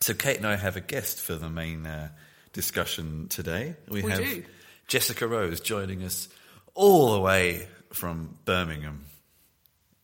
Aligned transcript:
So 0.00 0.14
Kate 0.14 0.36
and 0.36 0.46
I 0.46 0.56
have 0.56 0.76
a 0.76 0.80
guest 0.80 1.20
for 1.20 1.34
the 1.34 1.48
main 1.48 1.86
uh, 1.86 2.10
discussion 2.52 3.28
today. 3.28 3.76
We, 3.88 4.02
we 4.02 4.10
have 4.10 4.20
do. 4.20 4.44
Jessica 4.88 5.26
Rose 5.26 5.60
joining 5.60 6.02
us 6.02 6.28
all 6.74 7.12
the 7.12 7.20
way 7.20 7.66
from 7.92 8.38
Birmingham. 8.44 9.06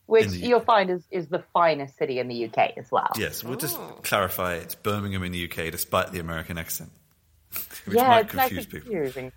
Which 0.05 0.27
the, 0.27 0.37
you'll 0.37 0.59
find 0.59 0.89
is, 0.89 1.03
is 1.11 1.27
the 1.27 1.43
finest 1.53 1.97
city 1.97 2.19
in 2.19 2.27
the 2.27 2.45
UK 2.45 2.73
as 2.77 2.91
well. 2.91 3.09
Yes, 3.17 3.43
we'll 3.43 3.53
oh. 3.53 3.57
just 3.57 3.77
clarify 4.03 4.55
it's 4.55 4.75
Birmingham 4.75 5.23
in 5.23 5.31
the 5.31 5.45
UK 5.45 5.71
despite 5.71 6.11
the 6.11 6.19
American 6.19 6.57
accent. 6.57 6.91
Which 7.85 7.97
yeah, 7.97 8.07
might 8.07 8.29
confuse 8.29 8.65
people. 8.65 8.91
Confusing. 8.91 9.31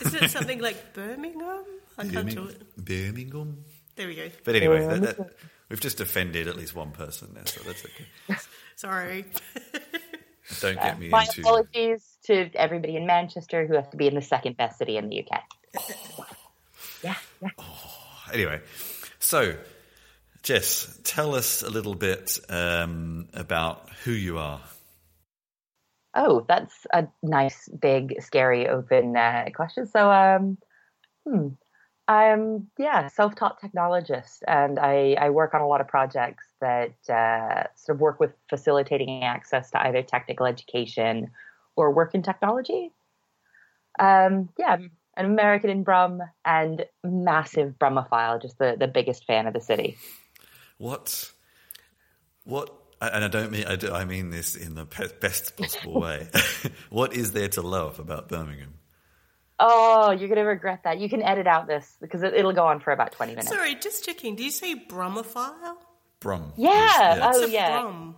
is 0.00 0.14
it 0.14 0.30
something 0.30 0.60
like 0.60 0.94
Birmingham? 0.94 1.64
I 1.98 2.02
can't 2.02 2.14
Birmingham, 2.14 2.48
it. 2.48 2.76
Birmingham. 2.76 3.64
There 3.96 4.06
we 4.06 4.14
go. 4.14 4.28
But 4.44 4.54
anyway, 4.54 4.86
that, 4.86 5.16
that, 5.18 5.36
we've 5.68 5.80
just 5.80 6.00
offended 6.00 6.46
at 6.46 6.56
least 6.56 6.74
one 6.74 6.92
person 6.92 7.34
there, 7.34 7.46
so 7.46 7.60
that's 7.64 7.84
okay. 7.84 8.06
Sorry. 8.76 9.24
Don't 10.60 10.74
get 10.74 10.98
me 10.98 11.08
My 11.08 11.24
into... 11.24 11.40
apologies 11.40 12.18
to 12.24 12.50
everybody 12.54 12.96
in 12.96 13.06
Manchester 13.06 13.66
who 13.66 13.74
has 13.74 13.88
to 13.88 13.96
be 13.96 14.06
in 14.06 14.14
the 14.14 14.22
second 14.22 14.56
best 14.56 14.78
city 14.78 14.96
in 14.96 15.08
the 15.08 15.24
UK. 15.24 15.42
yeah. 17.02 17.14
yeah. 17.40 17.48
Oh, 17.58 17.94
anyway, 18.32 18.60
so 19.18 19.54
Jess, 20.42 20.98
tell 21.04 21.34
us 21.34 21.62
a 21.62 21.70
little 21.70 21.94
bit 21.94 22.38
um, 22.48 23.28
about 23.32 23.88
who 24.04 24.10
you 24.10 24.38
are. 24.38 24.60
Oh, 26.14 26.44
that's 26.46 26.74
a 26.92 27.06
nice, 27.22 27.68
big, 27.68 28.20
scary, 28.20 28.68
open 28.68 29.16
uh, 29.16 29.46
question. 29.54 29.86
So, 29.86 30.10
um, 30.10 30.58
hmm, 31.26 31.48
I'm 32.06 32.70
yeah, 32.76 33.08
self-taught 33.08 33.62
technologist, 33.62 34.38
and 34.46 34.78
I, 34.78 35.16
I 35.18 35.30
work 35.30 35.54
on 35.54 35.62
a 35.62 35.66
lot 35.66 35.80
of 35.80 35.88
projects 35.88 36.44
that 36.62 36.94
uh, 37.12 37.66
sort 37.76 37.96
of 37.96 38.00
work 38.00 38.18
with 38.20 38.32
facilitating 38.48 39.24
access 39.24 39.70
to 39.72 39.86
either 39.86 40.02
technical 40.02 40.46
education 40.46 41.30
or 41.76 41.92
work 41.92 42.14
in 42.14 42.22
technology. 42.22 42.92
Um, 43.98 44.48
yeah, 44.58 44.78
an 45.16 45.24
American 45.26 45.70
in 45.70 45.82
Brum 45.82 46.22
and 46.44 46.86
massive 47.04 47.74
Brumophile, 47.78 48.40
just 48.40 48.58
the, 48.58 48.76
the 48.78 48.88
biggest 48.88 49.26
fan 49.26 49.46
of 49.46 49.52
the 49.52 49.60
city. 49.60 49.98
What, 50.78 51.30
what, 52.44 52.72
and 53.00 53.24
I 53.24 53.28
don't 53.28 53.50
mean 53.50 53.66
I, 53.66 53.76
do, 53.76 53.92
I 53.92 54.04
mean 54.04 54.30
this 54.30 54.56
in 54.56 54.74
the 54.74 54.84
best 55.20 55.56
possible 55.56 56.00
way. 56.00 56.28
what 56.90 57.12
is 57.14 57.32
there 57.32 57.48
to 57.48 57.62
love 57.62 57.98
about 57.98 58.28
Birmingham? 58.28 58.74
Oh, 59.58 60.10
you're 60.10 60.28
going 60.28 60.40
to 60.40 60.44
regret 60.44 60.80
that. 60.84 60.98
You 60.98 61.08
can 61.08 61.22
edit 61.22 61.46
out 61.46 61.66
this 61.66 61.96
because 62.00 62.22
it, 62.22 62.44
will 62.44 62.52
go 62.52 62.66
on 62.66 62.80
for 62.80 62.92
about 62.92 63.12
20 63.12 63.32
minutes. 63.32 63.48
Sorry, 63.48 63.74
just 63.76 64.04
checking. 64.04 64.34
Do 64.34 64.42
you 64.42 64.50
say 64.50 64.74
Brumophile? 64.74 65.76
Brum. 66.22 66.52
Yeah. 66.56 66.70
yeah. 66.70 67.30
Oh, 67.34 67.46
yeah. 67.46 67.80
Brum? 67.82 68.16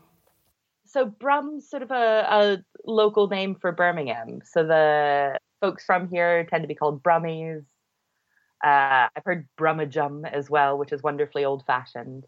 So 0.86 1.06
Brum's 1.06 1.68
sort 1.68 1.82
of 1.82 1.90
a, 1.90 1.94
a 1.94 2.64
local 2.86 3.28
name 3.28 3.56
for 3.56 3.72
Birmingham. 3.72 4.40
So 4.44 4.64
the 4.64 5.38
folks 5.60 5.84
from 5.84 6.08
here 6.08 6.44
tend 6.44 6.62
to 6.62 6.68
be 6.68 6.74
called 6.74 7.02
Brummies. 7.02 7.64
Uh, 8.62 9.08
I've 9.14 9.24
heard 9.24 9.48
Brummagem 9.58 10.30
as 10.30 10.48
well, 10.48 10.78
which 10.78 10.92
is 10.92 11.02
wonderfully 11.02 11.44
old 11.44 11.64
fashioned. 11.66 12.26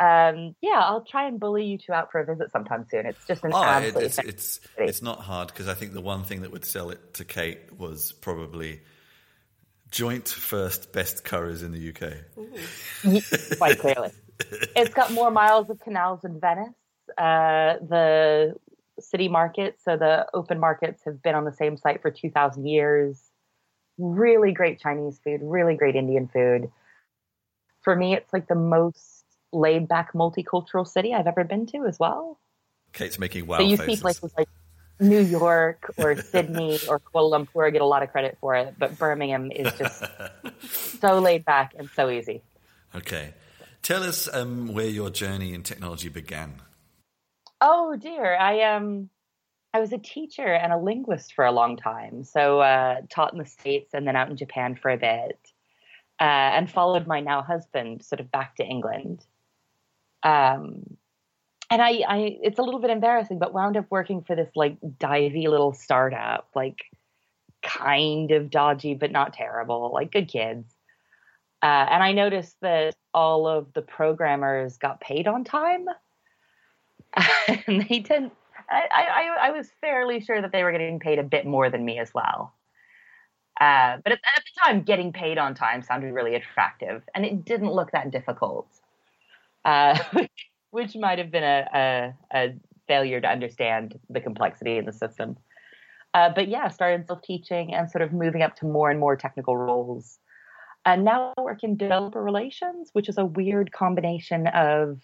Um, 0.00 0.54
yeah, 0.60 0.80
I'll 0.80 1.04
try 1.04 1.26
and 1.26 1.40
bully 1.40 1.64
you 1.64 1.78
two 1.78 1.92
out 1.92 2.12
for 2.12 2.20
a 2.20 2.24
visit 2.24 2.52
sometime 2.52 2.86
soon. 2.88 3.06
It's 3.06 3.26
just 3.26 3.44
an 3.44 3.50
oh, 3.52 3.62
absolute 3.62 4.04
it's 4.04 4.18
it's, 4.18 4.60
it's 4.76 5.02
not 5.02 5.18
hard 5.18 5.48
because 5.48 5.66
I 5.66 5.74
think 5.74 5.92
the 5.92 6.00
one 6.00 6.22
thing 6.22 6.42
that 6.42 6.52
would 6.52 6.64
sell 6.64 6.90
it 6.90 7.14
to 7.14 7.24
Kate 7.24 7.76
was 7.76 8.12
probably 8.12 8.80
joint 9.90 10.28
first 10.28 10.92
best 10.92 11.24
curries 11.24 11.64
in 11.64 11.72
the 11.72 11.88
UK. 11.88 13.58
Quite 13.58 13.78
clearly, 13.80 14.10
it's 14.40 14.94
got 14.94 15.12
more 15.12 15.30
miles 15.30 15.70
of 15.70 15.80
canals 15.80 16.22
than 16.22 16.40
Venice. 16.40 16.74
Uh, 17.16 17.78
the 17.88 18.54
city 19.00 19.28
markets, 19.28 19.82
so 19.84 19.96
the 19.96 20.26
open 20.34 20.58
markets, 20.60 21.02
have 21.04 21.22
been 21.22 21.34
on 21.34 21.44
the 21.44 21.52
same 21.52 21.76
site 21.76 22.02
for 22.02 22.10
two 22.10 22.30
thousand 22.30 22.66
years. 22.66 23.20
Really 23.96 24.52
great 24.52 24.80
Chinese 24.80 25.18
food, 25.24 25.40
really 25.42 25.74
great 25.74 25.96
Indian 25.96 26.28
food. 26.28 26.70
For 27.82 27.96
me, 27.96 28.14
it's 28.14 28.32
like 28.32 28.46
the 28.48 28.54
most 28.54 29.24
laid 29.52 29.88
back 29.88 30.12
multicultural 30.12 30.86
city 30.86 31.14
I've 31.14 31.26
ever 31.26 31.44
been 31.44 31.66
to 31.66 31.86
as 31.86 31.98
well. 31.98 32.38
Kate's 32.92 33.18
making 33.18 33.46
wow 33.46 33.58
So 33.58 33.64
you 33.64 33.76
faces. 33.76 33.98
see 33.98 34.02
places 34.02 34.32
like 34.36 34.48
New 35.00 35.20
York 35.20 35.92
or 35.96 36.16
Sydney 36.22 36.78
or 36.88 37.00
Kuala 37.00 37.46
Lumpur 37.46 37.72
get 37.72 37.82
a 37.82 37.86
lot 37.86 38.02
of 38.02 38.10
credit 38.10 38.36
for 38.40 38.54
it, 38.54 38.74
but 38.78 38.98
Birmingham 38.98 39.50
is 39.52 39.72
just 39.74 40.04
so 41.00 41.18
laid 41.18 41.44
back 41.44 41.74
and 41.78 41.88
so 41.94 42.10
easy. 42.10 42.42
Okay. 42.94 43.34
Tell 43.82 44.02
us 44.02 44.28
um, 44.32 44.72
where 44.74 44.86
your 44.88 45.10
journey 45.10 45.54
in 45.54 45.62
technology 45.62 46.08
began. 46.08 46.60
Oh 47.60 47.96
dear, 47.96 48.36
I 48.36 48.74
um, 48.74 49.10
I 49.74 49.80
was 49.80 49.92
a 49.92 49.98
teacher 49.98 50.46
and 50.46 50.72
a 50.72 50.78
linguist 50.78 51.34
for 51.34 51.44
a 51.44 51.52
long 51.52 51.76
time. 51.76 52.24
So 52.24 52.60
uh, 52.60 53.02
taught 53.10 53.32
in 53.32 53.38
the 53.38 53.46
states 53.46 53.94
and 53.94 54.06
then 54.06 54.16
out 54.16 54.30
in 54.30 54.36
Japan 54.36 54.76
for 54.76 54.90
a 54.90 54.96
bit, 54.96 55.38
uh, 56.20 56.24
and 56.24 56.70
followed 56.70 57.06
my 57.06 57.20
now 57.20 57.42
husband 57.42 58.04
sort 58.04 58.20
of 58.20 58.30
back 58.30 58.56
to 58.56 58.64
England. 58.64 59.24
Um, 60.22 60.96
and 61.70 61.82
I, 61.82 62.02
I, 62.08 62.38
it's 62.42 62.58
a 62.58 62.62
little 62.62 62.80
bit 62.80 62.90
embarrassing, 62.90 63.38
but 63.38 63.52
wound 63.52 63.76
up 63.76 63.86
working 63.90 64.22
for 64.22 64.34
this 64.34 64.48
like 64.56 64.80
divey 64.80 65.48
little 65.48 65.74
startup, 65.74 66.48
like 66.54 66.78
kind 67.62 68.30
of 68.30 68.50
dodgy, 68.50 68.94
but 68.94 69.12
not 69.12 69.34
terrible, 69.34 69.90
like 69.92 70.10
good 70.10 70.28
kids. 70.28 70.64
Uh, 71.62 71.86
and 71.90 72.02
I 72.02 72.12
noticed 72.12 72.56
that 72.62 72.94
all 73.12 73.46
of 73.48 73.72
the 73.72 73.82
programmers 73.82 74.76
got 74.76 75.00
paid 75.00 75.26
on 75.26 75.44
time, 75.44 75.86
and 77.48 77.86
they 77.88 77.98
didn't. 77.98 78.32
I, 78.70 78.86
I, 78.92 79.48
I 79.48 79.50
was 79.50 79.70
fairly 79.80 80.20
sure 80.20 80.42
that 80.42 80.52
they 80.52 80.62
were 80.62 80.72
getting 80.72 81.00
paid 81.00 81.18
a 81.18 81.22
bit 81.22 81.46
more 81.46 81.70
than 81.70 81.84
me 81.84 81.98
as 81.98 82.12
well. 82.14 82.52
Uh, 83.58 83.96
but 84.04 84.12
at, 84.12 84.20
at, 84.36 84.44
the 84.44 84.60
time, 84.64 84.82
getting 84.82 85.12
paid 85.12 85.38
on 85.38 85.54
time 85.54 85.82
sounded 85.82 86.12
really 86.12 86.34
attractive, 86.34 87.02
and 87.14 87.24
it 87.24 87.44
didn't 87.44 87.72
look 87.72 87.90
that 87.92 88.10
difficult 88.10 88.68
uh, 89.64 89.98
which 90.70 90.96
might 90.96 91.18
have 91.18 91.30
been 91.30 91.44
a, 91.44 91.68
a, 91.74 92.14
a, 92.34 92.54
failure 92.86 93.20
to 93.20 93.28
understand 93.28 93.98
the 94.08 94.18
complexity 94.18 94.78
in 94.78 94.86
the 94.86 94.92
system. 94.94 95.36
Uh, 96.14 96.30
but 96.34 96.48
yeah, 96.48 96.68
started 96.68 97.06
self 97.06 97.20
teaching 97.20 97.74
and 97.74 97.90
sort 97.90 98.00
of 98.00 98.14
moving 98.14 98.40
up 98.40 98.56
to 98.56 98.64
more 98.64 98.90
and 98.90 98.98
more 98.98 99.14
technical 99.14 99.58
roles. 99.58 100.18
And 100.84 101.04
now 101.04 101.34
I 101.36 101.42
work 101.42 101.64
in 101.64 101.76
developer 101.76 102.22
relations, 102.22 102.90
which 102.92 103.08
is 103.08 103.18
a 103.18 103.24
weird 103.24 103.72
combination 103.72 104.46
of 104.46 105.00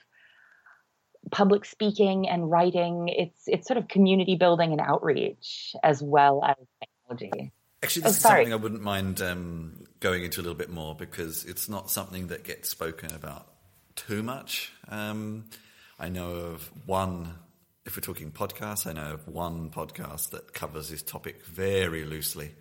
public 1.31 1.65
speaking 1.65 2.29
and 2.29 2.51
writing. 2.51 3.09
It's 3.09 3.43
it's 3.47 3.67
sort 3.67 3.79
of 3.79 3.89
community 3.89 4.37
building 4.37 4.73
and 4.73 4.81
outreach 4.81 5.75
as 5.83 6.03
well 6.03 6.43
as 6.45 6.57
technology. 6.81 7.53
Actually, 7.83 8.03
this 8.03 8.13
oh, 8.13 8.17
is 8.17 8.23
something 8.23 8.53
I 8.53 8.57
wouldn't 8.57 8.83
mind 8.83 9.21
um, 9.21 9.85
going 10.01 10.25
into 10.25 10.41
a 10.41 10.43
little 10.43 10.57
bit 10.57 10.71
more 10.71 10.95
because 10.95 11.45
it's 11.45 11.69
not 11.69 11.91
something 11.91 12.29
that 12.29 12.43
gets 12.45 12.71
spoken 12.71 13.13
about 13.13 13.47
too 13.95 14.23
much. 14.23 14.73
Um, 14.89 15.45
I 15.99 16.09
know 16.09 16.31
of 16.31 16.71
one, 16.87 17.35
if 17.85 17.97
we're 17.97 18.01
talking 18.01 18.33
podcasts, 18.33 18.87
I 18.87 18.93
know 18.93 19.13
of 19.13 19.29
one 19.29 19.71
podcast 19.71 20.31
that 20.31 20.55
covers 20.55 20.89
this 20.89 21.03
topic 21.03 21.45
very 21.45 22.05
loosely, 22.05 22.55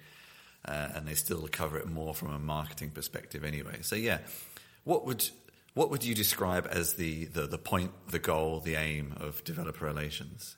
uh, 0.65 0.89
and 0.95 1.07
they 1.07 1.13
still 1.13 1.47
cover 1.51 1.77
it 1.77 1.87
more 1.87 2.13
from 2.13 2.33
a 2.33 2.39
marketing 2.39 2.91
perspective 2.91 3.43
anyway. 3.43 3.79
So, 3.81 3.95
yeah, 3.95 4.19
what 4.83 5.05
would 5.05 5.29
what 5.73 5.89
would 5.89 6.03
you 6.03 6.13
describe 6.13 6.67
as 6.69 6.93
the, 6.93 7.25
the, 7.25 7.47
the 7.47 7.57
point, 7.57 7.91
the 8.09 8.19
goal, 8.19 8.59
the 8.59 8.75
aim 8.75 9.15
of 9.19 9.43
developer 9.43 9.85
relations? 9.85 10.55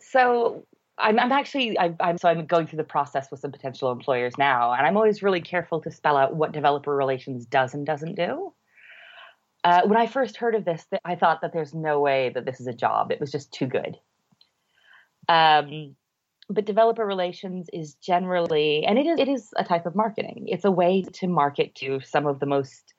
So 0.00 0.66
I'm, 0.98 1.18
I'm 1.20 1.30
actually 1.30 1.78
I, 1.78 1.94
I'm 2.00 2.18
so 2.18 2.28
I'm 2.28 2.46
going 2.46 2.66
through 2.66 2.78
the 2.78 2.84
process 2.84 3.30
with 3.30 3.40
some 3.40 3.52
potential 3.52 3.92
employers 3.92 4.36
now, 4.36 4.72
and 4.72 4.86
I'm 4.86 4.96
always 4.96 5.22
really 5.22 5.40
careful 5.40 5.80
to 5.82 5.90
spell 5.90 6.16
out 6.16 6.34
what 6.34 6.52
developer 6.52 6.94
relations 6.94 7.46
does 7.46 7.74
and 7.74 7.86
doesn't 7.86 8.16
do. 8.16 8.52
Uh, 9.64 9.82
when 9.86 9.98
I 9.98 10.06
first 10.06 10.36
heard 10.36 10.54
of 10.54 10.64
this, 10.64 10.84
I 11.04 11.14
thought 11.16 11.42
that 11.42 11.52
there's 11.52 11.74
no 11.74 12.00
way 12.00 12.30
that 12.34 12.44
this 12.44 12.60
is 12.60 12.66
a 12.66 12.72
job. 12.72 13.10
It 13.12 13.20
was 13.20 13.30
just 13.30 13.52
too 13.52 13.66
good. 13.66 13.96
Um, 15.28 15.96
but 16.48 16.64
developer 16.64 17.04
relations 17.04 17.68
is 17.72 17.94
generally, 17.94 18.84
and 18.84 18.98
it 18.98 19.06
is, 19.06 19.20
it 19.20 19.28
is 19.28 19.48
a 19.56 19.64
type 19.64 19.86
of 19.86 19.94
marketing. 19.94 20.46
It's 20.46 20.64
a 20.64 20.70
way 20.70 21.02
to 21.02 21.26
market 21.26 21.74
to 21.76 22.00
some 22.00 22.26
of 22.26 22.40
the 22.40 22.46
most 22.46 22.94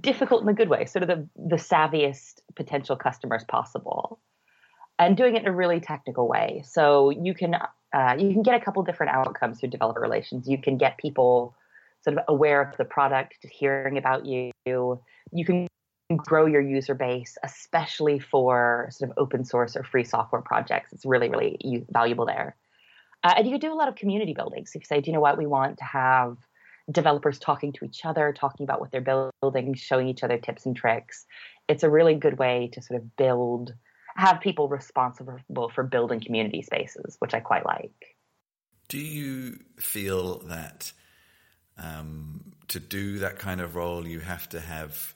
difficult 0.00 0.42
in 0.42 0.48
a 0.48 0.54
good 0.54 0.68
way, 0.68 0.86
sort 0.86 1.02
of 1.02 1.08
the 1.08 1.28
the 1.36 1.56
savviest 1.56 2.40
potential 2.56 2.96
customers 2.96 3.44
possible, 3.44 4.20
and 4.98 5.16
doing 5.16 5.36
it 5.36 5.42
in 5.42 5.48
a 5.48 5.54
really 5.54 5.80
technical 5.80 6.26
way. 6.26 6.62
So 6.66 7.10
you 7.10 7.34
can 7.34 7.54
uh, 7.54 8.16
you 8.18 8.32
can 8.32 8.42
get 8.42 8.60
a 8.60 8.64
couple 8.64 8.82
different 8.82 9.12
outcomes 9.12 9.60
through 9.60 9.70
developer 9.70 10.00
relations. 10.00 10.48
You 10.48 10.58
can 10.58 10.76
get 10.76 10.98
people 10.98 11.54
sort 12.02 12.18
of 12.18 12.24
aware 12.28 12.60
of 12.60 12.76
the 12.76 12.84
product, 12.84 13.36
just 13.42 13.54
hearing 13.54 13.96
about 13.96 14.26
you. 14.26 14.50
You 14.66 15.44
can 15.44 15.68
grow 16.16 16.46
your 16.46 16.60
user 16.60 16.94
base, 16.94 17.38
especially 17.42 18.18
for 18.18 18.88
sort 18.90 19.10
of 19.10 19.18
open 19.18 19.44
source 19.44 19.76
or 19.76 19.84
free 19.84 20.04
software 20.04 20.42
projects. 20.42 20.92
It's 20.92 21.06
really, 21.06 21.28
really 21.28 21.86
valuable 21.90 22.26
there. 22.26 22.56
Uh, 23.22 23.34
and 23.38 23.46
you 23.46 23.52
can 23.52 23.60
do 23.60 23.72
a 23.72 23.74
lot 23.74 23.88
of 23.88 23.94
community 23.94 24.34
building. 24.34 24.66
So 24.66 24.76
if 24.76 24.82
you 24.82 24.86
say, 24.86 25.00
do 25.00 25.10
you 25.10 25.14
know 25.14 25.20
what, 25.20 25.38
we 25.38 25.46
want 25.46 25.78
to 25.78 25.84
have 25.84 26.36
developers 26.90 27.38
talking 27.38 27.72
to 27.72 27.84
each 27.86 28.04
other, 28.04 28.32
talking 28.32 28.64
about 28.64 28.80
what 28.80 28.90
they're 28.90 29.30
building, 29.42 29.74
showing 29.74 30.08
each 30.08 30.22
other 30.22 30.36
tips 30.36 30.66
and 30.66 30.76
tricks. 30.76 31.24
It's 31.68 31.82
a 31.82 31.88
really 31.88 32.14
good 32.14 32.38
way 32.38 32.68
to 32.74 32.82
sort 32.82 33.00
of 33.00 33.16
build 33.16 33.74
have 34.16 34.40
people 34.40 34.68
responsible 34.68 35.70
for 35.74 35.82
building 35.82 36.20
community 36.20 36.62
spaces, 36.62 37.16
which 37.18 37.34
I 37.34 37.40
quite 37.40 37.66
like. 37.66 38.16
Do 38.88 38.98
you 38.98 39.58
feel 39.76 40.38
that 40.40 40.92
um, 41.78 42.52
to 42.68 42.78
do 42.78 43.18
that 43.18 43.38
kind 43.38 43.60
of 43.60 43.74
role, 43.74 44.06
you 44.06 44.20
have 44.20 44.48
to 44.50 44.60
have 44.60 45.14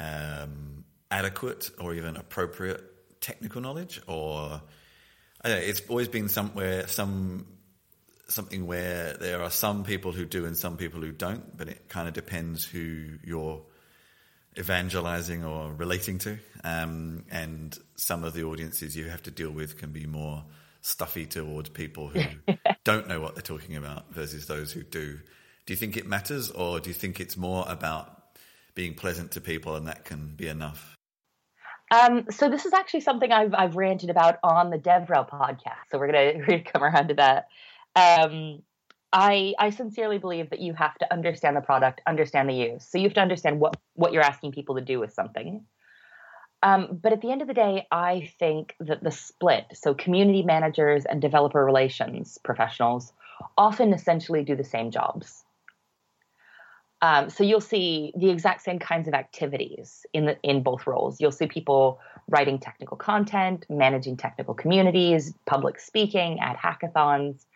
um, 0.00 0.84
adequate 1.10 1.70
or 1.78 1.94
even 1.94 2.16
appropriate 2.16 2.82
technical 3.20 3.60
knowledge, 3.60 4.00
or 4.08 4.60
know, 5.44 5.56
it's 5.56 5.82
always 5.88 6.08
been 6.08 6.28
somewhere 6.28 6.86
some 6.88 7.46
something 8.28 8.66
where 8.66 9.14
there 9.14 9.42
are 9.42 9.50
some 9.50 9.82
people 9.82 10.12
who 10.12 10.24
do 10.24 10.44
and 10.44 10.56
some 10.56 10.76
people 10.76 11.00
who 11.00 11.10
don't, 11.10 11.56
but 11.56 11.68
it 11.68 11.88
kind 11.88 12.06
of 12.06 12.14
depends 12.14 12.64
who 12.64 13.18
you're 13.24 13.60
evangelizing 14.56 15.44
or 15.44 15.72
relating 15.72 16.18
to. 16.18 16.38
Um, 16.62 17.24
and 17.30 17.76
some 17.96 18.22
of 18.22 18.32
the 18.32 18.44
audiences 18.44 18.96
you 18.96 19.08
have 19.08 19.22
to 19.24 19.32
deal 19.32 19.50
with 19.50 19.78
can 19.78 19.90
be 19.90 20.06
more 20.06 20.44
stuffy 20.80 21.26
towards 21.26 21.70
people 21.70 22.08
who 22.08 22.22
don't 22.84 23.08
know 23.08 23.20
what 23.20 23.34
they're 23.34 23.42
talking 23.42 23.76
about 23.76 24.12
versus 24.12 24.46
those 24.46 24.70
who 24.70 24.82
do. 24.82 25.18
Do 25.66 25.72
you 25.72 25.76
think 25.76 25.96
it 25.96 26.06
matters, 26.06 26.50
or 26.50 26.78
do 26.78 26.90
you 26.90 26.94
think 26.94 27.20
it's 27.20 27.36
more 27.36 27.64
about 27.68 28.19
being 28.74 28.94
pleasant 28.94 29.32
to 29.32 29.40
people 29.40 29.76
and 29.76 29.86
that 29.86 30.04
can 30.04 30.34
be 30.36 30.48
enough? 30.48 30.94
Um, 31.90 32.26
so 32.30 32.48
this 32.48 32.66
is 32.66 32.72
actually 32.72 33.00
something 33.00 33.32
I've 33.32 33.52
I've 33.52 33.76
ranted 33.76 34.10
about 34.10 34.38
on 34.44 34.70
the 34.70 34.78
DevRel 34.78 35.28
podcast. 35.28 35.90
So 35.90 35.98
we're 35.98 36.06
gonna, 36.06 36.32
we're 36.38 36.46
gonna 36.46 36.62
come 36.62 36.84
around 36.84 37.08
to 37.08 37.14
that. 37.14 37.48
Um, 37.96 38.62
I 39.12 39.54
I 39.58 39.70
sincerely 39.70 40.18
believe 40.18 40.50
that 40.50 40.60
you 40.60 40.72
have 40.74 40.96
to 40.98 41.12
understand 41.12 41.56
the 41.56 41.60
product, 41.60 42.00
understand 42.06 42.48
the 42.48 42.54
use. 42.54 42.86
So 42.88 42.98
you 42.98 43.04
have 43.04 43.14
to 43.14 43.20
understand 43.20 43.58
what 43.58 43.76
what 43.94 44.12
you're 44.12 44.22
asking 44.22 44.52
people 44.52 44.76
to 44.76 44.80
do 44.80 45.00
with 45.00 45.12
something. 45.12 45.64
Um, 46.62 47.00
but 47.02 47.12
at 47.12 47.22
the 47.22 47.32
end 47.32 47.40
of 47.40 47.48
the 47.48 47.54
day, 47.54 47.86
I 47.90 48.30
think 48.38 48.76
that 48.80 49.02
the 49.02 49.10
split, 49.10 49.64
so 49.72 49.94
community 49.94 50.42
managers 50.42 51.06
and 51.06 51.20
developer 51.20 51.64
relations 51.64 52.38
professionals, 52.44 53.14
often 53.56 53.94
essentially 53.94 54.44
do 54.44 54.54
the 54.54 54.64
same 54.64 54.90
jobs. 54.90 55.42
Um, 57.02 57.30
so 57.30 57.44
you'll 57.44 57.62
see 57.62 58.12
the 58.16 58.28
exact 58.28 58.62
same 58.62 58.78
kinds 58.78 59.08
of 59.08 59.14
activities 59.14 60.04
in 60.12 60.26
the, 60.26 60.36
in 60.42 60.62
both 60.62 60.86
roles. 60.86 61.20
You'll 61.20 61.32
see 61.32 61.46
people 61.46 61.98
writing 62.28 62.58
technical 62.58 62.96
content, 62.96 63.64
managing 63.70 64.18
technical 64.18 64.52
communities, 64.52 65.32
public 65.46 65.80
speaking 65.80 66.40
at 66.40 66.58
hackathons, 66.58 67.46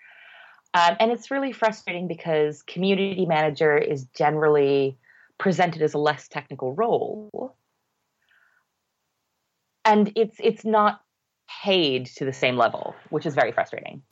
um, 0.75 0.97
and 0.99 1.13
it's 1.13 1.31
really 1.31 1.53
frustrating 1.53 2.09
because 2.09 2.63
community 2.63 3.27
manager 3.27 3.79
is 3.79 4.07
generally 4.07 4.99
presented 5.39 5.83
as 5.83 5.95
a 5.95 5.99
less 5.99 6.27
technical 6.27 6.75
role, 6.75 7.57
and 9.85 10.13
it's 10.17 10.37
it's 10.41 10.65
not 10.65 11.01
paid 11.63 12.07
to 12.07 12.25
the 12.25 12.33
same 12.33 12.57
level, 12.57 12.97
which 13.11 13.25
is 13.25 13.37
very 13.37 13.53
frustrating. 13.53 14.03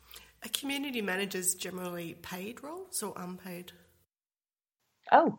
Are 0.44 0.50
community 0.50 1.02
managers 1.02 1.54
generally 1.54 2.14
paid 2.22 2.62
roles 2.62 3.02
or 3.02 3.12
unpaid? 3.16 3.72
Oh, 5.12 5.38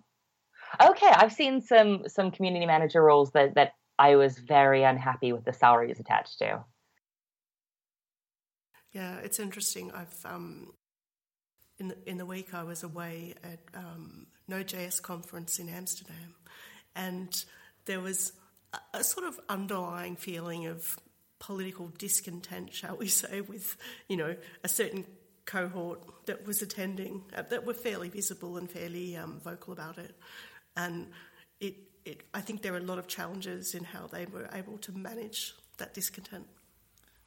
okay. 0.81 1.09
I've 1.09 1.33
seen 1.33 1.61
some 1.61 2.07
some 2.07 2.31
community 2.31 2.65
manager 2.65 3.01
roles 3.01 3.31
that 3.31 3.55
that 3.55 3.73
I 3.97 4.15
was 4.15 4.37
very 4.37 4.83
unhappy 4.83 5.33
with 5.33 5.43
the 5.43 5.53
salaries 5.53 5.99
attached 5.99 6.39
to. 6.39 6.63
Yeah, 8.91 9.17
it's 9.17 9.39
interesting. 9.39 9.91
I've 9.91 10.15
um, 10.25 10.73
in 11.79 11.89
the, 11.89 11.97
in 12.05 12.17
the 12.17 12.25
week 12.25 12.53
I 12.53 12.63
was 12.63 12.83
away 12.83 13.33
at 13.43 13.59
um, 13.73 14.27
Node.js 14.47 15.01
conference 15.01 15.59
in 15.59 15.67
Amsterdam, 15.67 16.35
and 16.95 17.43
there 17.85 17.99
was 17.99 18.33
a, 18.73 18.99
a 18.99 19.03
sort 19.03 19.27
of 19.27 19.39
underlying 19.49 20.15
feeling 20.15 20.67
of 20.67 20.99
political 21.39 21.87
discontent, 21.97 22.73
shall 22.73 22.95
we 22.97 23.07
say, 23.21 23.41
with 23.41 23.75
you 24.07 24.17
know 24.17 24.35
a 24.63 24.69
certain 24.69 25.05
cohort 25.45 26.01
that 26.25 26.45
was 26.45 26.61
attending 26.61 27.23
uh, 27.35 27.43
that 27.49 27.65
were 27.65 27.73
fairly 27.73 28.09
visible 28.09 28.57
and 28.57 28.69
fairly 28.69 29.15
um, 29.15 29.39
vocal 29.43 29.73
about 29.73 29.97
it, 29.97 30.15
and 30.75 31.07
it, 31.59 31.75
it. 32.05 32.23
I 32.33 32.41
think 32.41 32.61
there 32.61 32.73
are 32.73 32.77
a 32.77 32.81
lot 32.81 32.99
of 32.99 33.07
challenges 33.07 33.73
in 33.73 33.83
how 33.83 34.07
they 34.07 34.25
were 34.25 34.49
able 34.53 34.77
to 34.79 34.91
manage 34.91 35.53
that 35.77 35.93
discontent. 35.93 36.47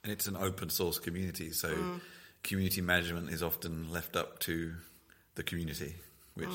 And 0.03 0.13
it's 0.13 0.27
an 0.27 0.37
open 0.37 0.71
source 0.71 0.99
community, 0.99 1.51
so 1.51 1.75
mm. 1.75 2.01
community 2.43 2.81
management 2.81 3.31
is 3.31 3.43
often 3.43 3.91
left 3.91 4.17
up 4.17 4.39
to 4.41 4.75
the 5.35 5.43
community, 5.43 5.97
which 6.35 6.49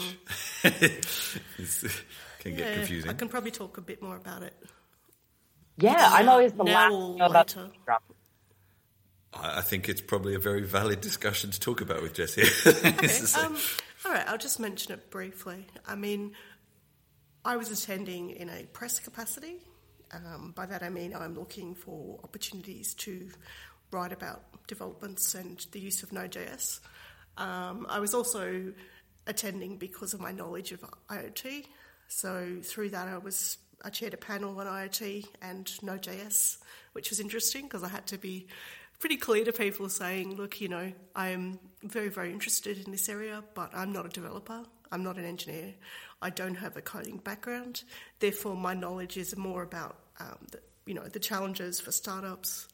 mm. 0.64 1.42
is, 1.60 2.04
can 2.40 2.54
yeah, 2.54 2.58
get 2.58 2.74
confusing. 2.76 3.10
I 3.10 3.14
can 3.14 3.30
probably 3.30 3.52
talk 3.52 3.78
a 3.78 3.82
bit 3.82 4.02
more 4.02 4.16
about 4.16 4.44
it. 4.44 4.54
Yeah, 5.78 6.10
I'm 6.12 6.30
always 6.30 6.54
the 6.54 6.64
last 6.64 7.56
about. 7.56 8.04
I 9.34 9.62
think 9.62 9.88
it's 9.88 10.02
probably 10.02 10.36
a 10.36 10.40
very 10.40 10.62
valid 10.64 11.02
discussion 11.02 11.52
to 11.52 11.60
talk 11.60 11.82
about 11.82 12.02
with 12.02 12.14
Jesse. 12.14 12.44
okay, 12.68 13.22
um, 13.40 13.58
all 14.06 14.12
right, 14.12 14.28
I'll 14.28 14.38
just 14.38 14.60
mention 14.60 14.94
it 14.94 15.10
briefly. 15.10 15.66
I 15.88 15.96
mean, 15.96 16.34
I 17.46 17.58
was 17.58 17.72
attending 17.72 18.32
in 18.32 18.50
a 18.50 18.64
press 18.74 19.00
capacity. 19.00 19.58
Um, 20.14 20.52
by 20.56 20.66
that 20.66 20.84
I 20.84 20.90
mean 20.90 21.16
I'm 21.16 21.36
looking 21.36 21.74
for 21.74 22.20
opportunities 22.24 22.94
to 22.96 23.30
write 23.92 24.12
about 24.12 24.44
developments 24.68 25.36
and 25.36 25.66
the 25.72 25.80
use 25.80 26.04
of 26.04 26.12
Node.js. 26.12 26.82
Um, 27.38 27.88
I 27.90 28.00
was 28.00 28.14
also 28.14 28.74
attending 29.28 29.78
because 29.78 30.14
of 30.14 30.20
my 30.20 30.32
knowledge 30.32 30.72
of 30.72 30.84
IoT. 31.10 31.66
So 32.08 32.58
through 32.62 32.90
that, 32.90 33.08
I 33.08 33.18
was 33.18 33.58
I 33.84 33.90
chaired 33.90 34.14
a 34.14 34.18
panel 34.18 34.60
on 34.60 34.68
IoT 34.68 35.26
and 35.42 35.72
Node.js, 35.82 36.58
which 36.94 37.10
was 37.10 37.20
interesting 37.20 37.64
because 37.64 37.84
I 37.84 37.88
had 37.88 38.06
to 38.08 38.18
be 38.18 38.48
pretty 39.02 39.18
clear 39.18 39.44
to 39.44 39.52
people 39.52 39.90
saying, 39.90 40.36
look, 40.36 40.62
you 40.62 40.70
know, 40.70 40.94
I'm 41.16 41.60
very, 41.84 42.10
very 42.10 42.32
interested 42.32 42.86
in 42.86 42.92
this 42.92 43.10
area, 43.10 43.44
but 43.56 43.72
I'm 43.74 43.92
not 43.92 44.06
a 44.06 44.10
developer. 44.10 44.64
I'm 44.92 45.04
not 45.04 45.18
an 45.18 45.26
engineer. 45.26 45.74
I 46.22 46.30
don't 46.30 46.56
have 46.56 46.78
a 46.78 46.82
coding 46.82 47.18
background. 47.18 47.84
Therefore, 48.20 48.56
my 48.56 48.76
knowledge 48.76 49.18
is 49.18 49.36
more 49.36 49.64
about, 49.64 49.98
um, 50.20 50.38
the, 50.52 50.60
you 50.86 50.94
know, 50.94 51.04
the 51.04 51.20
challenges 51.20 51.80
for 51.80 51.92
startups, 51.92 52.68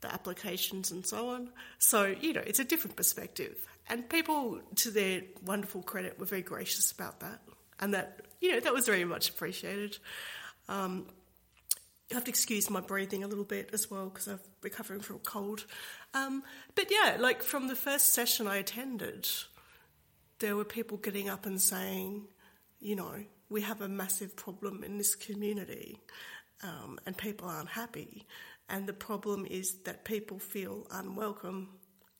the 0.00 0.12
applications, 0.12 0.92
and 0.92 1.04
so 1.04 1.30
on. 1.30 1.50
So, 1.78 2.14
you 2.20 2.32
know, 2.32 2.42
it's 2.46 2.60
a 2.60 2.64
different 2.64 2.96
perspective. 2.96 3.66
And 3.88 4.08
people, 4.08 4.60
to 4.76 4.90
their 4.90 5.22
wonderful 5.44 5.82
credit, 5.82 6.20
were 6.20 6.26
very 6.26 6.42
gracious 6.42 6.92
about 6.92 7.18
that. 7.20 7.40
And 7.80 7.94
that, 7.94 8.26
you 8.40 8.52
know, 8.52 8.60
that 8.60 8.72
was 8.72 8.86
very 8.86 9.04
much 9.04 9.28
appreciated. 9.30 9.98
Um, 10.68 11.06
you 12.12 12.16
have 12.16 12.24
to 12.24 12.30
excuse 12.30 12.68
my 12.68 12.82
breathing 12.82 13.24
a 13.24 13.26
little 13.26 13.42
bit 13.42 13.70
as 13.72 13.90
well 13.90 14.10
because 14.10 14.28
I'm 14.28 14.38
recovering 14.60 15.00
from 15.00 15.16
a 15.16 15.20
cold. 15.20 15.64
Um, 16.12 16.42
but 16.74 16.90
yeah, 16.90 17.16
like 17.18 17.42
from 17.42 17.68
the 17.68 17.74
first 17.74 18.12
session 18.12 18.46
I 18.46 18.58
attended, 18.58 19.26
there 20.38 20.54
were 20.54 20.66
people 20.66 20.98
getting 20.98 21.30
up 21.30 21.46
and 21.46 21.58
saying, 21.58 22.26
you 22.80 22.96
know, 22.96 23.14
we 23.48 23.62
have 23.62 23.80
a 23.80 23.88
massive 23.88 24.36
problem 24.36 24.84
in 24.84 24.98
this 24.98 25.14
community 25.14 26.00
um, 26.62 26.98
and 27.06 27.16
people 27.16 27.48
aren't 27.48 27.70
happy. 27.70 28.26
And 28.68 28.86
the 28.86 28.92
problem 28.92 29.46
is 29.48 29.78
that 29.84 30.04
people 30.04 30.38
feel 30.38 30.86
unwelcome, 30.90 31.68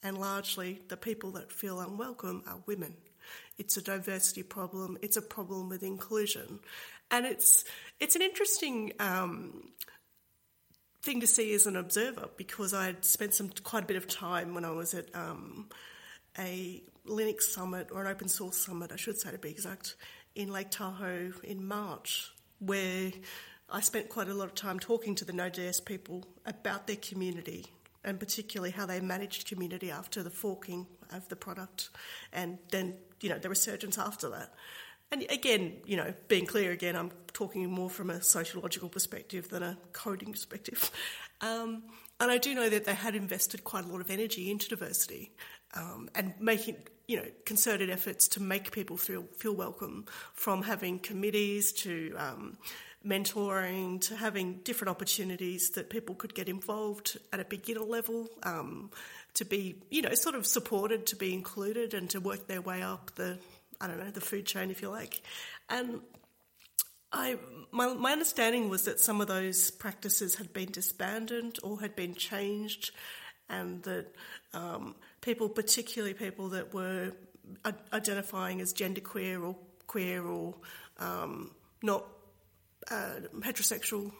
and 0.03 0.17
largely 0.17 0.81
the 0.89 0.97
people 0.97 1.33
that 1.33 1.53
feel 1.53 1.81
unwelcome 1.81 2.45
are 2.47 2.63
women. 2.65 2.97
It's 3.59 3.77
a 3.77 3.83
diversity 3.83 4.43
problem. 4.43 4.97
It's 5.03 5.19
a 5.19 5.23
problem 5.23 5.69
with 5.69 5.83
inclusion, 5.83 6.61
and 7.11 7.25
it's 7.27 7.65
it's 8.01 8.17
an 8.17 8.23
interesting 8.23 8.93
um, 8.99 9.71
thing 11.03 11.21
to 11.21 11.27
see 11.27 11.53
as 11.55 11.67
an 11.67 11.77
observer 11.77 12.29
because 12.37 12.73
I 12.73 12.87
had 12.87 13.05
spent 13.05 13.35
some 13.35 13.51
quite 13.65 13.85
a 13.85 13.87
bit 13.87 13.97
of 13.97 14.07
time 14.07 14.55
when 14.55 14.65
I 14.65 14.71
was 14.71 14.95
at 14.95 15.15
um, 15.15 15.69
a 16.39 16.83
Linux 17.07 17.43
summit 17.43 17.89
or 17.91 18.03
an 18.03 18.07
open 18.07 18.29
source 18.29 18.57
summit, 18.57 18.93
I 18.93 18.97
should 18.97 19.19
say 19.19 19.33
to 19.33 19.39
be 19.39 19.51
exact, 19.51 19.97
in 20.35 20.51
Lake 20.51 20.71
Tahoe 20.71 21.33
in 21.43 21.67
March, 21.67 22.31
where 22.61 23.13
I 23.69 23.81
spent 23.81 24.09
quite 24.09 24.29
a 24.29 24.35
lot 24.35 24.45
of 24.45 24.55
time 24.55 24.79
talking 24.79 25.15
to 25.17 25.25
the 25.25 25.33
Node.js 25.33 25.85
people 25.85 26.25
about 26.47 26.87
their 26.87 26.97
community 26.97 27.67
and 28.05 28.19
particularly 28.19 28.71
how 28.71 28.87
they 28.87 29.01
managed 29.01 29.49
community 29.49 29.91
after 29.91 30.23
the 30.23 30.31
forking 30.31 30.87
of 31.11 31.29
the 31.29 31.37
product 31.37 31.91
and 32.33 32.59
then 32.71 32.95
you 33.21 33.29
know 33.29 33.39
the 33.39 33.49
resurgence 33.49 33.99
after 33.99 34.29
that 34.31 34.53
and 35.13 35.27
again, 35.31 35.75
you 35.85 35.97
know, 35.97 36.13
being 36.29 36.47
clear 36.47 36.73
again, 36.73 36.97
I'm 36.97 37.13
talking 37.33 37.71
more 37.71 37.91
from 37.91 38.11
a 38.11 38.23
sociological 38.23 38.89
perspective 38.89 39.49
than 39.51 39.63
a 39.63 39.79
coding 39.93 40.33
perspective. 40.33 40.91
Um, 41.45 41.83
and 42.21 42.31
I 42.31 42.39
do 42.39 42.55
know 42.55 42.69
that 42.69 42.85
they 42.85 42.95
had 42.95 43.17
invested 43.17 43.65
quite 43.65 43.85
a 43.85 43.89
lot 43.89 44.01
of 44.01 44.13
energy 44.13 44.49
into 44.49 44.69
diversity 44.69 45.33
um, 45.75 46.09
and 46.15 46.35
making, 46.39 46.77
you 47.09 47.17
know, 47.17 47.27
concerted 47.45 47.91
efforts 47.91 48.29
to 48.29 48.41
make 48.41 48.71
people 48.71 48.97
feel 48.97 49.25
feel 49.37 49.53
welcome, 49.53 50.05
from 50.35 50.63
having 50.63 51.01
committees 51.01 51.73
to 51.73 52.15
um, 52.17 52.59
mentoring 53.05 54.01
to 54.03 54.15
having 54.15 54.61
different 54.63 54.89
opportunities 54.91 55.71
that 55.71 55.91
people 55.91 56.15
could 56.15 56.33
get 56.33 56.49
involved 56.49 57.19
at 57.33 57.41
a 57.41 57.45
beginner 57.45 57.81
level. 57.81 58.29
Um, 58.45 58.91
to 59.35 59.45
be, 59.45 59.77
you 59.91 60.03
know, 60.03 60.15
sort 60.15 60.35
of 60.35 60.47
supported, 60.47 61.07
to 61.07 61.17
be 61.17 61.33
included, 61.33 61.95
and 61.95 62.09
to 62.11 62.21
work 62.21 62.47
their 62.47 62.61
way 62.61 62.83
up 62.83 63.11
the 63.15 63.39
I 63.83 63.89
don't 63.89 63.99
know, 63.99 64.11
the 64.11 64.21
food 64.21 64.47
chain, 64.47 64.71
if 64.71 64.81
you 64.81 64.89
like. 64.89 65.21
And 65.69 66.01
I 67.13 67.37
my, 67.73 67.93
my 67.95 68.13
understanding 68.13 68.69
was 68.69 68.85
that 68.85 69.01
some 69.01 69.21
of 69.21 69.27
those 69.27 69.71
practices 69.73 70.37
had 70.37 70.53
been 70.53 70.71
disbanded 70.71 71.59
or 71.65 71.81
had 71.81 71.97
been 71.97 72.15
changed, 72.15 72.93
and 73.49 73.83
that 73.83 74.15
um, 74.55 74.95
people, 75.21 75.49
particularly 75.49 76.15
people 76.15 76.51
that 76.51 76.73
were 76.73 77.13
identifying 77.93 78.61
as 78.61 78.73
genderqueer 78.73 79.43
or 79.45 79.57
queer 79.89 80.25
or 80.25 80.55
um, 80.99 81.51
not 81.83 82.07
uh, 82.91 83.17
heterosexual, 83.41 84.13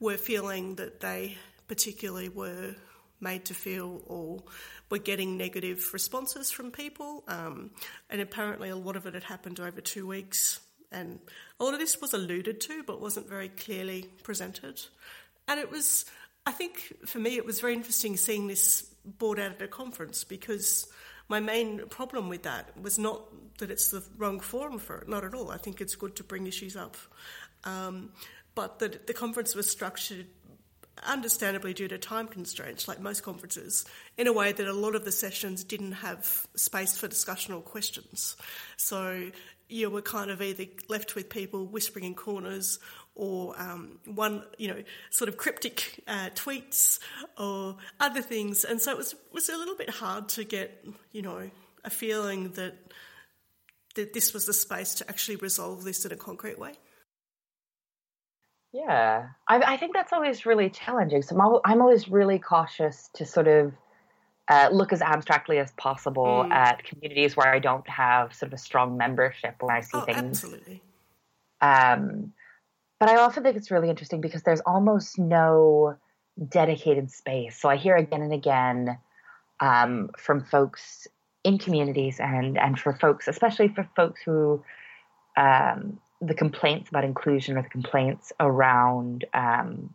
were 0.00 0.16
feeling 0.16 0.74
that 0.76 1.00
they 1.00 1.36
particularly 1.68 2.30
were 2.30 2.74
made 3.20 3.44
to 3.44 3.54
feel 3.54 4.02
or 4.06 4.42
were 4.90 4.98
getting 4.98 5.36
negative 5.36 5.90
responses 5.92 6.50
from 6.50 6.70
people. 6.70 7.24
Um, 7.28 7.70
and 8.10 8.20
apparently, 8.20 8.68
a 8.68 8.76
lot 8.76 8.96
of 8.96 9.06
it 9.06 9.14
had 9.14 9.24
happened 9.24 9.60
over 9.60 9.80
two 9.80 10.06
weeks 10.06 10.60
and 10.92 11.18
a 11.58 11.64
lot 11.64 11.74
of 11.74 11.80
this 11.80 12.00
was 12.00 12.14
alluded 12.14 12.60
to 12.60 12.82
but 12.84 13.00
wasn't 13.00 13.28
very 13.28 13.48
clearly 13.48 14.06
presented. 14.22 14.80
And 15.48 15.60
it 15.60 15.70
was, 15.70 16.04
I 16.44 16.52
think 16.52 16.94
for 17.06 17.18
me, 17.18 17.36
it 17.36 17.44
was 17.44 17.60
very 17.60 17.74
interesting 17.74 18.16
seeing 18.16 18.46
this 18.46 18.82
brought 19.04 19.38
out 19.38 19.52
at 19.52 19.62
a 19.62 19.68
conference 19.68 20.24
because 20.24 20.86
my 21.28 21.40
main 21.40 21.86
problem 21.88 22.28
with 22.28 22.42
that 22.44 22.70
was 22.80 22.98
not 22.98 23.22
that 23.58 23.70
it's 23.70 23.90
the 23.90 24.02
wrong 24.16 24.40
forum 24.40 24.78
for 24.78 24.98
it, 24.98 25.08
not 25.08 25.24
at 25.24 25.34
all. 25.34 25.50
I 25.50 25.56
think 25.56 25.80
it's 25.80 25.94
good 25.94 26.16
to 26.16 26.24
bring 26.24 26.46
issues 26.46 26.76
up. 26.76 26.96
Um, 27.64 28.10
but 28.54 28.78
that 28.78 29.06
the 29.06 29.12
conference 29.12 29.54
was 29.54 29.68
structured 29.70 30.26
understandably 31.04 31.74
due 31.74 31.88
to 31.88 31.98
time 31.98 32.28
constraints, 32.28 32.88
like 32.88 33.00
most 33.00 33.22
conferences, 33.22 33.84
in 34.16 34.26
a 34.26 34.32
way 34.32 34.52
that 34.52 34.66
a 34.66 34.72
lot 34.72 34.94
of 34.94 35.04
the 35.04 35.12
sessions 35.12 35.64
didn't 35.64 35.92
have 35.92 36.46
space 36.56 36.96
for 36.96 37.08
discussion 37.08 37.54
or 37.54 37.60
questions. 37.60 38.36
So 38.76 39.30
you 39.68 39.90
were 39.90 40.02
kind 40.02 40.30
of 40.30 40.40
either 40.40 40.64
left 40.88 41.14
with 41.14 41.28
people 41.28 41.66
whispering 41.66 42.04
in 42.04 42.14
corners 42.14 42.78
or 43.14 43.58
um, 43.60 43.98
one, 44.04 44.44
you 44.58 44.68
know, 44.68 44.82
sort 45.10 45.28
of 45.28 45.36
cryptic 45.36 46.02
uh, 46.06 46.30
tweets 46.34 46.98
or 47.38 47.76
other 47.98 48.22
things. 48.22 48.64
And 48.64 48.80
so 48.80 48.92
it 48.92 48.96
was, 48.96 49.14
was 49.32 49.48
a 49.48 49.56
little 49.56 49.74
bit 49.76 49.90
hard 49.90 50.28
to 50.30 50.44
get, 50.44 50.84
you 51.12 51.22
know, 51.22 51.50
a 51.84 51.90
feeling 51.90 52.52
that, 52.52 52.74
that 53.94 54.12
this 54.12 54.34
was 54.34 54.46
the 54.46 54.52
space 54.52 54.94
to 54.96 55.08
actually 55.08 55.36
resolve 55.36 55.82
this 55.82 56.04
in 56.04 56.12
a 56.12 56.16
concrete 56.16 56.58
way. 56.58 56.74
Yeah, 58.76 59.28
I, 59.48 59.74
I 59.74 59.76
think 59.78 59.94
that's 59.94 60.12
always 60.12 60.44
really 60.44 60.68
challenging. 60.68 61.22
So 61.22 61.38
I'm, 61.40 61.60
I'm 61.64 61.80
always 61.80 62.08
really 62.08 62.38
cautious 62.38 63.08
to 63.14 63.24
sort 63.24 63.48
of 63.48 63.72
uh, 64.48 64.68
look 64.70 64.92
as 64.92 65.00
abstractly 65.00 65.58
as 65.58 65.72
possible 65.72 66.44
mm. 66.46 66.52
at 66.52 66.84
communities 66.84 67.36
where 67.36 67.52
I 67.52 67.58
don't 67.58 67.88
have 67.88 68.34
sort 68.34 68.52
of 68.52 68.54
a 68.54 68.58
strong 68.58 68.98
membership 68.98 69.54
when 69.60 69.74
I 69.74 69.80
see 69.80 69.96
oh, 69.96 70.02
things. 70.02 70.18
Absolutely. 70.18 70.82
Um, 71.62 72.34
but 73.00 73.08
I 73.08 73.16
also 73.16 73.40
think 73.40 73.56
it's 73.56 73.70
really 73.70 73.88
interesting 73.88 74.20
because 74.20 74.42
there's 74.42 74.60
almost 74.60 75.18
no 75.18 75.96
dedicated 76.46 77.10
space. 77.10 77.58
So 77.58 77.70
I 77.70 77.76
hear 77.76 77.96
again 77.96 78.20
and 78.20 78.32
again 78.32 78.98
um, 79.60 80.10
from 80.18 80.44
folks 80.44 81.08
in 81.44 81.56
communities 81.56 82.20
and 82.20 82.58
and 82.58 82.78
for 82.78 82.92
folks, 82.92 83.26
especially 83.26 83.68
for 83.68 83.88
folks 83.96 84.20
who 84.22 84.62
um, 85.36 85.98
the 86.20 86.34
complaints 86.34 86.88
about 86.88 87.04
inclusion 87.04 87.56
or 87.58 87.62
the 87.62 87.68
complaints 87.68 88.32
around 88.40 89.24
um, 89.34 89.94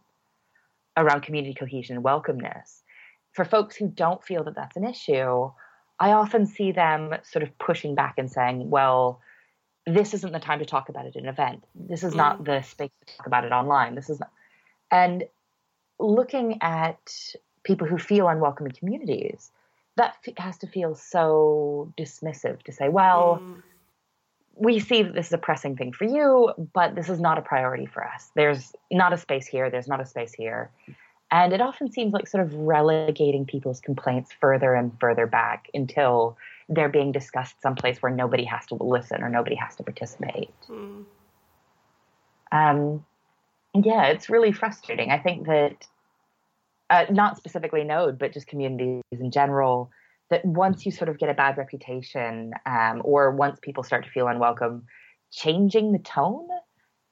around 0.97 1.21
community 1.21 1.53
cohesion 1.53 1.95
and 1.95 2.05
welcomeness 2.05 2.81
for 3.33 3.45
folks 3.45 3.75
who 3.75 3.87
don't 3.87 4.23
feel 4.23 4.43
that 4.43 4.55
that's 4.55 4.75
an 4.75 4.85
issue, 4.85 5.51
I 5.99 6.11
often 6.11 6.45
see 6.45 6.71
them 6.71 7.15
sort 7.23 7.43
of 7.43 7.57
pushing 7.57 7.95
back 7.95 8.15
and 8.17 8.31
saying, 8.31 8.69
well, 8.69 9.21
this 9.85 10.13
isn't 10.13 10.33
the 10.33 10.39
time 10.39 10.59
to 10.59 10.65
talk 10.65 10.89
about 10.89 11.05
it 11.05 11.15
in 11.15 11.23
an 11.23 11.29
event. 11.29 11.63
This 11.75 12.03
is 12.03 12.13
mm. 12.13 12.17
not 12.17 12.43
the 12.43 12.61
space 12.61 12.89
to 13.05 13.17
talk 13.17 13.27
about 13.27 13.45
it 13.45 13.51
online. 13.51 13.95
This 13.95 14.09
is 14.09 14.19
not. 14.19 14.31
And 14.91 15.23
looking 15.99 16.61
at 16.61 17.35
people 17.63 17.87
who 17.87 17.97
feel 17.97 18.27
unwelcome 18.27 18.67
in 18.67 18.73
communities, 18.73 19.51
that 19.97 20.15
has 20.37 20.57
to 20.59 20.67
feel 20.67 20.95
so 20.95 21.93
dismissive 21.97 22.61
to 22.63 22.71
say, 22.71 22.89
well, 22.89 23.41
mm. 23.41 23.61
We 24.55 24.79
see 24.79 25.03
that 25.03 25.13
this 25.13 25.27
is 25.27 25.34
a 25.34 25.38
pressing 25.38 25.75
thing 25.75 25.93
for 25.93 26.05
you, 26.05 26.51
but 26.74 26.96
this 26.96 27.10
is 27.10 27.20
not 27.20 27.38
a 27.38 27.41
priority 27.41 27.86
for 27.86 28.05
us. 28.05 28.31
There's 28.36 28.74
not 28.91 29.13
a 29.13 29.17
space 29.17 29.48
here. 29.48 29.70
There's 29.70 29.88
not 29.88 30.01
a 30.01 30.05
space 30.05 30.34
here. 30.34 30.72
And 31.31 31.53
it 31.53 31.62
often 31.62 31.89
seems 31.91 32.12
like 32.12 32.27
sort 32.27 32.46
of 32.46 32.53
relegating 32.53 33.46
people's 33.46 33.79
complaints 33.79 34.31
further 34.39 34.74
and 34.74 34.91
further 35.00 35.25
back 35.25 35.70
until 35.74 36.38
they're 36.67 36.89
being 36.89 37.13
discussed 37.13 37.62
someplace 37.62 38.01
where 38.01 38.12
nobody 38.12 38.43
has 38.43 38.65
to 38.67 38.75
listen 38.75 39.24
or 39.24 39.29
nobody 39.29 39.55
has 39.55 39.75
to 39.77 39.84
participate. 39.84 40.51
Mm. 40.67 41.05
Um, 42.51 43.05
yeah, 43.74 44.08
it's 44.08 44.29
really 44.29 44.51
frustrating. 44.51 45.10
I 45.10 45.20
think 45.20 45.48
that, 45.48 45.88
uh, 46.89 47.05
not 47.10 47.38
specifically 47.38 47.86
Node, 47.86 48.20
but 48.20 48.34
just 48.34 48.48
communities 48.48 49.01
in 49.12 49.31
general, 49.31 49.89
that 50.31 50.43
once 50.43 50.85
you 50.85 50.91
sort 50.91 51.09
of 51.09 51.19
get 51.19 51.29
a 51.29 51.33
bad 51.33 51.57
reputation 51.57 52.53
um, 52.65 53.01
or 53.03 53.31
once 53.31 53.59
people 53.61 53.83
start 53.83 54.05
to 54.05 54.09
feel 54.09 54.27
unwelcome, 54.27 54.83
changing 55.29 55.91
the 55.91 56.00
tone 56.00 56.47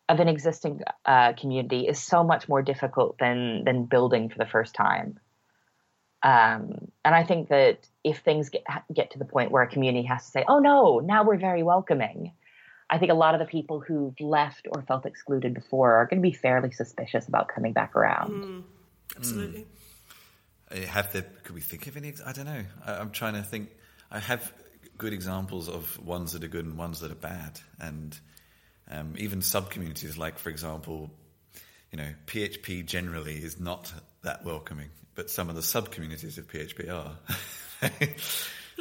of 0.08 0.20
an 0.20 0.28
existing 0.28 0.82
uh, 1.06 1.34
community 1.34 1.88
is 1.88 2.02
so 2.02 2.24
much 2.24 2.50
more 2.50 2.64
difficult 2.64 3.18
than 3.20 3.64
than 3.66 3.86
building 3.86 4.30
for 4.30 4.38
the 4.40 4.46
first 4.46 4.74
time. 4.74 5.20
Um, 6.24 6.92
and 7.06 7.16
I 7.16 7.24
think 7.24 7.50
that 7.50 7.88
if 8.04 8.20
things 8.20 8.50
get 8.50 8.64
get 8.94 9.12
to 9.12 9.20
the 9.20 9.26
point 9.26 9.52
where 9.52 9.64
a 9.64 9.68
community 9.68 10.08
has 10.08 10.26
to 10.26 10.32
say, 10.32 10.46
"Oh 10.48 10.60
no, 10.60 11.00
now 11.00 11.24
we're 11.24 11.38
very 11.38 11.62
welcoming," 11.62 12.34
I 12.90 12.98
think 12.98 13.12
a 13.12 13.16
lot 13.16 13.36
of 13.36 13.40
the 13.40 13.46
people 13.46 13.80
who've 13.80 14.20
left 14.20 14.68
or 14.72 14.82
felt 14.82 15.06
excluded 15.06 15.54
before 15.54 15.94
are 15.94 16.06
going 16.08 16.22
to 16.22 16.28
be 16.28 16.34
fairly 16.34 16.72
suspicious 16.72 17.28
about 17.28 17.48
coming 17.48 17.74
back 17.74 17.96
around. 17.96 18.44
Mm, 18.44 18.64
absolutely. 19.16 19.62
Mm. 19.62 19.79
Have 20.72 21.12
there? 21.14 21.26
Could 21.44 21.56
we 21.56 21.62
think 21.62 21.88
of 21.88 21.98
any? 21.98 22.14
I 22.26 22.32
don't 22.32 22.46
know. 22.46 22.64
I, 22.86 22.94
I'm 22.94 23.12
trying 23.12 23.34
to 23.34 23.44
think. 23.44 23.70
I 24.12 24.20
have 24.20 24.52
good 24.98 25.14
examples 25.14 25.70
of 25.70 26.04
ones 26.06 26.34
that 26.34 26.44
are 26.44 26.48
good 26.48 26.66
and 26.66 26.78
ones 26.78 27.00
that 27.00 27.12
are 27.12 27.16
bad, 27.16 27.60
and 27.80 28.18
um, 28.90 29.16
even 29.18 29.42
sub 29.42 29.70
communities, 29.70 30.18
like 30.18 30.40
for 30.40 30.50
example, 30.50 31.12
you 31.92 31.98
know, 31.98 32.10
PHP 32.28 32.86
generally 32.86 33.36
is 33.36 33.60
not 33.60 33.92
that 34.24 34.46
welcoming, 34.46 34.90
but 35.16 35.30
some 35.30 35.50
of 35.50 35.56
the 35.56 35.64
sub 35.64 35.92
communities 35.92 36.38
of 36.38 36.48
PHP 36.48 36.90
are. 36.90 37.18
well, 37.82 37.90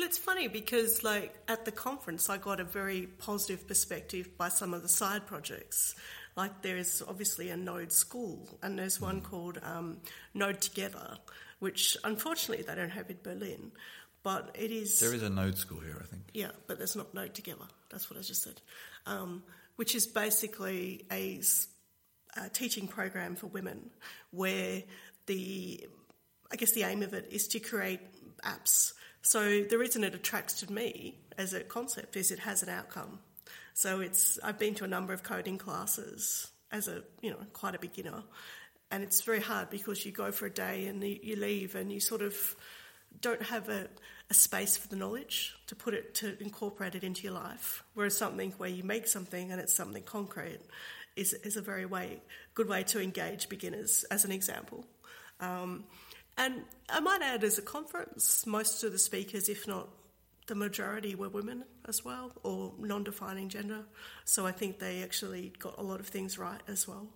it's 0.07 0.19
funny 0.19 0.49
because, 0.49 1.03
like, 1.03 1.35
at 1.49 1.65
the 1.65 1.73
conference, 1.73 2.29
I 2.29 2.37
got 2.39 2.61
a 2.61 2.65
very 2.65 3.07
positive 3.19 3.67
perspective 3.67 4.37
by 4.37 4.49
some 4.49 4.75
of 4.75 4.83
the 4.83 4.89
side 4.89 5.27
projects. 5.27 5.95
Like, 6.37 6.63
there 6.63 6.77
is 6.77 7.03
obviously 7.07 7.51
a 7.51 7.57
Node 7.57 7.93
school, 7.93 8.47
and 8.63 8.79
there's 8.79 9.01
one 9.01 9.21
mm. 9.21 9.25
called 9.25 9.59
um, 9.63 9.99
Node 10.35 10.61
Together, 10.61 11.19
which 11.59 11.97
unfortunately 12.05 12.65
they 12.65 12.75
don't 12.75 12.91
have 12.91 13.11
in 13.11 13.19
Berlin. 13.23 13.73
But 14.23 14.57
it 14.59 14.71
is. 14.71 14.99
There 14.99 15.15
is 15.15 15.23
a 15.23 15.31
Node 15.31 15.57
school 15.57 15.81
here, 15.81 15.97
I 16.01 16.07
think. 16.07 16.23
Yeah, 16.35 16.51
but 16.67 16.79
there's 16.79 16.97
not 16.97 17.15
Node 17.15 17.35
Together. 17.35 17.67
That's 17.91 18.11
what 18.11 18.19
I 18.19 18.23
just 18.23 18.43
said. 18.43 18.61
Um, 19.07 19.43
which 19.77 19.95
is 19.95 20.07
basically 20.07 21.07
a, 21.11 21.41
a 22.37 22.49
teaching 22.49 22.89
program 22.89 23.37
for 23.37 23.47
women 23.47 23.91
where 24.33 24.83
the 25.27 25.87
I 26.51 26.57
guess 26.57 26.73
the 26.73 26.83
aim 26.83 27.03
of 27.03 27.15
it 27.15 27.29
is 27.31 27.47
to 27.49 27.61
create 27.61 28.01
apps. 28.43 28.93
So 29.23 29.63
the 29.63 29.79
reason 29.79 30.05
it 30.05 30.15
attracted 30.15 30.71
me 30.71 31.19
as 31.37 31.53
a 31.53 31.61
concept 31.61 32.17
is 32.17 32.31
it 32.31 32.41
has 32.41 32.63
an 32.63 32.71
outcome. 32.71 33.21
So 33.75 34.01
it's 34.01 34.39
I've 34.43 34.59
been 34.59 34.75
to 34.77 34.85
a 34.85 34.89
number 34.89 35.13
of 35.13 35.23
coding 35.23 35.59
classes 35.59 36.49
as 36.73 36.89
a 36.89 37.03
you 37.21 37.31
know 37.31 37.39
quite 37.53 37.75
a 37.75 37.79
beginner, 37.79 38.23
and 38.91 39.03
it's 39.03 39.23
very 39.23 39.41
hard 39.41 39.71
because 39.71 40.05
you 40.05 40.13
go 40.13 40.33
for 40.33 40.47
a 40.47 40.51
day 40.51 40.87
and 40.87 41.03
you 41.03 41.37
leave 41.37 41.75
and 41.75 41.93
you 41.93 42.01
sort 42.01 42.23
of 42.23 42.57
don't 43.21 43.43
have 43.43 43.69
a, 43.69 43.89
a 44.31 44.35
space 44.35 44.77
for 44.77 44.89
the 44.89 44.97
knowledge 44.97 45.55
to 45.67 45.75
put 45.75 45.95
it 45.95 46.15
to 46.15 46.41
incorporate 46.43 46.95
it 46.95 47.05
into 47.05 47.23
your 47.23 47.33
life. 47.33 47.83
Whereas 47.95 48.17
something 48.17 48.53
where 48.59 48.71
you 48.71 48.85
make 48.85 49.07
something 49.07 49.53
and 49.53 49.61
it's 49.61 49.75
something 49.75 50.03
concrete 50.03 50.61
is 51.17 51.33
is 51.33 51.57
a 51.57 51.63
very 51.63 51.87
way 51.87 52.23
good 52.55 52.69
way 52.69 52.83
to 52.85 53.01
engage 53.01 53.49
beginners, 53.49 54.05
as 54.11 54.25
an 54.25 54.33
example. 54.33 54.85
Um, 55.41 55.85
and 56.37 56.63
I 56.89 57.01
might 57.01 57.21
add, 57.21 57.43
as 57.43 57.59
a 57.59 57.63
conference, 57.63 58.47
most 58.47 58.85
of 58.85 58.93
the 58.93 58.99
speakers, 58.99 59.49
if 59.49 59.67
not 59.67 59.89
the 60.47 60.55
majority, 60.55 61.15
were 61.17 61.29
women 61.29 61.65
as 61.87 62.05
well, 62.05 62.33
or 62.45 62.73
non-defining 62.79 63.49
gender. 63.49 63.85
So 64.25 64.47
I 64.47 64.53
think 64.53 64.79
they 64.79 65.03
actually 65.03 65.53
got 65.59 65.79
a 65.79 65.83
lot 65.83 65.99
of 65.99 66.07
things 66.07 66.39
right 66.39 66.61
as 66.69 66.87
well. 66.87 67.09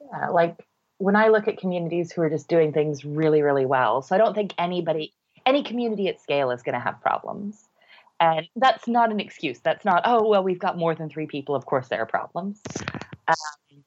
Yeah, 0.00 0.28
like 0.30 0.64
when 0.98 1.16
I 1.16 1.28
look 1.28 1.48
at 1.48 1.58
communities 1.58 2.12
who 2.12 2.22
are 2.22 2.30
just 2.30 2.48
doing 2.48 2.72
things 2.72 3.04
really, 3.04 3.42
really 3.42 3.66
well, 3.66 4.02
so 4.02 4.14
I 4.14 4.18
don't 4.18 4.34
think 4.34 4.54
anybody, 4.58 5.12
any 5.44 5.62
community 5.62 6.08
at 6.08 6.20
scale 6.20 6.50
is 6.50 6.62
going 6.62 6.74
to 6.74 6.80
have 6.80 7.00
problems. 7.00 7.68
And 8.18 8.48
that's 8.56 8.88
not 8.88 9.10
an 9.10 9.20
excuse. 9.20 9.60
That's 9.60 9.84
not, 9.84 10.02
oh, 10.06 10.26
well, 10.26 10.42
we've 10.42 10.58
got 10.58 10.78
more 10.78 10.94
than 10.94 11.10
three 11.10 11.26
people. 11.26 11.54
Of 11.54 11.66
course, 11.66 11.88
there 11.88 12.00
are 12.00 12.06
problems. 12.06 12.62
Um, 13.28 13.84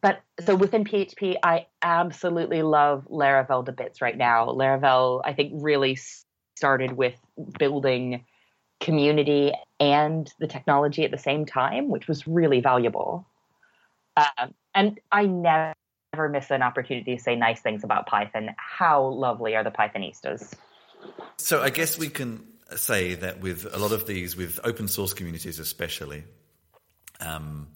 but 0.00 0.20
so 0.44 0.54
within 0.54 0.84
PHP, 0.84 1.36
I 1.42 1.66
absolutely 1.80 2.62
love 2.62 3.06
Laravel 3.10 3.64
to 3.66 3.72
bits 3.72 4.00
right 4.00 4.16
now. 4.16 4.46
Laravel, 4.46 5.22
I 5.24 5.32
think, 5.32 5.52
really 5.56 5.96
started 6.56 6.92
with 6.92 7.14
building 7.58 8.24
community 8.80 9.52
and 9.78 10.32
the 10.40 10.46
technology 10.48 11.04
at 11.04 11.10
the 11.10 11.18
same 11.18 11.46
time, 11.46 11.88
which 11.88 12.08
was 12.08 12.26
really 12.26 12.60
valuable. 12.60 13.26
Um, 14.16 14.54
and 14.74 14.98
I 15.10 15.26
never 15.26 16.28
miss 16.28 16.50
an 16.50 16.62
opportunity 16.62 17.16
to 17.16 17.22
say 17.22 17.36
nice 17.36 17.60
things 17.60 17.84
about 17.84 18.06
Python. 18.06 18.50
How 18.56 19.04
lovely 19.04 19.56
are 19.56 19.64
the 19.64 19.70
Pythonistas? 19.70 20.52
So 21.36 21.62
I 21.62 21.70
guess 21.70 21.98
we 21.98 22.08
can 22.08 22.44
say 22.76 23.14
that 23.14 23.40
with 23.40 23.66
a 23.72 23.78
lot 23.78 23.92
of 23.92 24.06
these, 24.06 24.36
with 24.36 24.60
open 24.64 24.88
source 24.88 25.14
communities 25.14 25.58
especially, 25.58 26.24
um, 27.20 27.68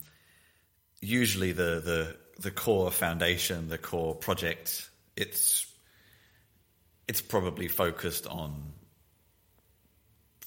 usually 1.01 1.53
the, 1.53 1.81
the 1.85 2.17
the 2.39 2.51
core 2.51 2.91
foundation, 2.91 3.69
the 3.69 3.79
core 3.79 4.15
project, 4.15 4.91
it's 5.17 5.67
it's 7.09 7.21
probably 7.21 7.69
focused 7.69 8.27
on 8.27 8.73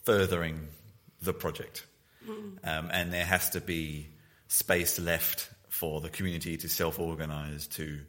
furthering 0.04 0.68
the 1.22 1.34
project, 1.34 1.86
mm. 2.28 2.58
um, 2.64 2.90
and 2.92 3.12
there 3.12 3.26
has 3.26 3.52
to 3.52 3.62
be 3.62 4.08
space 4.48 5.00
left 5.00 5.50
for 5.80 6.02
the 6.02 6.10
community 6.10 6.58
to 6.58 6.68
self-organize 6.68 7.68
to 7.68 8.00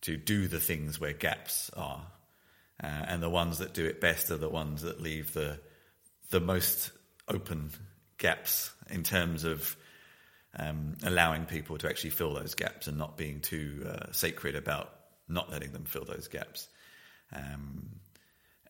to 0.00 0.16
do 0.16 0.46
the 0.46 0.60
things 0.60 1.00
where 1.00 1.12
gaps 1.12 1.70
are, 1.76 2.06
uh, 2.80 2.86
and 2.86 3.20
the 3.20 3.28
ones 3.28 3.58
that 3.58 3.74
do 3.74 3.84
it 3.84 4.00
best 4.00 4.30
are 4.30 4.36
the 4.36 4.48
ones 4.48 4.82
that 4.82 5.00
leave 5.00 5.32
the 5.32 5.58
the 6.30 6.38
most 6.40 6.92
open 7.26 7.70
gaps 8.18 8.70
in 8.88 9.02
terms 9.02 9.42
of 9.42 9.76
um, 10.56 10.94
allowing 11.02 11.44
people 11.44 11.76
to 11.78 11.88
actually 11.88 12.10
fill 12.10 12.34
those 12.34 12.54
gaps 12.54 12.86
and 12.86 12.96
not 12.96 13.16
being 13.16 13.40
too 13.40 13.84
uh, 13.88 14.12
sacred 14.12 14.54
about 14.54 14.94
not 15.28 15.50
letting 15.50 15.72
them 15.72 15.84
fill 15.84 16.04
those 16.04 16.28
gaps. 16.28 16.68
Um, 17.34 17.88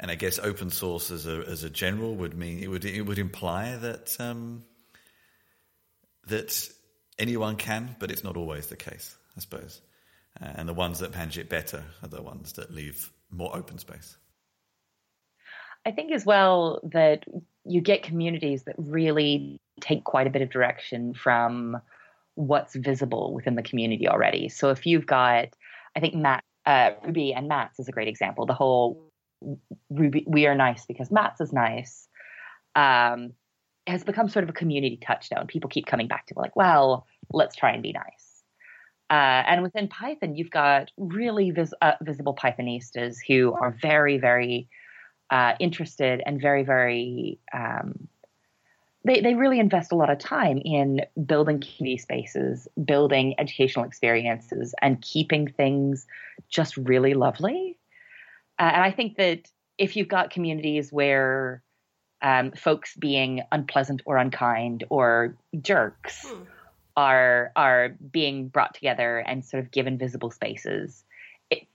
and 0.00 0.10
I 0.10 0.14
guess 0.14 0.38
open 0.38 0.70
source 0.70 1.10
as 1.10 1.26
a 1.26 1.44
as 1.46 1.64
a 1.64 1.70
general 1.70 2.14
would 2.14 2.34
mean 2.34 2.62
it 2.62 2.68
would 2.68 2.86
it 2.86 3.02
would 3.02 3.18
imply 3.18 3.76
that 3.76 4.16
um, 4.18 4.64
that 6.28 6.70
anyone 7.18 7.56
can, 7.56 7.96
but 7.98 8.10
it's 8.10 8.24
not 8.24 8.36
always 8.36 8.66
the 8.66 8.76
case, 8.76 9.16
I 9.36 9.40
suppose. 9.40 9.80
Uh, 10.40 10.52
and 10.56 10.68
the 10.68 10.74
ones 10.74 11.00
that 11.00 11.12
manage 11.14 11.38
it 11.38 11.48
better 11.48 11.82
are 12.02 12.08
the 12.08 12.22
ones 12.22 12.52
that 12.54 12.72
leave 12.72 13.10
more 13.30 13.54
open 13.56 13.78
space. 13.78 14.16
I 15.84 15.90
think 15.92 16.12
as 16.12 16.24
well 16.24 16.80
that 16.92 17.24
you 17.64 17.80
get 17.80 18.02
communities 18.02 18.64
that 18.64 18.74
really 18.78 19.60
take 19.80 20.04
quite 20.04 20.26
a 20.26 20.30
bit 20.30 20.42
of 20.42 20.50
direction 20.50 21.14
from 21.14 21.80
what's 22.34 22.74
visible 22.74 23.34
within 23.34 23.54
the 23.54 23.62
community 23.62 24.08
already. 24.08 24.48
So 24.48 24.70
if 24.70 24.86
you've 24.86 25.06
got, 25.06 25.48
I 25.96 26.00
think 26.00 26.14
Matt, 26.14 26.44
uh, 26.66 26.90
Ruby 27.04 27.32
and 27.32 27.48
Matz 27.48 27.80
is 27.80 27.88
a 27.88 27.92
great 27.92 28.08
example. 28.08 28.46
The 28.46 28.54
whole 28.54 29.10
Ruby, 29.90 30.24
we 30.26 30.46
are 30.46 30.54
nice 30.54 30.84
because 30.86 31.10
Matz 31.10 31.40
is 31.40 31.52
nice, 31.52 32.08
um, 32.74 33.32
has 33.88 34.04
become 34.04 34.28
sort 34.28 34.42
of 34.42 34.48
a 34.48 34.52
community 34.52 34.98
touchstone. 35.00 35.46
People 35.46 35.70
keep 35.70 35.86
coming 35.86 36.08
back 36.08 36.26
to 36.26 36.34
it, 36.34 36.38
like, 36.38 36.56
well, 36.56 37.06
let's 37.32 37.56
try 37.56 37.72
and 37.72 37.82
be 37.82 37.92
nice. 37.92 38.42
Uh, 39.10 39.42
and 39.48 39.62
within 39.62 39.88
Python, 39.88 40.34
you've 40.34 40.50
got 40.50 40.90
really 40.98 41.50
vis- 41.50 41.74
uh, 41.80 41.92
visible 42.02 42.34
Pythonistas 42.34 43.16
who 43.26 43.54
are 43.54 43.70
very, 43.80 44.18
very 44.18 44.68
uh, 45.30 45.54
interested 45.58 46.22
and 46.26 46.40
very, 46.40 46.62
very 46.62 47.38
um, 47.52 48.08
they, 49.04 49.20
they 49.20 49.34
really 49.34 49.58
invest 49.58 49.92
a 49.92 49.94
lot 49.94 50.10
of 50.10 50.18
time 50.18 50.58
in 50.58 51.00
building 51.24 51.60
community 51.60 51.98
spaces, 51.98 52.68
building 52.84 53.34
educational 53.38 53.86
experiences, 53.86 54.74
and 54.82 55.00
keeping 55.00 55.48
things 55.48 56.06
just 56.48 56.76
really 56.76 57.14
lovely. 57.14 57.78
Uh, 58.58 58.70
and 58.74 58.82
I 58.82 58.90
think 58.90 59.16
that 59.16 59.50
if 59.78 59.96
you've 59.96 60.08
got 60.08 60.30
communities 60.30 60.92
where 60.92 61.62
um, 62.22 62.52
folks 62.52 62.96
being 62.96 63.42
unpleasant 63.52 64.02
or 64.04 64.16
unkind 64.16 64.84
or 64.90 65.36
jerks 65.60 66.26
hmm. 66.28 66.42
are 66.96 67.52
are 67.56 67.90
being 68.10 68.48
brought 68.48 68.74
together 68.74 69.18
and 69.18 69.44
sort 69.44 69.62
of 69.62 69.70
given 69.70 69.98
visible 69.98 70.30
spaces, 70.30 71.04
it, 71.50 71.66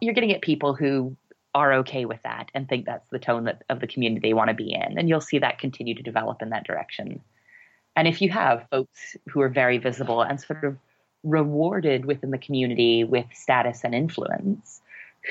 you're 0.00 0.14
going 0.14 0.26
to 0.28 0.32
get 0.32 0.42
people 0.42 0.74
who 0.74 1.16
are 1.54 1.74
okay 1.74 2.04
with 2.04 2.22
that 2.22 2.50
and 2.54 2.68
think 2.68 2.84
that's 2.84 3.08
the 3.10 3.18
tone 3.18 3.44
that, 3.44 3.62
of 3.68 3.80
the 3.80 3.86
community 3.86 4.28
they 4.28 4.34
want 4.34 4.48
to 4.48 4.54
be 4.54 4.72
in. 4.72 4.98
And 4.98 5.08
you'll 5.08 5.20
see 5.20 5.38
that 5.38 5.58
continue 5.58 5.94
to 5.94 6.02
develop 6.02 6.42
in 6.42 6.50
that 6.50 6.64
direction. 6.64 7.20
And 7.96 8.06
if 8.06 8.20
you 8.22 8.30
have 8.30 8.66
folks 8.70 9.16
who 9.28 9.40
are 9.40 9.48
very 9.48 9.78
visible 9.78 10.22
and 10.22 10.40
sort 10.40 10.62
of 10.62 10.76
rewarded 11.24 12.04
within 12.04 12.30
the 12.30 12.38
community 12.38 13.02
with 13.02 13.26
status 13.32 13.82
and 13.82 13.94
influence, 13.94 14.80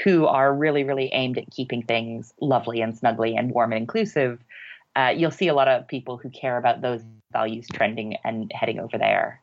who 0.04 0.26
are 0.26 0.54
really, 0.54 0.84
really 0.84 1.10
aimed 1.14 1.38
at 1.38 1.50
keeping 1.50 1.84
things 1.84 2.34
lovely 2.40 2.82
and 2.82 3.00
snuggly 3.00 3.38
and 3.38 3.52
warm 3.52 3.72
and 3.72 3.82
inclusive, 3.82 4.40
uh, 4.96 5.14
you'll 5.16 5.32
see 5.32 5.48
a 5.48 5.54
lot 5.54 5.68
of 5.68 5.88
people 5.88 6.18
who 6.18 6.30
care 6.30 6.58
about 6.58 6.82
those 6.82 7.02
values 7.32 7.68
trending 7.72 8.16
and 8.24 8.52
heading 8.54 8.80
over 8.80 8.98
there. 8.98 9.42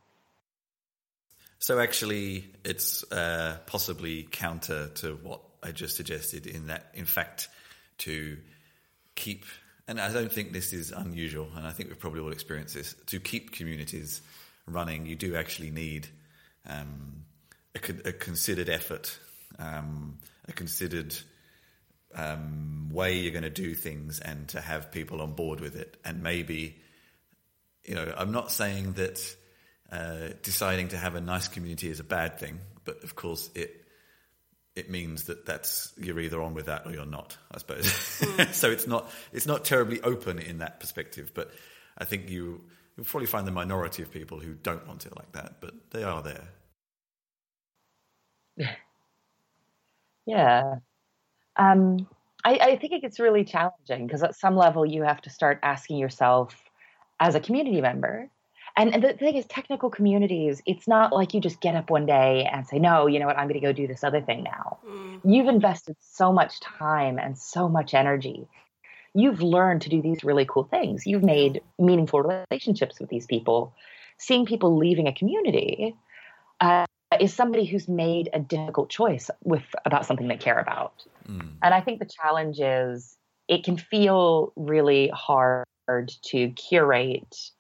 So 1.59 1.79
actually, 1.79 2.45
it's 2.65 3.11
uh, 3.11 3.59
possibly 3.67 4.29
counter 4.31 4.89
to 4.97 5.15
what 5.23 5.41
I 5.63 5.73
just 5.73 5.97
suggested 5.97 6.47
in 6.47 6.67
that, 6.67 6.91
in 6.95 7.07
fact, 7.07 7.49
to 7.99 8.37
keep, 9.15 9.45
and 9.89 10.01
I 10.01 10.13
don't 10.13 10.31
think 10.31 10.53
this 10.53 10.73
is 10.73 10.93
unusual, 10.93 11.49
and 11.57 11.67
I 11.67 11.71
think 11.71 11.89
we've 11.89 11.99
probably 11.99 12.21
all 12.21 12.33
experienced 12.33 12.75
this, 12.75 12.95
to 13.07 13.19
keep 13.19 13.53
communities 13.53 14.21
running, 14.67 15.07
you 15.07 15.17
do 15.17 15.37
actually 15.37 15.71
need 15.71 16.09
um, 16.69 17.25
a, 17.75 18.09
a, 18.09 18.13
considered 18.13 18.69
effort, 18.69 19.19
um, 19.59 20.19
a 20.49 20.53
considered 20.53 21.15
um, 22.15 22.91
way 22.93 23.19
you're 23.19 23.33
going 23.33 23.43
to 23.43 23.51
do 23.51 23.75
things, 23.75 24.21
and 24.21 24.49
to 24.49 24.61
have 24.61 24.93
people 24.93 25.21
on 25.21 25.33
board 25.33 25.61
with 25.61 25.77
it. 25.77 25.97
And 26.05 26.23
maybe, 26.23 26.77
you 27.85 27.95
know, 27.95 28.13
I'm 28.17 28.33
not 28.33 28.53
saying 28.53 28.93
that 28.95 29.37
uh, 29.91 30.29
deciding 30.43 30.89
to 30.89 30.97
have 30.97 31.15
a 31.15 31.21
nice 31.21 31.49
community 31.49 31.89
is 31.89 32.01
a 32.01 32.05
bad 32.05 32.39
thing, 32.39 32.61
but 32.85 33.03
of 33.05 33.15
course 33.15 33.51
it 33.55 33.81
it 34.75 34.91
means 34.91 35.25
that 35.25 35.47
that's 35.47 35.93
you're 35.97 36.19
either 36.19 36.43
on 36.43 36.55
with 36.55 36.67
that 36.67 36.87
or 36.87 36.93
you're 36.93 37.07
not, 37.07 37.37
I 37.53 37.59
suppose. 37.59 37.87
Mm. 37.87 38.53
so 38.55 38.71
it's 38.71 38.87
not 38.87 39.11
it's 39.33 39.47
not 39.47 39.65
terribly 39.65 40.01
open 40.03 40.39
in 40.39 40.59
that 40.59 40.81
perspective, 40.81 41.33
but 41.35 41.51
I 41.97 42.05
think 42.05 42.29
you 42.29 42.65
you'll 42.97 43.07
probably 43.07 43.27
find 43.27 43.47
the 43.47 43.53
minority 43.53 44.03
of 44.03 44.11
people 44.11 44.41
who 44.41 44.55
don't 44.55 44.87
want 44.87 45.07
it 45.07 45.17
like 45.17 45.33
that, 45.33 45.61
but 45.61 45.75
they 45.91 46.03
are 46.03 46.23
there. 46.23 46.49
Yeah. 50.27 50.77
Um, 51.57 52.09
I, 52.45 52.59
I 52.61 52.77
think 52.77 52.93
it 52.93 53.01
gets 53.01 53.21
really 53.21 53.45
challenging 53.45 54.07
because 54.07 54.23
at 54.23 54.37
some 54.37 54.57
level 54.57 54.85
you 54.85 55.03
have 55.03 55.23
to 55.23 55.31
start 55.31 55.61
asking 55.63 55.99
yourself 55.99 56.63
as 57.21 57.35
a 57.35 57.41
community 57.41 57.81
member, 57.81 58.29
and, 58.77 58.93
and 58.93 59.05
the 59.05 59.13
thing 59.13 59.37
is, 59.37 59.47
technical 59.47 59.89
communities, 59.89 60.61
it's 60.67 60.89
not 60.89 61.13
like 61.13 61.33
you 61.33 61.41
just 61.41 61.61
get 61.61 61.77
up 61.77 61.91
one 61.91 62.07
day 62.07 62.49
and 62.53 62.67
say, 62.67 62.81
no, 62.81 63.07
you 63.07 63.21
know 63.21 63.27
what, 63.27 63.39
I'm 63.39 63.47
going 63.47 63.61
to 63.61 63.65
go 63.65 63.73
do 63.73 63.87
this 63.87 64.03
other 64.03 64.21
thing 64.21 64.43
now. 64.43 64.79
Mm. 64.87 65.21
You've 65.25 65.47
invested 65.47 65.97
so 66.01 66.33
much 66.33 66.59
time 66.61 67.19
and 67.19 67.39
so 67.39 67.69
much 67.69 67.95
energy. 67.95 68.49
You've 69.15 69.43
learned 69.43 69.83
to 69.83 69.91
do 69.91 70.03
these 70.03 70.25
really 70.25 70.45
cool 70.45 70.65
things. 70.65 71.07
You've 71.07 71.23
made 71.23 71.61
meaningful 71.79 72.23
relationships 72.23 72.99
with 72.99 73.11
these 73.11 73.27
people. 73.27 73.73
Seeing 74.19 74.45
people 74.45 74.77
leaving 74.77 75.07
a 75.07 75.13
community 75.13 75.95
uh, 76.61 76.87
is 77.21 77.35
somebody 77.35 77.65
who's 77.65 77.89
made 77.89 78.29
a 78.33 78.41
difficult 78.41 78.89
choice 78.91 79.31
with 79.43 79.65
about 79.85 80.07
something 80.07 80.29
they 80.29 80.37
care 80.37 80.59
about. 80.59 81.05
Mm. 81.29 81.53
And 81.63 81.75
I 81.75 81.81
think 81.81 81.99
the 81.99 82.07
challenge 82.07 82.61
is 82.61 83.17
it 83.49 83.65
can 83.65 83.77
feel 83.77 84.53
really 84.57 85.09
hard 85.09 85.67
to 86.23 86.49
curate 86.51 87.51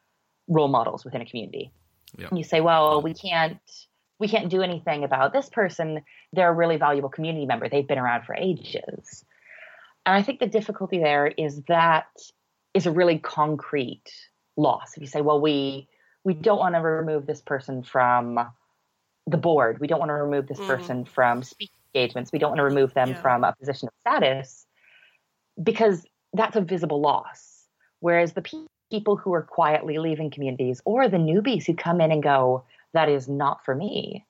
role 0.49 0.69
models 0.69 1.05
within 1.05 1.21
a 1.21 1.27
community. 1.27 1.73
And 2.19 2.38
you 2.38 2.45
say, 2.45 2.61
well, 2.61 3.03
we 3.03 3.12
can't 3.12 3.59
we 4.21 4.29
can't 4.29 4.49
do 4.49 4.62
anything 4.62 5.03
about 5.05 5.33
this 5.33 5.49
person. 5.49 6.03
They're 6.33 6.51
a 6.51 6.55
really 6.55 6.77
valuable 6.77 7.09
community 7.09 7.47
member. 7.47 7.69
They've 7.69 7.87
been 7.87 7.99
around 7.99 8.25
for 8.25 8.35
ages. 8.35 9.25
And 10.07 10.14
I 10.17 10.23
think 10.23 10.38
the 10.38 10.47
difficulty 10.47 10.99
there 10.99 11.27
is 11.27 11.62
that 11.69 12.07
is 12.73 12.87
a 12.87 12.93
really 12.93 13.19
concrete 13.19 14.11
loss. 14.57 14.97
If 14.97 15.01
you 15.01 15.09
say, 15.09 15.21
well, 15.21 15.40
we 15.40 15.88
we 16.25 16.35
don't 16.35 16.59
want 16.59 16.75
to 16.75 16.81
remove 16.81 17.27
this 17.27 17.40
person 17.40 17.83
from 17.83 18.38
the 19.26 19.37
board. 19.37 19.78
We 19.80 19.87
don't 19.87 19.98
want 19.98 20.10
to 20.10 20.14
remove 20.14 20.46
this 20.46 20.58
mm. 20.58 20.66
person 20.66 21.04
from 21.04 21.42
speaking 21.42 21.76
engagements. 21.94 22.32
We 22.32 22.38
don't 22.38 22.50
want 22.50 22.58
to 22.58 22.64
remove 22.64 22.94
them 22.94 23.10
yeah. 23.10 23.20
from 23.20 23.44
a 23.44 23.54
position 23.58 23.88
of 23.88 23.94
status 24.00 24.66
because 25.62 26.04
that's 26.32 26.56
a 26.56 26.60
visible 26.60 27.00
loss. 27.00 27.66
Whereas 28.00 28.32
the 28.32 28.44
people 28.90 29.16
who 29.16 29.32
are 29.32 29.42
quietly 29.42 29.98
leaving 29.98 30.30
communities 30.30 30.82
or 30.84 31.08
the 31.08 31.16
newbies 31.16 31.66
who 31.66 31.74
come 31.74 32.00
in 32.00 32.12
and 32.12 32.22
go, 32.22 32.64
that 32.92 33.08
is 33.08 33.28
not 33.28 33.64
for 33.64 33.74
me, 33.74 34.24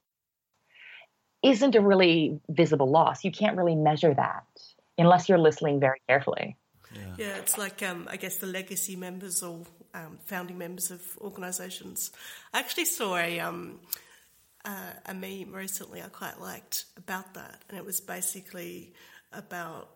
isn't 1.42 1.74
a 1.74 1.80
really 1.80 2.40
visible 2.48 2.90
loss. 2.90 3.24
You 3.24 3.33
can't 3.33 3.57
really 3.57 3.74
measure 3.74 4.14
that 4.14 4.44
unless 4.96 5.28
you're 5.28 5.38
listening 5.38 5.80
very 5.80 6.00
carefully. 6.09 6.57
Yeah, 6.94 7.14
yeah 7.18 7.37
it's 7.38 7.59
like, 7.59 7.83
um, 7.83 8.07
I 8.11 8.16
guess, 8.16 8.37
the 8.37 8.46
legacy 8.46 8.96
members 8.96 9.42
or 9.42 9.66
um, 9.92 10.18
founding 10.24 10.59
members 10.59 10.90
of 10.90 11.02
organisations. 11.20 12.12
I 12.52 12.61
actually 12.61 12.85
saw 12.85 13.16
a, 13.16 13.40
um, 13.40 13.80
uh, 14.64 14.92
a 15.07 15.14
meme 15.14 15.53
recently 15.53 16.03
I 16.03 16.09
quite 16.09 16.40
liked 16.40 16.87
about 16.96 17.35
that, 17.35 17.62
and 17.68 17.79
it 17.79 17.85
was 17.85 18.00
basically 18.00 18.92
about 19.33 19.90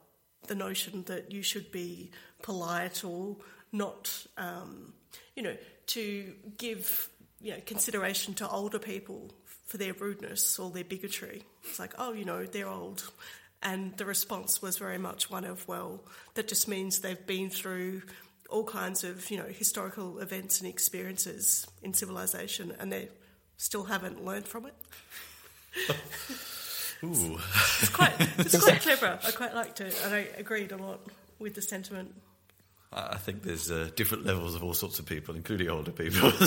the 0.47 0.55
notion 0.55 1.05
that 1.07 1.33
you 1.33 1.43
should 1.43 1.71
be 1.73 2.11
polite 2.43 3.05
or 3.05 3.37
not, 3.73 4.27
um, 4.37 4.93
you 5.35 5.43
know, 5.43 5.57
to 5.87 6.33
give 6.57 7.09
you 7.41 7.53
know 7.53 7.61
consideration 7.67 8.35
to 8.35 8.49
older 8.49 8.79
people 8.79 9.33
for 9.67 9.77
their 9.77 9.93
rudeness 9.93 10.59
or 10.59 10.71
their 10.71 10.85
bigotry. 10.85 11.43
It's 11.65 11.79
like, 11.79 11.95
oh, 11.99 12.13
you 12.13 12.25
know, 12.25 12.45
they're 12.45 12.69
old. 12.69 13.11
And 13.63 13.97
the 13.97 14.07
response 14.07 14.63
was 14.63 14.79
very 14.79 14.99
much 14.99 15.31
one 15.31 15.45
of, 15.45 15.67
well, 15.69 16.01
that 16.35 16.49
just 16.49 16.69
means 16.69 17.01
they've 17.01 17.27
been 17.27 17.51
through 17.51 18.03
all 18.49 18.65
kinds 18.65 19.05
of, 19.05 19.31
you 19.31 19.37
know, 19.37 19.47
historical 19.47 20.21
events 20.21 20.61
and 20.61 20.69
experiences 20.69 21.67
in 21.83 21.93
civilization 21.93 22.73
and 22.79 22.91
they 22.91 23.09
still 23.59 23.85
haven't 23.85 24.25
learned 24.25 24.49
from 24.49 24.67
it. 24.67 24.75
Ooh. 27.05 27.39
It's 27.81 27.91
quite, 27.91 28.15
it's 28.39 28.65
quite 28.65 28.81
clever. 28.81 29.19
I 29.23 29.31
quite 29.31 29.55
liked 29.55 29.81
it 29.81 30.01
and 30.05 30.15
I 30.15 30.27
agreed 30.37 30.73
a 30.73 30.77
lot 30.77 31.01
with 31.39 31.55
the 31.55 31.63
sentiment. 31.63 32.15
I 32.93 33.09
I 33.13 33.17
think 33.17 33.43
there's 33.43 33.71
uh, 33.71 33.91
different 33.95 34.25
levels 34.25 34.55
of 34.55 34.65
all 34.65 34.75
sorts 34.75 34.99
of 34.99 35.07
people, 35.07 35.37
including 35.37 35.69
older 35.69 35.91
people. 35.91 36.33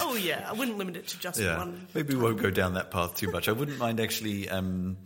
Oh, 0.00 0.16
yeah, 0.16 0.46
I 0.48 0.52
wouldn't 0.52 0.76
limit 0.76 0.96
it 0.96 1.08
to 1.08 1.18
just 1.18 1.40
yeah, 1.40 1.56
one. 1.56 1.86
maybe 1.94 2.14
we 2.14 2.22
won't 2.22 2.40
go 2.40 2.50
down 2.50 2.74
that 2.74 2.90
path 2.90 3.16
too 3.16 3.30
much. 3.30 3.48
I 3.48 3.52
wouldn't 3.52 3.78
mind 3.78 4.00
actually 4.00 4.48
um, 4.50 4.98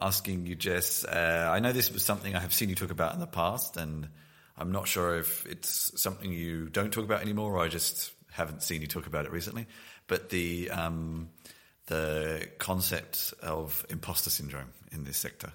asking 0.00 0.46
you, 0.46 0.54
Jess. 0.54 1.04
Uh, 1.04 1.50
I 1.52 1.60
know 1.60 1.72
this 1.72 1.92
was 1.92 2.02
something 2.02 2.34
I 2.34 2.40
have 2.40 2.54
seen 2.54 2.68
you 2.70 2.74
talk 2.74 2.90
about 2.90 3.12
in 3.12 3.20
the 3.20 3.26
past, 3.26 3.76
and 3.76 4.08
I'm 4.56 4.72
not 4.72 4.88
sure 4.88 5.18
if 5.18 5.44
it's 5.46 6.00
something 6.00 6.32
you 6.32 6.68
don't 6.70 6.92
talk 6.92 7.04
about 7.04 7.20
anymore, 7.20 7.52
or 7.52 7.58
I 7.58 7.68
just 7.68 8.12
haven't 8.32 8.62
seen 8.62 8.80
you 8.80 8.86
talk 8.86 9.06
about 9.06 9.26
it 9.26 9.32
recently. 9.32 9.66
But 10.06 10.28
the 10.28 10.70
um, 10.70 11.30
the 11.86 12.48
concept 12.58 13.34
of 13.42 13.84
imposter 13.90 14.30
syndrome 14.30 14.72
in 14.92 15.04
this 15.04 15.16
sector. 15.16 15.52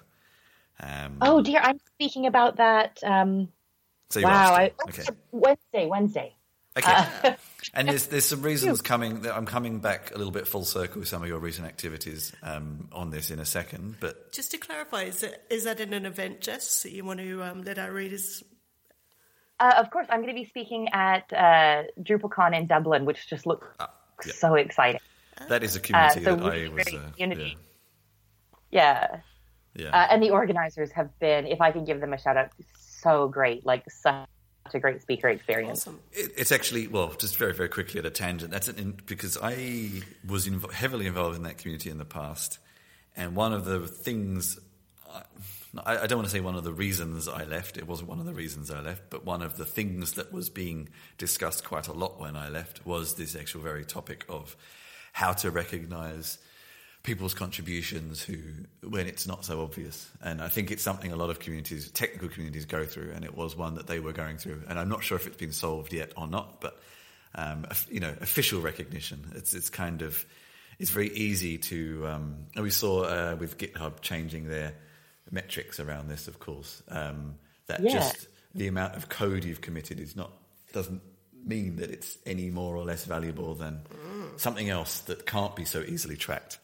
Um, 0.80 1.18
Oh 1.20 1.42
dear, 1.42 1.60
I'm 1.62 1.78
speaking 1.94 2.26
about 2.26 2.56
that. 2.56 2.98
Um, 3.04 3.48
so 4.10 4.20
you're 4.20 4.28
wow, 4.28 4.54
I, 4.54 4.72
okay. 4.88 5.04
Wednesday, 5.30 5.86
Wednesday. 5.86 6.34
Okay. 6.76 6.92
Uh, 6.92 7.34
and 7.74 7.88
there's 7.88 8.06
there's 8.06 8.24
some 8.24 8.42
reasons 8.42 8.80
coming. 8.80 9.22
that 9.22 9.36
I'm 9.36 9.46
coming 9.46 9.80
back 9.80 10.14
a 10.14 10.18
little 10.18 10.32
bit 10.32 10.46
full 10.46 10.64
circle 10.64 11.00
with 11.00 11.08
some 11.08 11.22
of 11.22 11.28
your 11.28 11.38
recent 11.38 11.66
activities 11.66 12.32
um, 12.42 12.88
on 12.92 13.10
this 13.10 13.30
in 13.30 13.38
a 13.38 13.44
second. 13.44 13.96
But 14.00 14.32
Just 14.32 14.52
to 14.52 14.58
clarify, 14.58 15.02
is, 15.04 15.22
it, 15.22 15.42
is 15.50 15.64
that 15.64 15.80
in 15.80 15.92
an 15.92 16.06
event, 16.06 16.40
Jess, 16.40 16.82
that 16.84 16.92
you 16.92 17.04
want 17.04 17.20
to 17.20 17.42
um, 17.42 17.62
let 17.62 17.78
our 17.78 17.92
readers 17.92 18.42
Uh, 19.58 19.74
of 19.78 19.90
course, 19.90 20.06
I'm 20.08 20.22
going 20.22 20.34
to 20.34 20.40
be 20.40 20.46
speaking 20.46 20.88
at 20.92 21.30
uh, 21.32 21.82
DrupalCon 22.00 22.56
in 22.56 22.66
Dublin, 22.66 23.04
which 23.04 23.28
just 23.28 23.46
looks 23.46 23.66
Ah, 23.78 23.90
yeah. 24.26 24.32
so 24.32 24.54
exciting. 24.54 25.00
that 25.48 25.62
is 25.62 25.76
a 25.76 25.80
community 25.80 26.24
so 26.24 26.36
that 26.36 26.52
I 26.52 26.68
was. 26.68 26.86
Uh, 26.86 27.10
unity. 27.16 27.56
yeah, 28.70 29.16
Yeah, 29.74 29.84
yeah. 29.84 29.88
uh, 29.88 30.08
and 30.10 30.22
the 30.22 30.30
organizers 30.30 30.90
have 30.92 31.16
been, 31.18 31.46
if 31.46 31.60
I 31.60 31.72
can 31.72 31.84
give 31.84 32.00
them 32.00 32.12
a 32.12 32.18
shout 32.18 32.36
out, 32.36 32.50
so 33.00 33.28
great, 33.28 33.64
like 33.64 33.84
such 33.90 34.26
a 34.74 34.78
great 34.78 35.02
speaker 35.02 35.28
experience. 35.28 35.86
awesome? 35.86 36.00
It, 36.12 36.32
it's 36.36 36.52
actually 36.52 36.86
well, 36.86 37.12
just 37.18 37.36
very 37.36 37.54
very 37.54 37.68
quickly 37.68 37.98
at 37.98 38.06
a 38.06 38.10
tangent. 38.10 38.50
That's 38.50 38.68
an, 38.68 38.78
in, 38.78 38.98
because 39.06 39.38
I 39.40 40.02
was 40.26 40.48
inv- 40.48 40.72
heavily 40.72 41.06
involved 41.06 41.36
in 41.36 41.42
that 41.44 41.58
community 41.58 41.90
in 41.90 41.98
the 41.98 42.04
past, 42.04 42.58
and 43.16 43.34
one 43.34 43.52
of 43.52 43.64
the 43.64 43.86
things. 43.86 44.58
I, 45.10 45.22
I 45.78 46.06
don't 46.06 46.18
want 46.18 46.28
to 46.28 46.34
say 46.34 46.40
one 46.40 46.56
of 46.56 46.64
the 46.64 46.72
reasons 46.72 47.28
I 47.28 47.44
left. 47.44 47.76
It 47.76 47.86
wasn't 47.86 48.08
one 48.08 48.18
of 48.18 48.26
the 48.26 48.34
reasons 48.34 48.70
I 48.70 48.80
left, 48.80 49.04
but 49.08 49.24
one 49.24 49.40
of 49.40 49.56
the 49.56 49.64
things 49.64 50.12
that 50.12 50.32
was 50.32 50.50
being 50.50 50.88
discussed 51.16 51.64
quite 51.64 51.86
a 51.86 51.92
lot 51.92 52.20
when 52.20 52.34
I 52.34 52.48
left 52.48 52.84
was 52.84 53.14
this 53.14 53.36
actual 53.36 53.60
very 53.62 53.84
topic 53.84 54.24
of 54.28 54.56
how 55.12 55.32
to 55.34 55.50
recognise 55.50 56.38
people's 57.02 57.34
contributions 57.34 58.20
who 58.20 58.36
when 58.86 59.06
it's 59.06 59.26
not 59.26 59.44
so 59.44 59.62
obvious. 59.62 60.10
And 60.22 60.42
i 60.42 60.48
think 60.48 60.70
it's 60.70 60.82
something 60.82 61.12
a 61.12 61.16
lot 61.16 61.30
of 61.30 61.38
communities 61.38 61.90
technical 61.92 62.28
communities 62.28 62.66
go 62.66 62.84
through 62.84 63.12
and 63.14 63.24
it 63.24 63.34
was 63.34 63.56
one 63.56 63.76
that 63.76 63.86
they 63.86 64.00
were 64.00 64.12
going 64.12 64.36
through. 64.36 64.62
And 64.68 64.78
i'm 64.78 64.90
not 64.90 65.02
sure 65.02 65.16
if 65.16 65.26
it's 65.26 65.38
been 65.38 65.52
solved 65.52 65.94
yet 65.94 66.12
or 66.16 66.26
not 66.26 66.60
but 66.60 66.78
um, 67.34 67.66
you 67.88 68.00
know 68.00 68.14
official 68.20 68.60
recognition. 68.60 69.32
It's 69.34 69.54
it's 69.54 69.70
kind 69.70 70.02
of 70.02 70.24
it's 70.78 70.90
very 70.90 71.10
easy 71.10 71.58
to 71.58 72.06
um, 72.06 72.36
and 72.54 72.64
we 72.64 72.70
saw 72.70 73.02
uh, 73.02 73.36
with 73.38 73.58
github 73.58 74.00
changing 74.00 74.48
their 74.48 74.74
metrics 75.30 75.78
around 75.80 76.08
this 76.08 76.28
of 76.28 76.38
course 76.38 76.82
um, 76.88 77.34
that 77.66 77.80
Yeah. 77.80 77.92
just 77.92 78.28
the 78.54 78.66
amount 78.68 78.96
of 78.96 79.08
code 79.08 79.44
you've 79.44 79.60
committed 79.60 80.00
is 80.00 80.16
not 80.16 80.32
doesn't 80.72 81.02
mean 81.44 81.76
that 81.76 81.90
it's 81.90 82.18
any 82.26 82.50
more 82.50 82.76
or 82.76 82.84
less 82.84 83.04
valuable 83.04 83.54
than 83.54 83.80
something 84.36 84.68
else 84.68 85.00
that 85.00 85.24
can't 85.26 85.56
be 85.56 85.64
so 85.64 85.80
easily 85.80 86.16
tracked. 86.16 86.58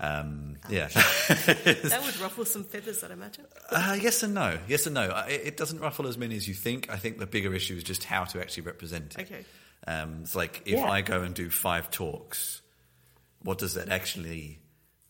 Um, 0.00 0.56
yeah. 0.68 0.88
That 1.28 2.02
would 2.04 2.18
ruffle 2.20 2.44
some 2.44 2.64
feathers, 2.64 3.04
I'd 3.04 3.10
imagine. 3.12 3.44
uh, 3.70 3.96
yes 4.00 4.22
and 4.22 4.34
no. 4.34 4.58
Yes 4.66 4.86
and 4.86 4.94
no. 4.94 5.24
It, 5.28 5.40
it 5.44 5.56
doesn't 5.56 5.78
ruffle 5.78 6.06
as 6.08 6.16
many 6.18 6.36
as 6.36 6.48
you 6.48 6.54
think. 6.54 6.88
I 6.90 6.96
think 6.96 7.18
the 7.18 7.26
bigger 7.26 7.54
issue 7.54 7.76
is 7.76 7.84
just 7.84 8.02
how 8.04 8.24
to 8.24 8.40
actually 8.40 8.64
represent 8.64 9.14
it. 9.18 9.22
Okay. 9.30 9.44
Um, 9.86 10.20
it's 10.22 10.34
like 10.34 10.62
if 10.66 10.78
Yeah. 10.78 10.90
I 10.90 11.02
go 11.02 11.22
and 11.22 11.34
do 11.34 11.50
five 11.50 11.90
talks, 11.90 12.60
what 13.42 13.58
does 13.58 13.74
that 13.74 13.88
actually 13.90 14.58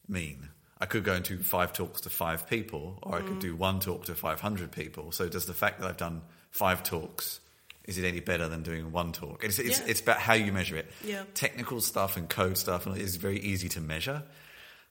mean? 0.09 0.51
I 0.81 0.87
could 0.87 1.05
go 1.05 1.13
and 1.15 1.25
do 1.25 1.39
five 1.39 1.73
talks 1.73 2.01
to 2.03 2.11
five 2.11 2.49
people, 2.49 2.99
or 3.03 3.15
I 3.17 3.23
could 3.23 3.39
do 3.39 3.55
one 3.57 3.81
talk 3.81 4.07
to 4.07 4.15
500 4.15 4.73
people. 4.73 5.13
So 5.13 5.29
does 5.29 5.47
the 5.47 5.55
fact 5.55 5.81
that 5.81 5.89
I've 5.89 5.97
done 5.97 6.23
five 6.51 6.83
talks, 6.83 7.41
is 7.85 7.97
it 7.99 8.05
any 8.05 8.21
better 8.21 8.49
than 8.49 8.63
doing 8.63 8.91
one 8.93 9.13
talk? 9.13 9.45
It's, 9.45 9.59
it's, 9.59 9.79
Yeah. 9.81 9.87
it's 9.89 10.01
about 10.01 10.19
how 10.19 10.35
you 10.35 10.53
measure 10.53 10.77
it. 10.77 10.91
Yeah. 11.05 11.23
Technical 11.35 11.81
stuff 11.81 12.17
and 12.17 12.29
code 12.29 12.59
stuff 12.59 12.87
is 12.97 13.17
very 13.17 13.39
easy 13.39 13.69
to 13.71 13.81
measure, 13.81 14.25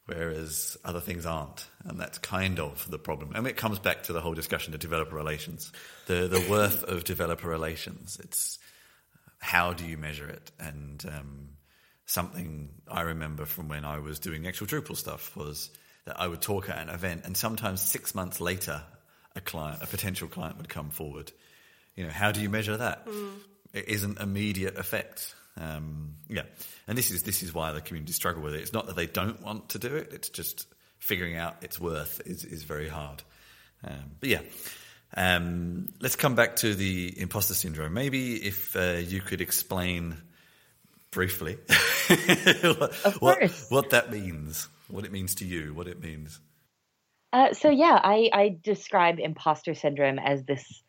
whereas 0.05 0.77
other 0.85 0.99
things 0.99 1.25
aren't. 1.25 1.67
And 1.85 1.99
that's 1.99 2.17
kind 2.17 2.59
of 2.59 2.89
the 2.89 2.99
problem. 2.99 3.33
And 3.35 3.45
it 3.47 3.57
comes 3.57 3.79
back 3.79 4.03
to 4.03 4.13
the 4.13 4.21
whole 4.21 4.33
discussion 4.33 4.73
of 4.73 4.79
developer 4.79 5.15
relations. 5.15 5.71
The, 6.07 6.27
the 6.27 6.45
worth 6.49 6.83
of 6.83 7.03
developer 7.03 7.47
relations. 7.47 8.19
It's 8.23 8.57
how 9.39 9.73
do 9.73 9.85
you 9.85 9.97
measure 9.97 10.27
it? 10.27 10.51
And 10.59 11.03
um, 11.07 11.49
something 12.05 12.69
I 12.87 13.01
remember 13.01 13.45
from 13.45 13.67
when 13.67 13.85
I 13.85 13.99
was 13.99 14.19
doing 14.19 14.47
actual 14.47 14.67
Drupal 14.67 14.95
stuff 14.95 15.35
was 15.35 15.69
that 16.05 16.19
I 16.19 16.27
would 16.27 16.41
talk 16.41 16.69
at 16.69 16.77
an 16.77 16.89
event, 16.89 17.21
and 17.25 17.35
sometimes 17.35 17.81
six 17.81 18.13
months 18.13 18.41
later, 18.41 18.81
a 19.35 19.41
client, 19.41 19.81
a 19.81 19.87
potential 19.87 20.27
client, 20.27 20.57
would 20.57 20.69
come 20.69 20.89
forward. 20.89 21.31
You 21.95 22.05
know, 22.05 22.11
how 22.11 22.31
do 22.31 22.41
you 22.41 22.49
measure 22.49 22.77
that? 22.77 23.07
It 23.73 23.87
isn't 23.87 24.19
immediate 24.19 24.77
effect. 24.77 25.33
Um, 25.55 26.15
yeah, 26.27 26.43
and 26.87 26.97
this 26.97 27.11
is 27.11 27.23
this 27.23 27.43
is 27.43 27.53
why 27.53 27.71
the 27.71 27.81
community 27.81 28.13
struggle 28.13 28.41
with 28.41 28.55
it. 28.55 28.61
It's 28.61 28.73
not 28.73 28.87
that 28.87 28.95
they 28.95 29.07
don't 29.07 29.41
want 29.41 29.69
to 29.69 29.79
do 29.79 29.95
it; 29.95 30.09
it's 30.11 30.29
just 30.29 30.67
figuring 30.99 31.37
out 31.37 31.57
its 31.61 31.79
worth 31.79 32.21
is 32.25 32.43
is 32.43 32.63
very 32.63 32.89
hard. 32.89 33.23
Um, 33.83 34.11
but 34.19 34.29
yeah, 34.29 34.41
um, 35.15 35.93
let's 35.99 36.15
come 36.15 36.35
back 36.35 36.57
to 36.57 36.73
the 36.73 37.13
imposter 37.19 37.53
syndrome. 37.53 37.93
Maybe 37.93 38.35
if 38.35 38.75
uh, 38.75 38.97
you 39.05 39.21
could 39.21 39.41
explain 39.41 40.17
briefly 41.13 41.53
what, 43.19 43.51
what 43.69 43.89
that 43.91 44.11
means, 44.11 44.67
what 44.89 45.05
it 45.05 45.11
means 45.11 45.35
to 45.35 45.45
you, 45.45 45.73
what 45.73 45.87
it 45.87 46.01
means. 46.01 46.39
Uh, 47.31 47.53
so 47.53 47.69
yeah, 47.69 47.99
I, 48.03 48.29
I 48.31 48.57
describe 48.63 49.19
imposter 49.19 49.73
syndrome 49.73 50.19
as 50.19 50.43
this 50.43 50.83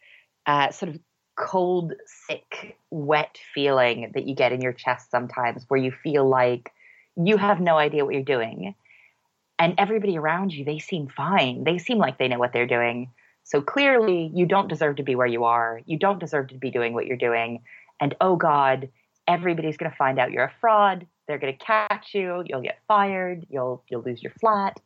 uh, 0.47 0.71
sort 0.71 0.95
of 0.95 1.01
cold, 1.37 1.95
sick, 2.29 2.77
wet 2.91 3.39
feeling 3.55 4.13
that 4.15 4.27
you 4.27 4.35
get 4.35 4.53
in 4.53 4.61
your 4.61 4.73
chest 4.73 5.11
sometimes, 5.11 5.65
where 5.69 5.81
you 5.81 5.91
feel 5.91 6.29
like 6.29 6.71
you 7.17 7.37
have 7.37 7.61
no 7.61 7.79
idea 7.79 8.05
what 8.05 8.15
you're 8.15 8.23
doing, 8.23 8.75
and 9.59 9.75
everybody 9.79 10.19
around 10.19 10.53
you 10.53 10.65
they 10.65 10.79
seem 10.79 11.09
fine. 11.09 11.65
They 11.65 11.79
seem 11.79 11.99
like 11.99 12.19
they 12.19 12.29
know 12.29 12.39
what 12.39 12.53
they're 12.53 12.67
doing. 12.67 13.11
So 13.45 13.61
clearly, 13.61 14.31
you 14.35 14.47
don't 14.47 14.69
deserve 14.69 14.97
to 14.97 15.03
be 15.03 15.15
where 15.15 15.27
you 15.27 15.45
are. 15.45 15.81
You 15.87 15.99
don't 15.99 16.19
deserve 16.19 16.49
to 16.49 16.55
be 16.55 16.71
doing 16.71 16.95
what 16.95 17.07
you're 17.07 17.17
doing. 17.17 17.63
And 18.01 18.15
oh 18.21 18.37
God, 18.37 18.89
everybody's 19.27 19.77
going 19.77 19.91
to 19.91 19.97
find 19.97 20.19
out 20.19 20.33
you're 20.33 20.45
a 20.45 20.53
fraud. 20.61 21.07
They're 21.27 21.39
going 21.39 21.57
to 21.57 21.65
catch 21.65 22.09
you. 22.15 22.43
You'll 22.47 22.63
get 22.63 22.79
fired. 22.87 23.47
You'll 23.49 23.83
you'll 23.89 24.03
lose 24.03 24.23
your 24.23 24.33
flat. 24.41 24.79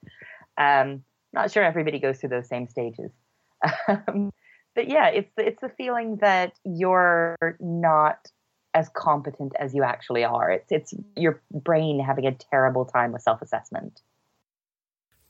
Um, 0.57 1.05
not 1.33 1.51
sure 1.51 1.65
everybody 1.65 1.99
goes 1.99 2.19
through 2.19 2.31
those 2.31 2.49
same 2.49 2.69
stages. 2.69 3.11
Um, 3.89 4.33
but 4.75 4.89
yeah, 4.89 5.09
it's 5.09 5.33
it's 5.37 5.61
the 5.61 5.71
feeling 5.71 6.19
that 6.21 6.53
you're 6.65 7.37
not 7.59 8.31
as 8.75 8.89
competent 8.91 9.53
as 9.59 9.75
you 9.75 9.83
actually 9.83 10.23
are. 10.23 10.51
It's 10.51 10.71
it's 10.71 10.95
your 11.17 11.43
brain 11.51 11.99
having 11.99 12.27
a 12.27 12.33
terrible 12.33 12.85
time 12.85 13.13
with 13.13 13.23
self 13.23 13.43
assessment. 13.43 14.01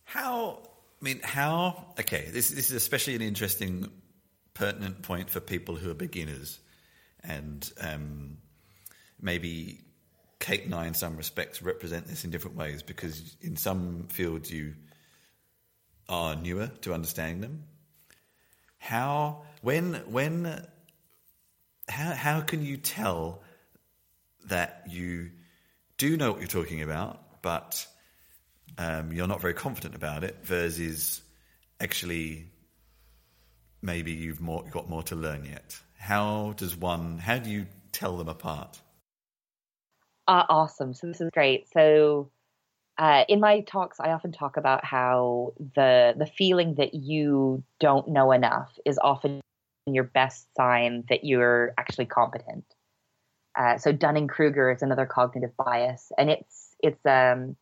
How? 0.04 0.58
I 1.00 1.04
mean, 1.04 1.20
how? 1.22 1.94
Okay, 1.98 2.28
this 2.30 2.50
this 2.50 2.70
is 2.70 2.72
especially 2.72 3.14
an 3.14 3.22
interesting, 3.22 3.88
pertinent 4.52 5.02
point 5.02 5.30
for 5.30 5.40
people 5.40 5.76
who 5.76 5.90
are 5.90 5.94
beginners, 5.94 6.60
and 7.22 7.72
um, 7.80 8.38
maybe 9.20 9.80
Kate 10.38 10.64
and 10.64 10.74
I, 10.74 10.86
in 10.86 10.94
some 10.94 11.16
respects, 11.16 11.62
represent 11.62 12.06
this 12.06 12.24
in 12.24 12.30
different 12.30 12.56
ways 12.56 12.82
because 12.82 13.36
in 13.40 13.56
some 13.56 14.06
fields 14.08 14.50
you 14.50 14.74
are 16.08 16.36
newer 16.36 16.68
to 16.82 16.94
understanding 16.94 17.40
them. 17.40 17.64
How? 18.78 19.42
When? 19.62 19.94
When? 20.06 20.66
How? 21.88 22.12
How 22.12 22.40
can 22.40 22.64
you 22.64 22.76
tell 22.76 23.42
that 24.46 24.84
you 24.88 25.30
do 25.98 26.16
know 26.16 26.30
what 26.30 26.40
you're 26.40 26.48
talking 26.48 26.82
about, 26.82 27.42
but 27.42 27.86
um, 28.78 29.12
you're 29.12 29.26
not 29.26 29.40
very 29.40 29.54
confident 29.54 29.94
about 29.94 30.22
it 30.24 30.36
versus 30.44 31.20
actually 31.80 32.46
maybe 33.82 34.12
you've 34.12 34.40
more 34.40 34.64
got 34.70 34.88
more 34.88 35.02
to 35.04 35.16
learn 35.16 35.44
yet. 35.44 35.78
how 35.98 36.54
does 36.56 36.76
one? 36.76 37.18
How 37.18 37.38
do 37.38 37.50
you 37.50 37.66
tell 37.92 38.16
them 38.16 38.28
apart? 38.28 38.80
Uh, 40.28 40.44
awesome. 40.50 40.92
So 40.92 41.06
this 41.06 41.22
is 41.22 41.30
great. 41.32 41.68
So 41.72 42.30
uh, 42.98 43.24
in 43.28 43.40
my 43.40 43.60
talks, 43.62 43.98
I 43.98 44.10
often 44.10 44.30
talk 44.30 44.58
about 44.58 44.84
how 44.84 45.54
the 45.74 46.14
the 46.18 46.26
feeling 46.26 46.74
that 46.74 46.92
you 46.94 47.64
don't 47.80 48.08
know 48.08 48.32
enough 48.32 48.78
is 48.84 48.98
often 49.02 49.40
your 49.86 50.04
best 50.04 50.46
sign 50.54 51.04
that 51.08 51.24
you're 51.24 51.72
actually 51.78 52.04
competent. 52.04 52.64
Uh, 53.58 53.78
so 53.78 53.90
Dunning 53.90 54.28
Kruger 54.28 54.70
is 54.70 54.82
another 54.82 55.06
cognitive 55.06 55.56
bias, 55.56 56.12
and 56.18 56.28
it's 56.30 56.76
it's 56.80 57.06
um, 57.06 57.56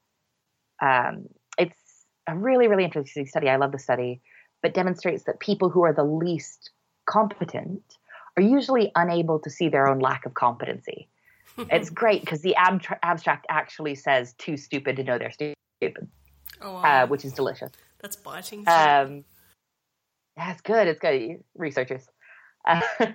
um, 0.82 1.28
it's 1.56 1.80
a 2.26 2.36
really 2.36 2.66
really 2.66 2.84
interesting 2.84 3.26
study. 3.26 3.48
I 3.48 3.56
love 3.56 3.70
the 3.70 3.78
study, 3.78 4.22
but 4.60 4.74
demonstrates 4.74 5.24
that 5.24 5.38
people 5.38 5.70
who 5.70 5.84
are 5.84 5.92
the 5.92 6.04
least 6.04 6.70
competent 7.06 7.98
are 8.36 8.42
usually 8.42 8.90
unable 8.96 9.38
to 9.40 9.50
see 9.50 9.68
their 9.68 9.86
own 9.86 10.00
lack 10.00 10.26
of 10.26 10.34
competency 10.34 11.08
it's 11.58 11.90
great 11.90 12.20
because 12.20 12.40
the 12.42 12.54
ab- 12.56 12.82
abstract 13.02 13.46
actually 13.48 13.94
says 13.94 14.34
too 14.38 14.56
stupid 14.56 14.96
to 14.96 15.04
know 15.04 15.18
they're 15.18 15.30
stupid, 15.30 16.08
oh, 16.60 16.74
wow. 16.74 16.82
uh, 16.82 17.06
which 17.06 17.24
is 17.24 17.32
delicious. 17.32 17.70
That's 18.00 18.16
biting. 18.16 18.60
Um, 18.66 19.24
yeah, 20.36 20.52
it's 20.52 20.60
good. 20.60 20.86
It's 20.86 21.00
good. 21.00 21.42
Researchers. 21.56 22.06
Uh, 22.66 22.80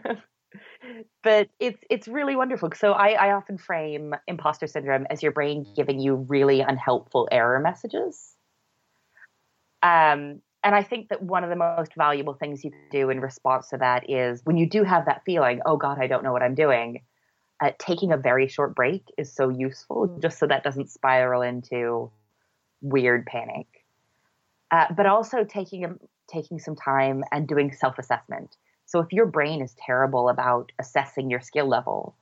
but 1.23 1.49
it's 1.60 1.80
it's 1.89 2.08
really 2.08 2.36
wonderful. 2.36 2.69
So 2.75 2.93
I, 2.93 3.12
I 3.12 3.32
often 3.34 3.58
frame 3.58 4.15
imposter 4.27 4.67
syndrome 4.67 5.06
as 5.10 5.21
your 5.21 5.32
brain 5.32 5.65
giving 5.75 5.99
you 5.99 6.15
really 6.15 6.62
unhelpful 6.62 7.27
error 7.32 7.60
messages. 7.60 8.36
Um, 9.84 10.41
and 10.63 10.75
I 10.75 10.84
think 10.84 11.10
that 11.10 11.23
one 11.23 11.43
of 11.43 11.49
the 11.49 11.56
most 11.56 11.95
valuable 11.95 12.36
things 12.36 12.63
you 12.63 12.69
can 12.69 12.88
do 12.91 13.10
in 13.10 13.19
response 13.19 13.69
to 13.69 13.77
that 13.77 14.10
is 14.10 14.41
when 14.43 14.58
you 14.58 14.69
do 14.69 14.84
have 14.84 15.06
that 15.06 15.23
feeling, 15.25 15.60
oh 15.65 15.75
God, 15.75 15.97
I 15.99 16.06
don't 16.06 16.23
know 16.23 16.32
what 16.32 16.43
I'm 16.43 16.54
doing 16.54 17.01
uh, 17.62 17.71
taking 17.78 18.12
a 18.12 18.17
very 18.17 18.47
short 18.47 18.76
break 18.76 19.04
is 19.17 19.32
so 19.32 19.50
useful 19.50 20.17
just 20.21 20.39
so 20.39 20.47
that 20.47 20.63
doesn't 20.63 20.89
spiral 20.89 21.41
into 21.41 22.12
weird 22.82 23.26
panic. 23.26 23.67
Uh, 24.71 24.88
but 24.95 25.06
also 25.06 25.43
taking 25.43 25.86
a, 25.86 25.93
taking 26.28 26.58
some 26.58 26.76
time 26.76 27.24
and 27.32 27.47
doing 27.47 27.71
self 27.71 28.00
assessment. 28.00 28.58
So 28.86 29.00
if 29.00 29.13
your 29.13 29.28
brain 29.28 29.62
is 29.62 29.76
terrible 29.86 30.28
about 30.28 30.71
assessing 30.80 31.30
your 31.30 31.39
skill 31.39 31.67
level, 31.67 32.15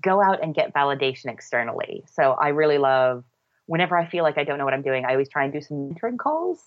go 0.00 0.22
out 0.22 0.42
and 0.42 0.54
get 0.54 0.74
validation 0.74 1.26
externally. 1.26 2.04
So 2.12 2.32
I 2.32 2.48
really 2.48 2.78
love 2.78 3.24
whenever 3.66 3.96
I 3.96 4.06
feel 4.06 4.24
like 4.24 4.36
I 4.36 4.44
don't 4.44 4.58
know 4.58 4.64
what 4.64 4.74
I'm 4.74 4.82
doing, 4.82 5.04
I 5.06 5.12
always 5.12 5.28
try 5.28 5.44
and 5.44 5.52
do 5.52 5.62
some 5.62 5.88
mentoring 5.88 6.18
calls 6.18 6.60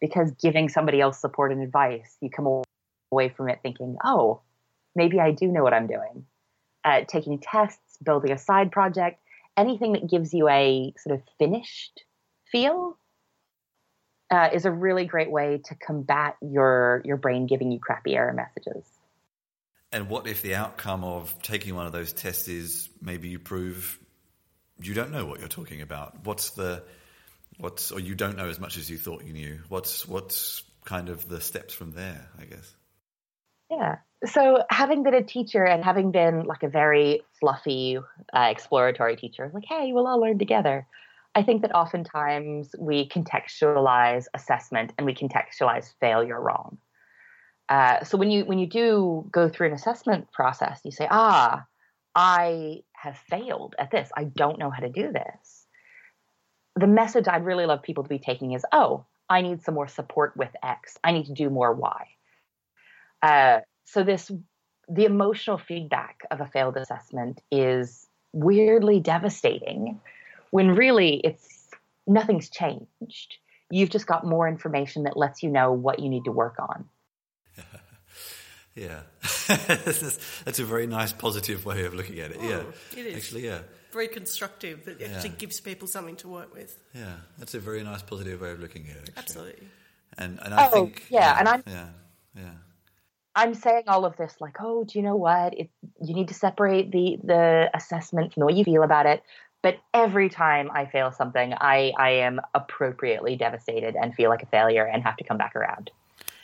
because 0.00 0.30
giving 0.40 0.68
somebody 0.68 1.00
else 1.00 1.18
support 1.18 1.50
and 1.50 1.60
advice, 1.60 2.16
you 2.20 2.30
come 2.30 2.62
away 3.10 3.30
from 3.30 3.48
it 3.48 3.58
thinking, 3.62 3.96
oh, 4.04 4.42
maybe 4.94 5.18
I 5.18 5.32
do 5.32 5.48
know 5.48 5.64
what 5.64 5.74
I'm 5.74 5.88
doing 5.88 6.24
uh, 6.84 7.02
taking 7.06 7.38
tests, 7.38 7.98
building 8.02 8.30
a 8.30 8.38
side 8.38 8.72
project, 8.72 9.20
anything 9.56 9.92
that 9.92 10.08
gives 10.08 10.32
you 10.32 10.48
a 10.48 10.92
sort 10.98 11.18
of 11.18 11.22
finished 11.38 12.04
feel 12.50 12.98
uh, 14.30 14.50
is 14.52 14.64
a 14.64 14.70
really 14.70 15.06
great 15.06 15.30
way 15.30 15.60
to 15.64 15.74
combat 15.74 16.36
your 16.40 17.02
your 17.04 17.16
brain 17.16 17.46
giving 17.46 17.72
you 17.72 17.78
crappy 17.78 18.14
error 18.14 18.32
messages. 18.32 18.84
And 19.90 20.10
what 20.10 20.26
if 20.26 20.42
the 20.42 20.54
outcome 20.54 21.02
of 21.02 21.34
taking 21.42 21.74
one 21.74 21.86
of 21.86 21.92
those 21.92 22.12
tests 22.12 22.46
is 22.46 22.90
maybe 23.00 23.28
you 23.28 23.38
prove 23.38 23.98
you 24.80 24.94
don't 24.94 25.10
know 25.10 25.24
what 25.24 25.40
you're 25.40 25.48
talking 25.48 25.80
about? 25.80 26.24
What's 26.24 26.50
the 26.50 26.84
what's 27.56 27.90
or 27.90 28.00
you 28.00 28.14
don't 28.14 28.36
know 28.36 28.48
as 28.48 28.60
much 28.60 28.76
as 28.76 28.90
you 28.90 28.98
thought 28.98 29.24
you 29.24 29.32
knew? 29.32 29.60
What's 29.68 30.06
what's 30.06 30.62
kind 30.84 31.08
of 31.08 31.28
the 31.28 31.40
steps 31.40 31.74
from 31.74 31.92
there? 31.92 32.28
I 32.38 32.44
guess. 32.44 32.74
Yeah. 33.70 33.96
So, 34.24 34.64
having 34.68 35.04
been 35.04 35.14
a 35.14 35.22
teacher 35.22 35.64
and 35.64 35.84
having 35.84 36.10
been 36.10 36.42
like 36.44 36.64
a 36.64 36.68
very 36.68 37.22
fluffy, 37.38 37.98
uh, 38.32 38.48
exploratory 38.50 39.16
teacher, 39.16 39.50
like, 39.54 39.64
hey, 39.64 39.92
we'll 39.92 40.08
all 40.08 40.20
learn 40.20 40.38
together. 40.38 40.86
I 41.36 41.44
think 41.44 41.62
that 41.62 41.72
oftentimes 41.72 42.74
we 42.78 43.08
contextualize 43.08 44.24
assessment 44.34 44.92
and 44.98 45.06
we 45.06 45.14
contextualize 45.14 45.94
failure 46.00 46.40
wrong. 46.40 46.78
Uh, 47.68 48.02
so 48.02 48.18
when 48.18 48.30
you 48.30 48.44
when 48.44 48.58
you 48.58 48.66
do 48.66 49.28
go 49.30 49.48
through 49.48 49.68
an 49.68 49.72
assessment 49.74 50.32
process, 50.32 50.80
you 50.84 50.90
say, 50.90 51.06
ah, 51.10 51.64
I 52.14 52.82
have 52.94 53.16
failed 53.16 53.76
at 53.78 53.92
this. 53.92 54.10
I 54.16 54.24
don't 54.24 54.58
know 54.58 54.70
how 54.70 54.80
to 54.80 54.88
do 54.88 55.12
this. 55.12 55.66
The 56.74 56.86
message 56.88 57.28
I'd 57.28 57.44
really 57.44 57.66
love 57.66 57.82
people 57.82 58.02
to 58.02 58.08
be 58.08 58.18
taking 58.18 58.52
is, 58.52 58.64
oh, 58.72 59.04
I 59.28 59.42
need 59.42 59.62
some 59.62 59.74
more 59.74 59.88
support 59.88 60.36
with 60.36 60.50
X. 60.62 60.96
I 61.04 61.12
need 61.12 61.26
to 61.26 61.34
do 61.34 61.50
more 61.50 61.72
Y. 61.72 62.06
Uh, 63.22 63.60
so 63.90 64.02
this 64.02 64.30
the 64.88 65.04
emotional 65.04 65.58
feedback 65.58 66.22
of 66.30 66.40
a 66.40 66.46
failed 66.46 66.76
assessment 66.76 67.40
is 67.50 68.06
weirdly 68.32 69.00
devastating 69.00 70.00
when 70.50 70.74
really 70.74 71.20
it's 71.24 71.68
nothing's 72.06 72.48
changed. 72.48 73.36
You've 73.70 73.90
just 73.90 74.06
got 74.06 74.24
more 74.24 74.48
information 74.48 75.02
that 75.04 75.16
lets 75.16 75.42
you 75.42 75.50
know 75.50 75.72
what 75.72 75.98
you 75.98 76.08
need 76.08 76.24
to 76.24 76.32
work 76.32 76.56
on. 76.58 76.86
yeah. 78.74 79.00
that's 79.48 80.58
a 80.58 80.64
very 80.64 80.86
nice 80.86 81.12
positive 81.12 81.66
way 81.66 81.84
of 81.84 81.92
looking 81.92 82.18
at 82.20 82.30
it. 82.30 82.38
yeah. 82.40 82.62
Oh, 82.62 82.72
it 82.96 83.06
is. 83.06 83.16
Actually, 83.16 83.44
yeah. 83.44 83.60
Very 83.92 84.08
constructive. 84.08 84.88
It 84.88 84.98
yeah. 85.00 85.08
actually 85.08 85.30
gives 85.30 85.60
people 85.60 85.86
something 85.86 86.16
to 86.16 86.28
work 86.28 86.54
with. 86.54 86.78
Yeah. 86.94 87.14
That's 87.38 87.54
a 87.54 87.60
very 87.60 87.82
nice 87.82 88.02
positive 88.02 88.40
way 88.40 88.52
of 88.52 88.60
looking 88.60 88.86
at 88.88 88.96
it. 88.96 89.10
Actually. 89.16 89.18
Absolutely. 89.18 89.68
And, 90.16 90.38
and 90.42 90.54
I 90.54 90.66
oh, 90.66 90.70
think. 90.70 91.04
Yeah, 91.10 91.20
yeah, 91.20 91.38
and 91.38 91.48
I'm. 91.48 91.62
Yeah. 91.66 91.86
Yeah. 92.36 92.50
I'm 93.38 93.54
saying 93.54 93.84
all 93.86 94.04
of 94.04 94.16
this 94.16 94.34
like, 94.40 94.56
oh, 94.60 94.82
do 94.82 94.98
you 94.98 95.04
know 95.04 95.14
what? 95.14 95.56
It, 95.56 95.70
you 96.02 96.12
need 96.12 96.28
to 96.28 96.34
separate 96.34 96.90
the 96.90 97.18
the 97.22 97.70
assessment 97.72 98.34
from 98.34 98.40
the 98.40 98.46
way 98.46 98.54
you 98.54 98.64
feel 98.64 98.82
about 98.82 99.06
it. 99.06 99.22
But 99.62 99.78
every 99.94 100.28
time 100.28 100.70
I 100.72 100.86
fail 100.86 101.12
something, 101.12 101.54
I 101.54 101.92
I 101.96 102.10
am 102.26 102.40
appropriately 102.52 103.36
devastated 103.36 103.94
and 103.94 104.12
feel 104.12 104.28
like 104.28 104.42
a 104.42 104.46
failure 104.46 104.84
and 104.84 105.04
have 105.04 105.16
to 105.18 105.24
come 105.24 105.38
back 105.38 105.54
around. 105.54 105.92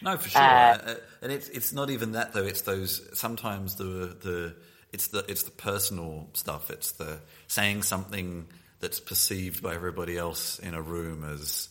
No, 0.03 0.17
for 0.17 0.29
sure. 0.29 0.43
Uh, 0.43 0.47
uh 0.47 0.95
and 1.23 1.33
it's 1.33 1.49
it's 1.49 1.73
not 1.73 1.91
even 1.91 2.13
that 2.13 2.33
though. 2.33 2.45
It's 2.45 2.61
those 2.61 3.09
sometimes 3.19 3.75
the 3.75 3.85
the 3.85 4.55
it's 4.93 5.09
the 5.09 5.25
it's 5.29 5.43
the 5.43 5.51
personal 5.51 6.29
stuff. 6.35 6.71
It's 6.71 6.93
the 6.93 7.19
saying 7.49 7.83
something 7.83 8.47
that's 8.79 9.01
perceived 9.01 9.63
by 9.63 9.75
everybody 9.75 10.17
else 10.17 10.61
in 10.61 10.75
a 10.75 10.83
room 10.83 11.25
as, 11.25 11.71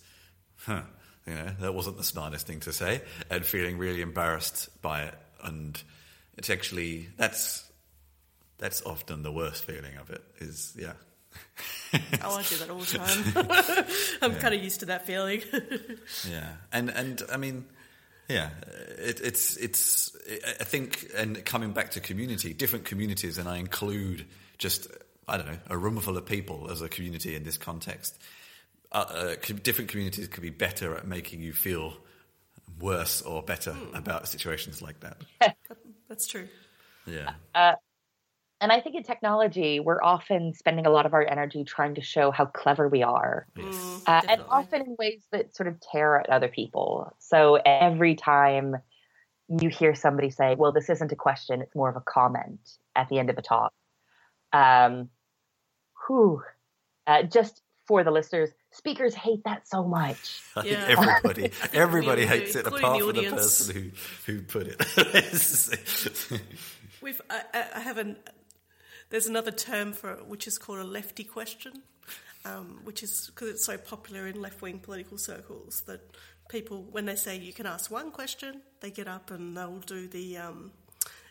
huh, 0.65 0.81
you 1.25 1.33
know, 1.33 1.49
that 1.61 1.73
wasn't 1.73 1.97
the 1.97 2.03
smartest 2.03 2.47
thing 2.47 2.59
to 2.61 2.73
say, 2.73 3.01
and 3.29 3.45
feeling 3.45 3.77
really 3.77 4.01
embarrassed 4.01 4.69
by 4.81 5.03
it. 5.03 5.15
And 5.43 5.81
it's 6.37 6.49
actually 6.49 7.09
that's 7.17 7.63
that's 8.57 8.81
often 8.83 9.23
the 9.23 9.31
worst 9.31 9.63
feeling 9.63 9.95
of 9.97 10.09
it. 10.09 10.23
Is 10.39 10.75
yeah. 10.77 10.93
oh, 12.23 12.37
I 12.37 12.43
do 12.43 12.57
that 12.57 12.69
all 12.69 12.79
the 12.79 12.97
time. 12.97 13.85
I'm 14.21 14.33
yeah. 14.33 14.39
kind 14.39 14.53
of 14.53 14.63
used 14.63 14.81
to 14.81 14.87
that 14.87 15.05
feeling. 15.05 15.41
yeah, 16.29 16.49
and 16.71 16.89
and 16.89 17.21
I 17.31 17.37
mean, 17.37 17.65
yeah, 18.27 18.49
it, 18.97 19.21
it's 19.21 19.57
it's. 19.57 20.15
I 20.59 20.63
think, 20.63 21.09
and 21.15 21.43
coming 21.45 21.71
back 21.71 21.91
to 21.91 21.99
community, 21.99 22.53
different 22.53 22.85
communities, 22.85 23.37
and 23.37 23.47
I 23.47 23.57
include 23.57 24.25
just 24.57 24.87
I 25.27 25.37
don't 25.37 25.47
know 25.47 25.59
a 25.69 25.77
room 25.77 25.99
full 25.99 26.17
of 26.17 26.25
people 26.25 26.69
as 26.69 26.81
a 26.81 26.89
community 26.89 27.35
in 27.35 27.43
this 27.43 27.57
context 27.57 28.21
uh, 28.93 28.97
uh, 28.97 29.35
different 29.63 29.89
communities 29.89 30.27
could 30.27 30.43
be 30.43 30.49
better 30.49 30.95
at 30.95 31.07
making 31.07 31.41
you 31.41 31.53
feel 31.53 31.97
worse 32.79 33.21
or 33.21 33.41
better 33.41 33.71
mm. 33.71 33.97
about 33.97 34.27
situations 34.27 34.81
like 34.81 34.99
that. 35.01 35.17
That's 36.09 36.27
true. 36.27 36.47
Yeah. 37.05 37.31
Uh, 37.55 37.73
and 38.61 38.71
I 38.71 38.79
think 38.79 38.95
in 38.95 39.03
technology, 39.03 39.79
we're 39.79 40.01
often 40.01 40.53
spending 40.53 40.85
a 40.85 40.89
lot 40.89 41.05
of 41.05 41.13
our 41.13 41.25
energy 41.25 41.63
trying 41.65 41.95
to 41.95 42.01
show 42.01 42.31
how 42.31 42.45
clever 42.45 42.87
we 42.87 43.03
are. 43.03 43.45
Yes. 43.57 43.65
Mm, 43.65 44.01
uh, 44.07 44.21
and 44.29 44.41
often 44.49 44.81
in 44.81 44.95
ways 44.97 45.25
that 45.31 45.55
sort 45.55 45.67
of 45.67 45.81
tear 45.81 46.19
at 46.19 46.29
other 46.29 46.47
people. 46.47 47.13
So 47.19 47.55
every 47.65 48.15
time 48.15 48.77
you 49.49 49.69
hear 49.69 49.95
somebody 49.95 50.29
say, 50.29 50.55
well, 50.55 50.71
this 50.71 50.89
isn't 50.89 51.11
a 51.11 51.15
question, 51.15 51.61
it's 51.61 51.75
more 51.75 51.89
of 51.89 51.95
a 51.95 52.01
comment 52.01 52.59
at 52.95 53.09
the 53.09 53.19
end 53.19 53.29
of 53.29 53.37
a 53.37 53.41
talk. 53.41 53.73
Um, 54.53 55.09
whew, 56.07 56.41
uh, 57.05 57.23
just 57.23 57.61
for 57.85 58.03
the 58.03 58.11
listeners, 58.11 58.49
speakers 58.71 59.13
hate 59.13 59.43
that 59.45 59.67
so 59.67 59.83
much. 59.83 60.41
Yeah. 60.63 60.85
everybody, 60.87 61.51
everybody 61.73 62.25
hates 62.25 62.55
it, 62.55 62.67
apart 62.67 63.01
from 63.01 63.13
the 63.13 63.29
person 63.31 63.75
who 64.25 64.31
who 64.31 64.41
put 64.43 64.67
it. 64.67 66.41
We've, 67.01 67.19
I, 67.29 67.65
I 67.75 67.79
have 67.79 67.97
an. 67.97 68.17
There's 69.09 69.25
another 69.25 69.51
term 69.51 69.93
for 69.93 70.11
it, 70.11 70.27
which 70.27 70.47
is 70.47 70.57
called 70.59 70.79
a 70.79 70.83
lefty 70.83 71.23
question, 71.23 71.81
um, 72.45 72.81
which 72.83 73.01
is 73.01 73.31
because 73.33 73.49
it's 73.49 73.65
so 73.65 73.77
popular 73.77 74.27
in 74.27 74.41
left 74.41 74.61
wing 74.61 74.79
political 74.79 75.17
circles 75.17 75.81
that 75.87 76.01
people, 76.49 76.85
when 76.91 77.05
they 77.05 77.15
say 77.15 77.37
you 77.37 77.51
can 77.51 77.65
ask 77.65 77.89
one 77.89 78.11
question, 78.11 78.61
they 78.79 78.91
get 78.91 79.07
up 79.07 79.31
and 79.31 79.57
they'll 79.57 79.79
do 79.79 80.07
the 80.07 80.37
um, 80.37 80.71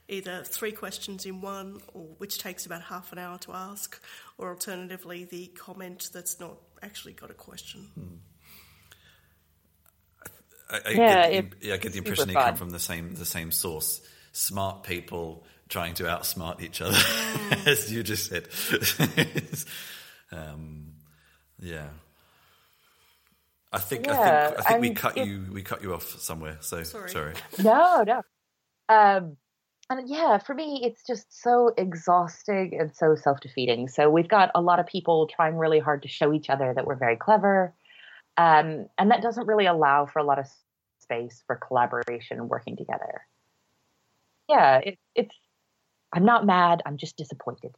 either 0.08 0.42
three 0.44 0.72
questions 0.72 1.24
in 1.26 1.40
one, 1.40 1.80
or 1.94 2.02
which 2.18 2.38
takes 2.38 2.66
about 2.66 2.82
half 2.82 3.12
an 3.12 3.18
hour 3.18 3.38
to 3.38 3.52
ask, 3.52 4.02
or 4.38 4.50
alternatively 4.50 5.24
the 5.24 5.46
comment 5.48 6.10
that's 6.12 6.38
not 6.40 6.56
actually 6.82 7.12
got 7.12 7.30
a 7.30 7.34
question. 7.34 7.88
Hmm. 7.94 8.16
I, 10.70 10.76
I, 10.86 10.90
yeah, 10.92 11.30
get, 11.30 11.72
I 11.72 11.76
get 11.76 11.92
the 11.92 11.98
impression 11.98 12.28
they 12.28 12.34
come 12.34 12.54
from 12.56 12.70
the 12.70 12.78
same 12.78 13.14
the 13.14 13.26
same 13.26 13.50
source. 13.50 14.00
Smart 14.32 14.84
people 14.84 15.44
trying 15.68 15.92
to 15.94 16.04
outsmart 16.04 16.62
each 16.62 16.80
other, 16.80 16.96
as 17.66 17.92
you 17.92 18.02
just 18.02 18.30
said. 18.30 18.48
um, 20.32 20.94
yeah. 21.58 21.88
I 23.70 23.78
think 23.78 24.08
I 24.08 24.12
Yeah, 24.12 24.46
think 24.48 24.58
I 24.60 24.62
think 24.70 24.80
we 24.80 24.90
cut 24.94 25.18
it- 25.18 25.26
you 25.26 25.46
we 25.52 25.62
cut 25.62 25.82
you 25.82 25.92
off 25.94 26.04
somewhere. 26.20 26.56
So 26.60 26.82
Sorry. 26.82 27.10
sorry. 27.10 27.34
no, 27.62 28.02
no. 28.06 28.22
Um, 28.88 29.36
and 29.98 30.08
yeah, 30.08 30.38
for 30.38 30.54
me, 30.54 30.80
it's 30.84 31.04
just 31.06 31.42
so 31.42 31.72
exhausting 31.76 32.76
and 32.78 32.94
so 32.94 33.14
self 33.14 33.40
defeating. 33.40 33.88
So 33.88 34.10
we've 34.10 34.28
got 34.28 34.50
a 34.54 34.60
lot 34.60 34.80
of 34.80 34.86
people 34.86 35.26
trying 35.26 35.56
really 35.56 35.78
hard 35.78 36.02
to 36.02 36.08
show 36.08 36.32
each 36.32 36.50
other 36.50 36.72
that 36.74 36.86
we're 36.86 36.96
very 36.96 37.16
clever. 37.16 37.74
Um, 38.36 38.86
and 38.98 39.10
that 39.10 39.22
doesn't 39.22 39.46
really 39.46 39.66
allow 39.66 40.06
for 40.06 40.18
a 40.18 40.24
lot 40.24 40.38
of 40.38 40.46
space 41.00 41.42
for 41.46 41.56
collaboration 41.56 42.38
and 42.38 42.48
working 42.48 42.76
together. 42.76 43.22
Yeah, 44.48 44.78
it, 44.78 44.98
it's, 45.14 45.34
I'm 46.12 46.24
not 46.24 46.46
mad, 46.46 46.82
I'm 46.86 46.96
just 46.96 47.16
disappointed. 47.16 47.74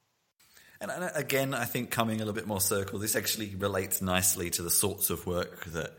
And 0.81 0.91
uh, 0.91 1.09
again, 1.15 1.55
I 1.55 1.65
think 1.65 1.91
coming 1.91 2.17
a 2.17 2.19
little 2.19 2.35
bit 2.35 2.47
more 2.47 2.61
circle, 2.61 2.99
this 2.99 3.17
actually 3.17 3.55
relates 3.55 4.03
nicely 4.03 4.51
to 4.51 4.63
the 4.63 4.71
sorts 4.71 5.11
of 5.11 5.27
work 5.27 5.65
that 5.67 5.93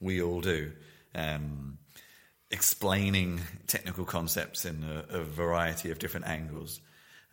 we 0.00 0.22
all 0.22 0.40
do. 0.40 0.72
Um, 1.14 1.78
explaining 2.50 3.40
technical 3.66 4.04
concepts 4.04 4.64
in 4.64 4.84
a, 4.84 5.18
a 5.18 5.22
variety 5.22 5.90
of 5.90 5.98
different 5.98 6.26
angles. 6.26 6.80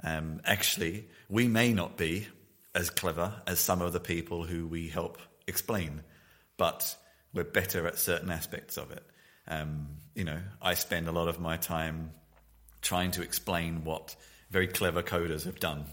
Um, 0.03 0.41
actually, 0.45 1.07
we 1.27 1.47
may 1.47 1.73
not 1.73 1.97
be 1.97 2.27
as 2.75 2.89
clever 2.89 3.33
as 3.47 3.59
some 3.59 3.81
of 3.81 3.93
the 3.93 3.99
people 3.99 4.43
who 4.43 4.67
we 4.67 4.87
help 4.87 5.17
explain, 5.47 6.03
but 6.57 6.95
we're 7.33 7.43
better 7.43 7.87
at 7.87 7.97
certain 7.97 8.29
aspects 8.29 8.77
of 8.77 8.91
it. 8.91 9.03
Um, 9.47 9.87
you 10.13 10.23
know, 10.23 10.39
I 10.61 10.75
spend 10.75 11.07
a 11.07 11.11
lot 11.11 11.27
of 11.27 11.39
my 11.39 11.57
time 11.57 12.11
trying 12.81 13.11
to 13.11 13.23
explain 13.23 13.83
what 13.83 14.15
very 14.51 14.67
clever 14.67 15.01
coders 15.01 15.45
have 15.45 15.59
done 15.59 15.85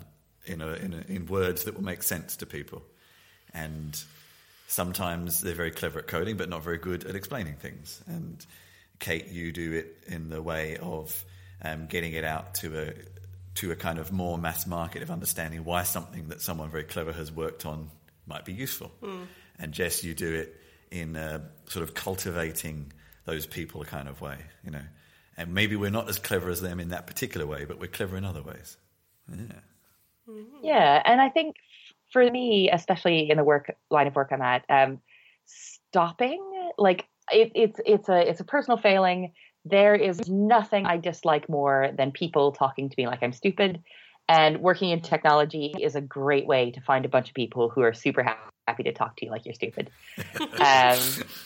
in, 0.44 0.60
a, 0.60 0.72
in, 0.74 0.92
a, 0.92 1.12
in 1.12 1.26
words 1.26 1.64
that 1.64 1.74
will 1.74 1.84
make 1.84 2.02
sense 2.02 2.36
to 2.36 2.46
people. 2.46 2.82
And 3.54 3.98
sometimes 4.66 5.40
they're 5.40 5.54
very 5.54 5.70
clever 5.70 6.00
at 6.00 6.06
coding, 6.06 6.36
but 6.36 6.48
not 6.48 6.62
very 6.62 6.78
good 6.78 7.04
at 7.04 7.14
explaining 7.14 7.54
things. 7.54 8.02
And 8.06 8.44
Kate, 8.98 9.28
you 9.28 9.52
do 9.52 9.72
it 9.72 10.04
in 10.06 10.28
the 10.28 10.40
way 10.40 10.76
of 10.76 11.24
um, 11.62 11.86
getting 11.86 12.12
it 12.12 12.24
out 12.24 12.54
to 12.56 12.78
a 12.80 12.92
to 13.56 13.70
a 13.70 13.76
kind 13.76 13.98
of 13.98 14.10
more 14.10 14.36
mass 14.36 14.66
market 14.66 15.02
of 15.02 15.10
understanding 15.10 15.64
why 15.64 15.84
something 15.84 16.28
that 16.28 16.40
someone 16.40 16.70
very 16.70 16.82
clever 16.84 17.12
has 17.12 17.30
worked 17.30 17.64
on 17.64 17.88
might 18.26 18.44
be 18.44 18.52
useful. 18.52 18.90
And 19.58 19.72
Jess, 19.72 20.02
you 20.02 20.14
do 20.14 20.34
it 20.34 20.60
in 20.90 21.14
a 21.16 21.42
sort 21.68 21.84
of 21.84 21.94
cultivating 21.94 22.92
those 23.26 23.46
people 23.46 23.84
kind 23.84 24.08
of 24.08 24.20
way, 24.20 24.38
you 24.64 24.70
know. 24.70 24.82
And 25.36 25.54
maybe 25.54 25.76
we're 25.76 25.90
not 25.90 26.08
as 26.08 26.18
clever 26.18 26.50
as 26.50 26.60
them 26.60 26.80
in 26.80 26.88
that 26.88 27.06
particular 27.06 27.46
way, 27.46 27.64
but 27.64 27.78
we're 27.78 27.86
clever 27.88 28.16
in 28.16 28.24
other 28.24 28.42
ways. 28.42 28.76
Yeah. 29.30 29.60
Yeah, 30.62 31.02
and 31.04 31.20
I 31.20 31.28
think 31.28 31.56
for 32.12 32.28
me, 32.28 32.70
especially 32.70 33.30
in 33.30 33.36
the 33.36 33.44
work 33.44 33.76
line 33.90 34.06
of 34.06 34.14
work 34.14 34.28
I'm 34.32 34.42
at, 34.42 34.64
um, 34.68 35.00
stopping 35.44 36.42
like 36.78 37.06
it, 37.30 37.52
it's 37.54 37.80
it's 37.84 38.08
a 38.08 38.28
it's 38.28 38.40
a 38.40 38.44
personal 38.44 38.78
failing. 38.78 39.32
There 39.64 39.94
is 39.94 40.28
nothing 40.28 40.86
I 40.86 40.98
dislike 40.98 41.48
more 41.48 41.90
than 41.96 42.12
people 42.12 42.52
talking 42.52 42.88
to 42.88 42.94
me 42.98 43.06
like 43.06 43.22
I'm 43.22 43.32
stupid. 43.32 43.82
And 44.28 44.60
working 44.60 44.90
in 44.90 45.00
technology 45.02 45.74
is 45.80 45.96
a 45.96 46.00
great 46.00 46.46
way 46.46 46.70
to 46.70 46.80
find 46.80 47.04
a 47.04 47.08
bunch 47.08 47.28
of 47.28 47.34
people 47.34 47.68
who 47.68 47.82
are 47.82 47.92
super 47.92 48.22
ha- 48.22 48.38
happy 48.66 48.82
to 48.84 48.92
talk 48.92 49.16
to 49.16 49.26
you 49.26 49.30
like 49.30 49.44
you're 49.44 49.54
stupid. 49.54 49.90
um, 50.40 50.98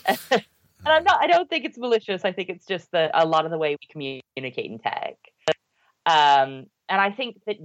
and 0.31 0.43
I'm 0.87 1.05
not. 1.05 1.19
I 1.21 1.27
don't 1.27 1.49
think 1.49 1.65
it's 1.65 1.79
malicious. 1.79 2.25
I 2.25 2.33
think 2.33 2.49
it's 2.49 2.67
just 2.67 2.91
the 2.93 3.11
a 3.15 3.27
lot 3.27 3.45
of 3.45 3.51
the 3.51 3.59
way 3.59 3.77
we 3.81 4.23
communicate 4.37 4.71
in 4.71 4.79
tech. 4.79 5.17
Um, 6.07 6.67
and 6.89 7.01
I 7.01 7.11
think 7.11 7.37
that 7.47 7.57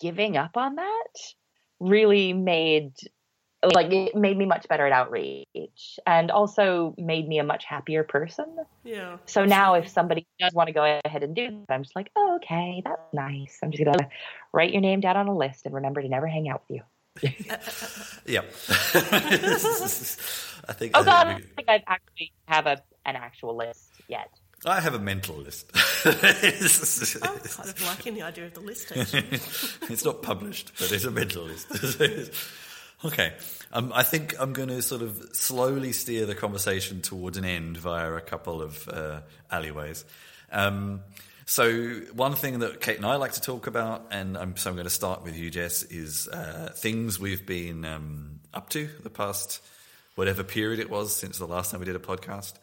giving 0.00 0.36
up 0.36 0.56
on 0.56 0.76
that 0.76 1.12
really 1.80 2.32
made 2.32 2.92
like 3.74 3.90
it 3.92 4.14
made 4.14 4.36
me 4.36 4.44
much 4.46 4.66
better 4.68 4.86
at 4.86 4.92
outreach 4.92 5.98
and 6.06 6.30
also 6.30 6.94
made 6.98 7.26
me 7.28 7.38
a 7.38 7.44
much 7.44 7.64
happier 7.64 8.02
person 8.04 8.46
Yeah. 8.84 9.18
so 9.26 9.44
now 9.44 9.74
if 9.74 9.88
somebody 9.88 10.26
does 10.38 10.52
want 10.52 10.66
to 10.68 10.72
go 10.72 10.98
ahead 11.04 11.22
and 11.22 11.34
do 11.34 11.64
that 11.68 11.74
i'm 11.74 11.82
just 11.82 11.94
like 11.96 12.10
oh, 12.16 12.36
okay 12.42 12.82
that's 12.84 13.00
nice 13.12 13.58
i'm 13.62 13.70
just 13.70 13.84
gonna 13.84 14.08
write 14.52 14.72
your 14.72 14.80
name 14.82 15.00
down 15.00 15.16
on 15.16 15.28
a 15.28 15.36
list 15.36 15.66
and 15.66 15.74
remember 15.74 16.02
to 16.02 16.08
never 16.08 16.26
hang 16.26 16.48
out 16.48 16.62
with 16.68 16.78
you 16.78 16.82
Yep. 18.26 18.44
I 20.66 20.72
think. 20.72 20.92
oh 20.94 21.00
I 21.00 21.04
god 21.04 21.26
i 21.26 21.32
don't 21.32 21.44
think 21.56 21.68
i've 21.68 21.82
actually 21.86 22.32
have 22.46 22.66
a 22.66 22.82
an 23.06 23.16
actual 23.16 23.56
list 23.56 23.90
yet 24.08 24.28
I 24.66 24.80
have 24.80 24.94
a 24.94 24.98
mental 24.98 25.36
list. 25.36 25.70
Oh, 26.06 26.10
I'm 27.22 27.38
kind 27.38 27.68
of 27.68 27.82
liking 27.86 28.14
the 28.14 28.22
idea 28.22 28.46
of 28.46 28.54
the 28.54 28.60
list, 28.60 28.92
actually. 28.96 29.24
it's 29.90 30.04
not 30.04 30.22
published, 30.22 30.72
but 30.78 30.90
it's 30.92 31.04
a 31.04 31.10
mental 31.10 31.44
list. 31.44 31.66
Okay. 33.04 33.32
Um, 33.72 33.92
I 33.94 34.02
think 34.02 34.34
I'm 34.40 34.52
going 34.52 34.68
to 34.68 34.82
sort 34.82 35.02
of 35.02 35.30
slowly 35.32 35.92
steer 35.92 36.26
the 36.26 36.34
conversation 36.34 37.02
towards 37.02 37.36
an 37.36 37.44
end 37.44 37.76
via 37.76 38.12
a 38.12 38.20
couple 38.20 38.62
of 38.62 38.88
uh, 38.88 39.20
alleyways. 39.50 40.04
Um, 40.50 41.02
so, 41.46 42.00
one 42.14 42.34
thing 42.36 42.60
that 42.60 42.80
Kate 42.80 42.96
and 42.96 43.04
I 43.04 43.16
like 43.16 43.32
to 43.32 43.40
talk 43.40 43.66
about, 43.66 44.06
and 44.10 44.38
I'm, 44.38 44.56
so 44.56 44.70
I'm 44.70 44.76
going 44.76 44.86
to 44.86 44.90
start 44.90 45.22
with 45.22 45.36
you, 45.36 45.50
Jess, 45.50 45.82
is 45.82 46.26
uh, 46.28 46.72
things 46.74 47.20
we've 47.20 47.44
been 47.44 47.84
um, 47.84 48.40
up 48.54 48.70
to 48.70 48.88
the 49.02 49.10
past 49.10 49.60
whatever 50.14 50.44
period 50.44 50.78
it 50.78 50.88
was 50.88 51.14
since 51.14 51.38
the 51.38 51.46
last 51.46 51.70
time 51.70 51.80
we 51.80 51.86
did 51.86 51.96
a 51.96 52.00
podcast. 52.00 52.54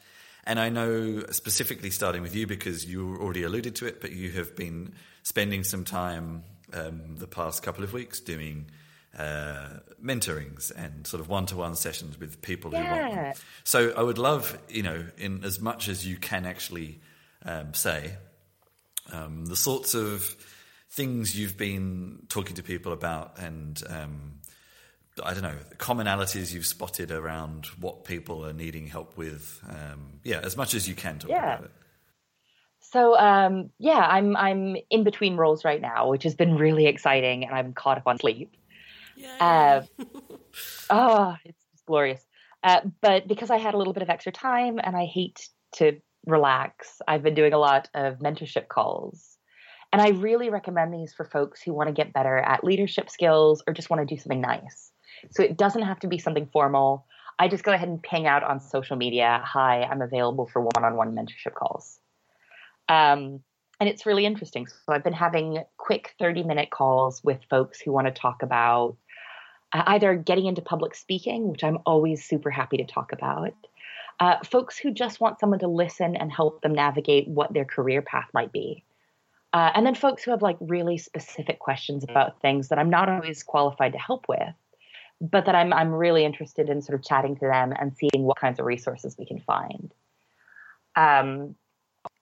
And 0.45 0.59
I 0.59 0.69
know 0.69 1.23
specifically 1.29 1.91
starting 1.91 2.21
with 2.21 2.35
you 2.35 2.47
because 2.47 2.85
you 2.85 3.17
already 3.17 3.43
alluded 3.43 3.75
to 3.75 3.85
it, 3.85 4.01
but 4.01 4.11
you 4.11 4.31
have 4.31 4.55
been 4.55 4.93
spending 5.23 5.63
some 5.63 5.85
time 5.85 6.43
um, 6.73 7.17
the 7.17 7.27
past 7.27 7.61
couple 7.61 7.83
of 7.83 7.93
weeks 7.93 8.19
doing 8.19 8.65
uh, 9.17 9.79
mentorings 10.03 10.71
and 10.75 11.05
sort 11.05 11.19
of 11.21 11.27
one-to-one 11.29 11.75
sessions 11.75 12.19
with 12.19 12.41
people 12.41 12.71
who 12.71 12.77
want 12.87 13.09
Yeah. 13.09 13.23
them. 13.33 13.33
So 13.63 13.93
I 13.95 14.01
would 14.01 14.17
love, 14.17 14.57
you 14.69 14.83
know, 14.83 15.05
in 15.17 15.43
as 15.43 15.59
much 15.59 15.87
as 15.89 16.07
you 16.07 16.17
can 16.17 16.45
actually 16.45 16.99
um, 17.45 17.73
say, 17.73 18.13
um, 19.11 19.45
the 19.45 19.55
sorts 19.55 19.93
of 19.95 20.35
things 20.89 21.37
you've 21.37 21.57
been 21.57 22.23
talking 22.29 22.55
to 22.55 22.63
people 22.63 22.93
about 22.93 23.39
and 23.39 23.81
um, 23.89 24.39
I 25.23 25.33
don't 25.33 25.43
know 25.43 25.57
commonalities 25.77 26.53
you've 26.53 26.65
spotted 26.65 27.11
around 27.11 27.65
what 27.79 28.05
people 28.05 28.45
are 28.45 28.53
needing 28.53 28.87
help 28.87 29.17
with. 29.17 29.61
Um, 29.67 30.19
yeah, 30.23 30.39
as 30.39 30.55
much 30.55 30.73
as 30.73 30.87
you 30.87 30.95
can 30.95 31.19
talk 31.19 31.29
Yeah. 31.31 31.55
about 31.55 31.63
it. 31.65 31.71
So 32.79 33.17
um, 33.17 33.69
yeah, 33.77 33.99
I'm 33.99 34.35
I'm 34.35 34.75
in 34.89 35.03
between 35.03 35.37
roles 35.37 35.63
right 35.63 35.81
now, 35.81 36.09
which 36.09 36.23
has 36.23 36.35
been 36.35 36.55
really 36.55 36.87
exciting, 36.87 37.45
and 37.45 37.53
I'm 37.53 37.73
caught 37.73 37.97
up 37.97 38.07
on 38.07 38.17
sleep. 38.17 38.51
Uh, 39.39 39.81
oh, 40.89 41.35
it's 41.45 41.81
glorious. 41.85 42.25
Uh, 42.63 42.81
but 43.01 43.27
because 43.27 43.49
I 43.49 43.57
had 43.57 43.73
a 43.73 43.77
little 43.77 43.93
bit 43.93 44.03
of 44.03 44.09
extra 44.09 44.31
time 44.31 44.79
and 44.81 44.95
I 44.95 45.05
hate 45.05 45.49
to 45.75 45.99
relax, 46.25 47.01
I've 47.07 47.23
been 47.23 47.33
doing 47.33 47.53
a 47.53 47.57
lot 47.57 47.89
of 47.93 48.19
mentorship 48.19 48.67
calls. 48.67 49.37
And 49.93 50.01
I 50.01 50.09
really 50.09 50.49
recommend 50.49 50.93
these 50.93 51.13
for 51.13 51.25
folks 51.25 51.61
who 51.61 51.73
want 51.73 51.87
to 51.87 51.93
get 51.93 52.13
better 52.13 52.37
at 52.37 52.63
leadership 52.63 53.09
skills 53.09 53.61
or 53.67 53.73
just 53.73 53.89
want 53.89 54.07
to 54.07 54.15
do 54.15 54.19
something 54.19 54.39
nice. 54.39 54.91
So 55.31 55.43
it 55.43 55.57
doesn't 55.57 55.81
have 55.81 55.99
to 55.99 56.07
be 56.07 56.17
something 56.17 56.47
formal. 56.53 57.05
I 57.39 57.47
just 57.47 57.63
go 57.63 57.73
ahead 57.73 57.89
and 57.89 58.01
ping 58.01 58.27
out 58.27 58.43
on 58.43 58.59
social 58.59 58.95
media, 58.95 59.41
hi, 59.43 59.81
I'm 59.81 60.01
available 60.01 60.47
for 60.47 60.61
one 60.61 60.85
on 60.85 60.95
one 60.95 61.15
mentorship 61.15 61.55
calls. 61.55 61.99
Um, 62.87 63.41
and 63.79 63.89
it's 63.89 64.05
really 64.05 64.25
interesting. 64.25 64.67
So 64.67 64.93
I've 64.93 65.03
been 65.03 65.11
having 65.11 65.63
quick 65.77 66.13
30 66.19 66.43
minute 66.43 66.69
calls 66.69 67.23
with 67.23 67.39
folks 67.49 67.81
who 67.81 67.91
want 67.91 68.07
to 68.07 68.13
talk 68.13 68.43
about 68.43 68.95
either 69.73 70.15
getting 70.15 70.45
into 70.45 70.61
public 70.61 70.95
speaking, 70.95 71.49
which 71.49 71.63
I'm 71.63 71.79
always 71.85 72.23
super 72.23 72.49
happy 72.49 72.77
to 72.77 72.85
talk 72.85 73.11
about, 73.13 73.53
uh, 74.19 74.37
folks 74.43 74.77
who 74.77 74.91
just 74.91 75.19
want 75.19 75.39
someone 75.39 75.59
to 75.59 75.67
listen 75.67 76.15
and 76.15 76.31
help 76.31 76.61
them 76.61 76.73
navigate 76.73 77.27
what 77.27 77.53
their 77.53 77.65
career 77.65 78.01
path 78.01 78.27
might 78.33 78.51
be. 78.51 78.83
Uh, 79.53 79.71
and 79.75 79.85
then 79.85 79.95
folks 79.95 80.23
who 80.23 80.31
have 80.31 80.41
like 80.41 80.57
really 80.59 80.97
specific 80.97 81.59
questions 81.59 82.03
about 82.03 82.39
things 82.41 82.69
that 82.69 82.79
I'm 82.79 82.89
not 82.89 83.09
always 83.09 83.43
qualified 83.43 83.93
to 83.93 83.99
help 83.99 84.27
with, 84.29 84.53
but 85.19 85.45
that 85.45 85.55
I'm 85.55 85.73
I'm 85.73 85.91
really 85.91 86.23
interested 86.23 86.69
in 86.69 86.81
sort 86.81 86.97
of 86.97 87.05
chatting 87.05 87.35
to 87.35 87.47
them 87.47 87.73
and 87.77 87.95
seeing 87.95 88.23
what 88.23 88.39
kinds 88.39 88.59
of 88.59 88.65
resources 88.65 89.15
we 89.19 89.25
can 89.25 89.39
find. 89.39 89.93
Um, 90.95 91.55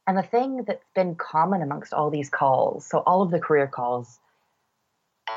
and 0.08 0.18
the 0.18 0.24
thing 0.24 0.64
that's 0.66 0.84
been 0.96 1.16
common 1.16 1.62
amongst 1.62 1.94
all 1.94 2.10
these 2.10 2.30
calls, 2.30 2.86
so 2.86 3.00
all 3.00 3.22
of 3.22 3.30
the 3.30 3.40
career 3.40 3.68
calls, 3.68 4.20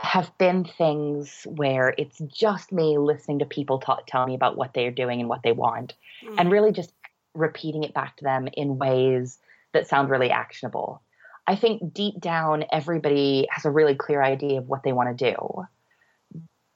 have 0.03 0.36
been 0.38 0.64
things 0.64 1.47
where 1.49 1.95
it's 1.99 2.18
just 2.18 2.72
me 2.72 2.99
listening 2.99 3.38
to 3.40 3.47
people 3.47 3.78
talk, 3.78 4.07
tell 4.07 4.26
me 4.26 4.34
about 4.34 4.57
what 4.57 4.74
they're 4.74 4.90
doing 4.90 5.20
and 5.20 5.28
what 5.28 5.43
they 5.43 5.53
want, 5.53 5.95
and 6.38 6.51
really 6.51 6.72
just 6.72 6.93
repeating 7.34 7.82
it 7.82 7.95
back 7.95 8.16
to 8.16 8.24
them 8.24 8.49
in 8.55 8.78
ways 8.78 9.38
that 9.72 9.88
sound 9.88 10.11
really 10.11 10.30
actionable. 10.30 11.03
I 11.47 11.57
think 11.57 11.93
deep 11.93 12.20
down, 12.20 12.64
everybody 12.70 13.47
has 13.51 13.64
a 13.64 13.70
really 13.70 13.95
clear 13.95 14.22
idea 14.22 14.59
of 14.59 14.68
what 14.68 14.82
they 14.82 14.93
want 14.93 15.16
to 15.16 15.32
do. 15.32 15.64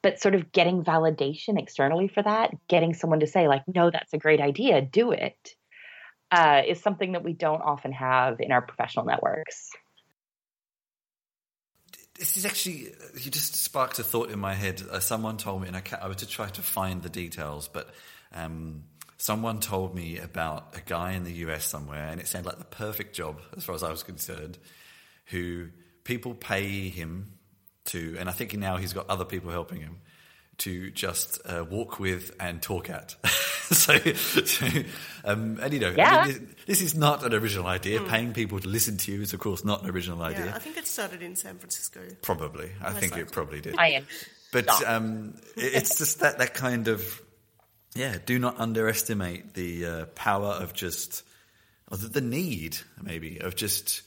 But 0.02 0.20
sort 0.20 0.34
of 0.34 0.52
getting 0.52 0.84
validation 0.84 1.58
externally 1.58 2.08
for 2.08 2.22
that, 2.22 2.52
getting 2.68 2.94
someone 2.94 3.20
to 3.20 3.26
say, 3.26 3.48
like, 3.48 3.62
no, 3.66 3.90
that's 3.90 4.12
a 4.12 4.18
great 4.18 4.40
idea, 4.40 4.80
do 4.80 5.12
it, 5.12 5.54
uh, 6.30 6.62
is 6.66 6.80
something 6.80 7.12
that 7.12 7.24
we 7.24 7.32
don't 7.32 7.62
often 7.62 7.92
have 7.92 8.40
in 8.40 8.52
our 8.52 8.62
professional 8.62 9.04
networks. 9.04 9.70
This 12.18 12.36
is 12.36 12.46
actually 12.46 12.92
you 13.14 13.30
just 13.30 13.56
sparked 13.56 13.98
a 13.98 14.02
thought 14.02 14.30
in 14.30 14.38
my 14.38 14.54
head. 14.54 14.82
Uh, 14.90 15.00
someone 15.00 15.36
told 15.36 15.62
me, 15.62 15.68
and 15.68 15.76
I, 15.76 15.82
I 16.00 16.08
was 16.08 16.18
to 16.18 16.26
try 16.26 16.48
to 16.48 16.62
find 16.62 17.02
the 17.02 17.08
details, 17.08 17.68
but 17.68 17.90
um, 18.34 18.84
someone 19.18 19.60
told 19.60 19.94
me 19.94 20.18
about 20.18 20.74
a 20.74 20.80
guy 20.80 21.12
in 21.12 21.24
the 21.24 21.32
US 21.32 21.64
somewhere, 21.64 22.08
and 22.08 22.20
it 22.20 22.26
sounded 22.26 22.48
like 22.48 22.58
the 22.58 22.64
perfect 22.64 23.14
job 23.14 23.40
as 23.56 23.64
far 23.64 23.74
as 23.74 23.82
I 23.82 23.90
was 23.90 24.02
concerned. 24.02 24.58
Who 25.26 25.68
people 26.04 26.34
pay 26.34 26.88
him 26.88 27.32
to, 27.86 28.16
and 28.18 28.28
I 28.28 28.32
think 28.32 28.56
now 28.56 28.76
he's 28.76 28.92
got 28.92 29.08
other 29.08 29.24
people 29.24 29.50
helping 29.50 29.80
him 29.80 29.98
to 30.58 30.90
just 30.90 31.40
uh, 31.44 31.64
walk 31.68 31.98
with 32.00 32.34
and 32.40 32.62
talk 32.62 32.88
at. 32.90 33.14
so, 33.26 33.96
so 33.98 34.66
um, 35.24 35.58
and 35.62 35.72
you 35.72 35.80
know, 35.80 35.92
Yeah. 35.96 36.26
this, 36.26 36.40
this 36.66 36.80
is 36.82 36.94
not 36.94 37.24
an 37.24 37.34
original 37.34 37.66
idea. 37.66 38.00
Paying 38.02 38.32
people 38.32 38.58
to 38.60 38.68
listen 38.68 38.96
to 38.98 39.12
you 39.12 39.22
is, 39.22 39.32
of 39.34 39.40
course, 39.40 39.64
not 39.64 39.82
an 39.82 39.90
original 39.90 40.22
idea. 40.22 40.46
Yeah, 40.46 40.54
I 40.54 40.58
think 40.58 40.76
it 40.76 40.86
started 40.86 41.22
in 41.22 41.36
San 41.36 41.58
Francisco. 41.58 42.00
Probably, 42.22 42.70
I 42.82 42.90
Most 42.90 43.00
think 43.00 43.16
it 43.16 43.32
probably 43.32 43.60
did. 43.60 43.76
I 43.78 43.88
am. 43.88 44.06
But 44.52 44.68
um, 44.86 45.34
it's 45.56 45.98
just 45.98 46.20
that 46.20 46.38
that 46.38 46.54
kind 46.54 46.88
of 46.88 47.20
yeah. 47.94 48.16
Do 48.24 48.38
not 48.38 48.60
underestimate 48.60 49.54
the 49.54 49.86
uh, 49.86 50.04
power 50.14 50.52
of 50.52 50.72
just 50.74 51.22
or 51.90 51.96
the, 51.98 52.08
the 52.08 52.20
need 52.20 52.76
maybe 53.02 53.38
of 53.38 53.56
just 53.56 54.02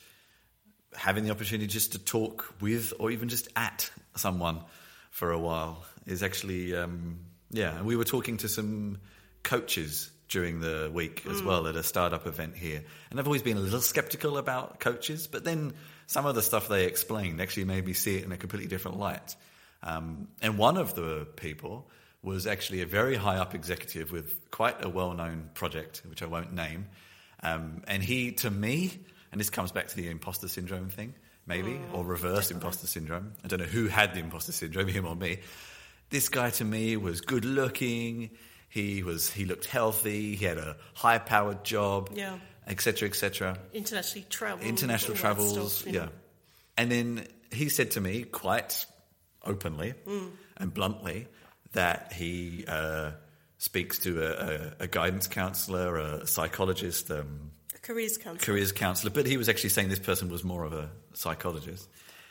having 0.95 1.23
the 1.23 1.31
opportunity 1.31 1.67
just 1.67 1.93
to 1.93 1.99
talk 1.99 2.53
with 2.61 2.93
or 2.99 3.11
even 3.11 3.29
just 3.29 3.47
at 3.55 3.89
someone 4.15 4.61
for 5.11 5.31
a 5.31 5.39
while 5.39 5.83
is 6.09 6.23
actually 6.23 6.75
um, 6.75 7.19
yeah. 7.51 7.77
And 7.77 7.85
we 7.85 7.95
were 7.95 8.05
talking 8.05 8.37
to 8.37 8.47
some 8.47 8.99
coaches 9.43 10.09
during 10.27 10.59
the 10.59 10.91
week 10.93 11.25
as 11.27 11.41
well 11.41 11.65
at 11.65 11.75
a 11.75 11.81
startup 11.81 12.27
event 12.27 12.55
here, 12.55 12.83
and 13.09 13.19
I've 13.19 13.25
always 13.25 13.41
been 13.41 13.57
a 13.57 13.61
little 13.61 13.81
skeptical 13.81 14.37
about 14.37 14.79
coaches, 14.79 15.25
but 15.25 15.43
then 15.43 15.73
some 16.05 16.25
of 16.25 16.35
the 16.35 16.43
stuff 16.43 16.67
they 16.67 16.85
explained 16.85 17.41
actually 17.41 17.65
made 17.65 17.85
me 17.85 17.93
see 17.93 18.17
it 18.17 18.25
in 18.25 18.31
a 18.31 18.37
completely 18.37 18.67
different 18.67 18.99
light. 18.99 19.35
Um, 19.81 20.27
and 20.41 20.57
one 20.57 20.77
of 20.77 20.93
the 20.93 21.27
people 21.35 21.89
was 22.21 22.47
actually 22.47 22.81
a 22.81 22.85
very 22.85 23.15
high 23.15 23.37
up 23.37 23.55
executive 23.55 24.11
with 24.11 24.51
quite 24.51 24.83
a 24.83 24.89
well 24.89 25.13
known 25.13 25.49
project, 25.53 26.01
which 26.07 26.21
I 26.21 26.25
won't 26.25 26.53
name. 26.53 26.87
Um, 27.41 27.83
and 27.87 28.03
he, 28.03 28.33
to 28.33 28.49
me, 28.49 28.91
and 29.31 29.39
this 29.39 29.49
comes 29.49 29.71
back 29.71 29.87
to 29.87 29.95
the 29.95 30.09
imposter 30.09 30.47
syndrome 30.47 30.89
thing, 30.89 31.13
maybe, 31.45 31.79
or 31.93 32.03
reverse 32.03 32.51
imposter 32.51 32.87
syndrome. 32.87 33.33
I 33.43 33.47
don't 33.47 33.59
know 33.59 33.65
who 33.65 33.87
had 33.87 34.13
the 34.13 34.19
imposter 34.19 34.51
syndrome, 34.51 34.87
him 34.89 35.05
or 35.05 35.15
me. 35.15 35.39
This 36.09 36.29
guy 36.29 36.49
to 36.51 36.65
me 36.65 36.97
was 36.97 37.21
good 37.21 37.45
looking. 37.45 38.31
He 38.69 39.03
was 39.03 39.29
he 39.31 39.45
looked 39.45 39.65
healthy. 39.65 40.35
He 40.35 40.45
had 40.45 40.57
a 40.57 40.75
high 40.93 41.17
powered 41.19 41.63
job, 41.63 42.09
Yeah. 42.13 42.37
etc., 42.67 43.07
etc 43.07 43.57
Internationally 43.73 44.25
travel. 44.29 44.65
international 44.65 45.15
travels, 45.17 45.73
stuff, 45.77 45.93
know. 45.93 45.99
yeah. 46.01 46.07
And 46.77 46.91
then 46.91 47.27
he 47.51 47.69
said 47.69 47.91
to 47.91 48.01
me 48.01 48.23
quite 48.23 48.85
openly 49.43 49.93
and 50.57 50.73
bluntly 50.73 51.27
that 51.73 52.13
he 52.13 52.65
uh, 52.67 53.11
speaks 53.57 53.99
to 53.99 54.21
a, 54.23 54.29
a, 54.81 54.83
a 54.83 54.87
guidance 54.87 55.27
counselor, 55.27 55.97
a 55.97 56.27
psychologist, 56.27 57.09
um, 57.11 57.51
A 57.75 57.79
careers 57.79 58.17
counselor. 58.17 58.45
careers 58.45 58.71
counselor, 58.71 59.11
but 59.11 59.25
he 59.27 59.37
was 59.37 59.49
actually 59.49 59.69
saying 59.69 59.89
this 59.89 59.99
person 59.99 60.29
was 60.29 60.43
more 60.43 60.63
of 60.63 60.73
a 60.73 60.89
psychologist. 61.13 61.87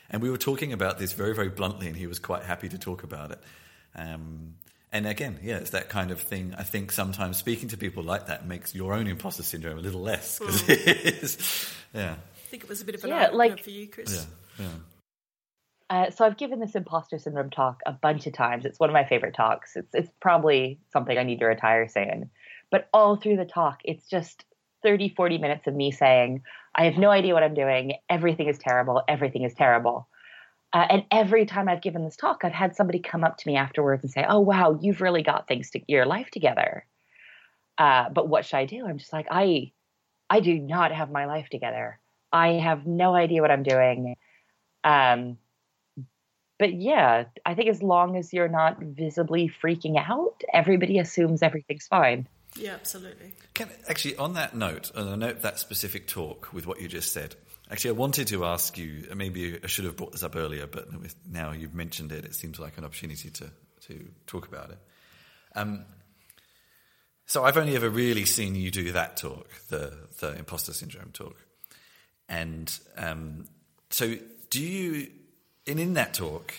And 0.09 0.21
we 0.23 0.29
were 0.31 0.37
talking 0.37 0.73
about 0.73 0.97
this 0.99 1.13
very, 1.13 1.35
very 1.35 1.49
bluntly, 1.49 1.87
and 1.87 1.95
he 1.95 2.07
was 2.07 2.17
quite 2.19 2.43
happy 2.43 2.69
to 2.69 2.77
talk 2.77 3.03
about 3.03 3.31
it. 3.31 3.39
Um, 3.95 4.55
and 4.91 5.05
again, 5.07 5.39
yeah, 5.43 5.57
it's 5.57 5.69
that 5.71 5.89
kind 5.89 6.11
of 6.11 6.19
thing. 6.21 6.53
I 6.57 6.63
think 6.63 6.91
sometimes 6.91 7.37
speaking 7.37 7.69
to 7.69 7.77
people 7.77 8.03
like 8.03 8.27
that 8.27 8.45
makes 8.47 8.73
your 8.73 8.93
own 8.93 9.07
imposter 9.07 9.43
syndrome 9.43 9.77
a 9.77 9.81
little 9.81 10.01
less. 10.01 10.39
'cause 10.39 10.67
it 10.67 10.87
is, 11.23 11.73
yeah, 11.93 12.13
I 12.13 12.39
think 12.49 12.63
it 12.63 12.69
was 12.69 12.81
a 12.81 12.85
bit 12.85 12.95
of 12.95 13.03
an 13.03 13.09
Yeah, 13.11 13.29
like- 13.31 13.63
for 13.63 13.69
you, 13.69 13.87
Chris. 13.87 14.27
yeah, 14.57 14.65
yeah. 14.65 14.71
Uh, 15.91 16.11
so 16.11 16.23
I've 16.23 16.37
given 16.37 16.59
this 16.59 16.75
imposter 16.75 17.17
syndrome 17.17 17.49
talk 17.49 17.81
a 17.85 17.91
bunch 17.91 18.27
of 18.27 18.33
times. 18.33 18.63
It's 18.65 18.79
one 18.79 18.89
of 18.89 18.93
my 18.93 19.05
favorite 19.05 19.33
talks. 19.33 19.75
It's 19.75 19.93
it's 19.95 20.11
probably 20.21 20.79
something 20.93 21.17
I 21.17 21.23
need 21.23 21.39
to 21.39 21.45
retire 21.45 21.87
soon. 21.87 22.29
But 22.71 22.87
all 22.93 23.15
through 23.15 23.37
the 23.37 23.45
talk, 23.45 23.79
it's 23.83 24.07
just 24.07 24.45
30, 24.83 25.09
40 25.09 25.39
minutes 25.39 25.65
of 25.65 25.73
me 25.73 25.91
saying, 25.91 26.43
I 26.75 26.85
have 26.85 26.97
no 26.97 27.09
idea 27.09 27.33
what 27.33 27.41
I'm 27.43 27.55
doing. 27.55 27.93
Everything 28.07 28.47
is 28.47 28.59
terrible. 28.59 29.01
Everything 29.07 29.43
is 29.43 29.55
terrible. 29.55 30.07
Uh, 30.71 30.85
and 30.89 31.05
every 31.11 31.45
time 31.45 31.67
I've 31.67 31.81
given 31.81 32.03
this 32.03 32.15
talk, 32.15 32.41
I've 32.43 32.51
had 32.51 32.75
somebody 32.75 32.99
come 32.99 33.23
up 33.23 33.37
to 33.37 33.47
me 33.47 33.55
afterwards 33.55 34.03
and 34.03 34.11
say, 34.11 34.25
Oh, 34.27 34.39
wow, 34.39 34.77
you've 34.79 35.01
really 35.01 35.23
got 35.23 35.47
things 35.47 35.71
to 35.71 35.81
your 35.87 36.05
life 36.05 36.29
together. 36.29 36.85
Uh, 37.77 38.09
but 38.09 38.27
what 38.27 38.45
should 38.45 38.57
I 38.57 38.65
do? 38.65 38.85
I'm 38.85 38.97
just 38.97 39.13
like, 39.13 39.27
I, 39.31 39.71
I 40.29 40.41
do 40.41 40.59
not 40.59 40.91
have 40.91 41.09
my 41.09 41.25
life 41.25 41.49
together. 41.49 41.99
I 42.31 42.53
have 42.53 42.85
no 42.85 43.15
idea 43.15 43.41
what 43.41 43.51
I'm 43.51 43.63
doing. 43.63 44.15
Um, 44.83 45.37
but 46.59 46.73
yeah, 46.73 47.23
I 47.45 47.55
think 47.55 47.69
as 47.69 47.81
long 47.81 48.17
as 48.17 48.33
you're 48.33 48.49
not 48.49 48.79
visibly 48.79 49.49
freaking 49.63 49.97
out, 49.97 50.41
everybody 50.53 50.99
assumes 50.99 51.41
everything's 51.41 51.87
fine. 51.87 52.27
Yeah, 52.55 52.73
absolutely. 52.73 53.33
Can, 53.53 53.69
actually, 53.87 54.17
on 54.17 54.33
that 54.33 54.55
note, 54.55 54.91
on 54.93 55.07
a 55.07 55.15
note 55.15 55.41
that 55.41 55.57
specific 55.59 56.07
talk 56.07 56.51
with 56.51 56.67
what 56.67 56.81
you 56.81 56.87
just 56.87 57.13
said, 57.13 57.35
actually, 57.69 57.91
I 57.91 57.93
wanted 57.93 58.27
to 58.27 58.45
ask 58.45 58.77
you. 58.77 59.07
Maybe 59.15 59.59
I 59.63 59.67
should 59.67 59.85
have 59.85 59.95
brought 59.95 60.11
this 60.11 60.23
up 60.23 60.35
earlier, 60.35 60.67
but 60.67 60.87
now 61.29 61.51
you've 61.51 61.73
mentioned 61.73 62.11
it, 62.11 62.25
it 62.25 62.35
seems 62.35 62.59
like 62.59 62.77
an 62.77 62.85
opportunity 62.85 63.29
to 63.29 63.51
to 63.87 64.09
talk 64.27 64.47
about 64.47 64.71
it. 64.71 64.77
Um, 65.55 65.85
so 67.25 67.43
I've 67.43 67.57
only 67.57 67.75
ever 67.75 67.89
really 67.89 68.25
seen 68.25 68.55
you 68.55 68.71
do 68.71 68.91
that 68.93 69.17
talk, 69.17 69.49
the 69.69 69.93
the 70.19 70.37
imposter 70.37 70.73
syndrome 70.73 71.11
talk, 71.11 71.37
and 72.27 72.77
um, 72.97 73.45
so 73.89 74.15
do 74.49 74.61
you? 74.61 75.11
And 75.67 75.79
in 75.79 75.93
that 75.93 76.13
talk, 76.15 76.53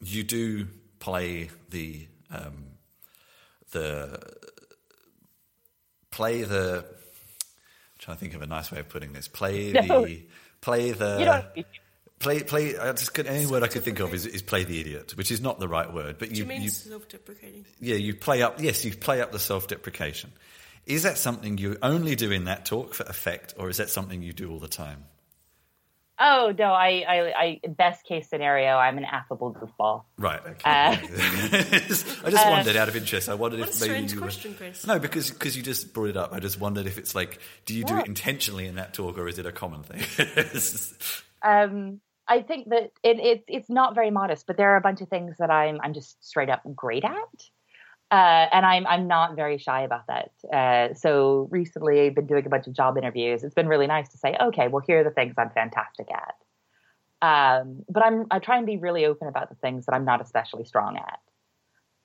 you 0.00 0.22
do 0.22 0.68
play 0.98 1.50
the 1.70 2.06
um, 2.30 2.66
the 3.70 4.20
play 6.10 6.42
the. 6.42 6.95
I'm 7.96 8.00
trying 8.00 8.16
to 8.16 8.20
think 8.20 8.34
of 8.34 8.42
a 8.42 8.46
nice 8.46 8.70
way 8.70 8.78
of 8.80 8.88
putting 8.88 9.12
this. 9.12 9.26
Play 9.28 9.72
No. 9.86 10.04
the 10.04 10.22
play 10.60 10.92
the 10.92 11.44
You 11.56 11.64
play 12.18 12.42
play. 12.42 12.76
I 12.76 12.92
just 12.92 13.14
could, 13.14 13.26
any 13.26 13.46
word 13.46 13.62
I 13.62 13.68
could 13.68 13.82
think 13.82 14.00
of 14.00 14.12
is, 14.14 14.26
is 14.26 14.42
play 14.42 14.64
the 14.64 14.80
idiot, 14.80 15.16
which 15.16 15.30
is 15.30 15.40
not 15.40 15.58
the 15.60 15.68
right 15.68 15.92
word. 15.92 16.16
But 16.18 16.30
you, 16.30 16.38
you 16.38 16.44
mean 16.44 16.62
you 16.62 16.68
self-deprecating? 16.70 17.64
yeah 17.80 17.96
you 17.96 18.14
play 18.14 18.42
up. 18.42 18.60
Yes, 18.60 18.84
you 18.84 18.94
play 18.94 19.20
up 19.20 19.32
the 19.32 19.38
self-deprecation. 19.38 20.32
Is 20.86 21.02
that 21.02 21.18
something 21.18 21.58
you 21.58 21.76
only 21.82 22.14
do 22.14 22.30
in 22.30 22.44
that 22.44 22.64
talk 22.64 22.94
for 22.94 23.02
effect, 23.04 23.54
or 23.58 23.68
is 23.70 23.78
that 23.78 23.90
something 23.90 24.22
you 24.22 24.32
do 24.32 24.50
all 24.52 24.60
the 24.60 24.68
time? 24.68 25.04
Oh 26.18 26.54
no, 26.58 26.72
I, 26.72 27.04
I, 27.06 27.60
I 27.64 27.68
best 27.68 28.04
case 28.06 28.28
scenario, 28.30 28.76
I'm 28.76 28.96
an 28.96 29.04
affable 29.04 29.52
goofball. 29.54 30.04
Right. 30.16 30.40
Okay. 30.40 30.60
Uh, 30.64 30.96
I 32.24 32.30
just 32.30 32.46
wondered 32.46 32.76
out 32.76 32.88
of 32.88 32.96
interest. 32.96 33.28
I 33.28 33.34
wondered 33.34 33.60
What 33.60 33.68
if 33.68 33.76
a 33.76 33.80
maybe 33.80 33.92
strange 33.92 34.12
you 34.12 34.18
were- 34.20 34.22
question, 34.26 34.54
Chris. 34.54 34.86
No, 34.86 34.98
because 34.98 35.30
because 35.30 35.56
you 35.56 35.62
just 35.62 35.92
brought 35.92 36.08
it 36.08 36.16
up. 36.16 36.32
I 36.32 36.40
just 36.40 36.58
wondered 36.58 36.86
if 36.86 36.96
it's 36.96 37.14
like, 37.14 37.38
do 37.66 37.74
you 37.74 37.84
do 37.84 37.98
it 37.98 38.06
intentionally 38.06 38.66
in 38.66 38.76
that 38.76 38.94
talk, 38.94 39.18
or 39.18 39.28
is 39.28 39.38
it 39.38 39.46
a 39.46 39.52
common 39.52 39.82
thing? 39.82 40.02
Um, 41.42 42.00
I 42.26 42.42
think 42.42 42.70
that 42.70 42.90
it, 43.04 43.20
it 43.20 43.44
it's 43.46 43.70
not 43.70 43.94
very 43.94 44.10
modest, 44.10 44.46
but 44.48 44.56
there 44.56 44.70
are 44.72 44.76
a 44.76 44.80
bunch 44.80 45.00
of 45.00 45.08
things 45.08 45.36
that 45.38 45.50
I'm 45.50 45.80
I'm 45.80 45.92
just 45.94 46.24
straight 46.26 46.48
up 46.48 46.62
great 46.74 47.04
at. 47.04 47.12
Uh, 48.10 48.46
and 48.52 48.64
I'm 48.64 48.86
I'm 48.86 49.08
not 49.08 49.34
very 49.34 49.58
shy 49.58 49.82
about 49.82 50.06
that. 50.06 50.30
Uh, 50.52 50.94
so 50.94 51.48
recently, 51.50 52.02
I've 52.02 52.14
been 52.14 52.26
doing 52.26 52.46
a 52.46 52.48
bunch 52.48 52.68
of 52.68 52.72
job 52.72 52.96
interviews. 52.96 53.42
It's 53.42 53.54
been 53.54 53.66
really 53.66 53.88
nice 53.88 54.08
to 54.10 54.18
say, 54.18 54.36
okay, 54.40 54.68
well, 54.68 54.82
here 54.86 55.00
are 55.00 55.04
the 55.04 55.10
things 55.10 55.34
I'm 55.36 55.50
fantastic 55.50 56.06
at. 56.12 56.34
Um, 57.22 57.84
but 57.88 58.04
I'm 58.04 58.26
I 58.30 58.38
try 58.38 58.58
and 58.58 58.66
be 58.66 58.76
really 58.76 59.06
open 59.06 59.26
about 59.26 59.48
the 59.48 59.56
things 59.56 59.86
that 59.86 59.94
I'm 59.94 60.04
not 60.04 60.20
especially 60.20 60.64
strong 60.64 60.98
at. 60.98 61.18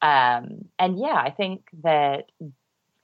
Um, 0.02 0.66
and 0.80 0.97
yeah, 0.97 1.16
I 1.16 1.30
think 1.30 1.68
that 1.84 2.32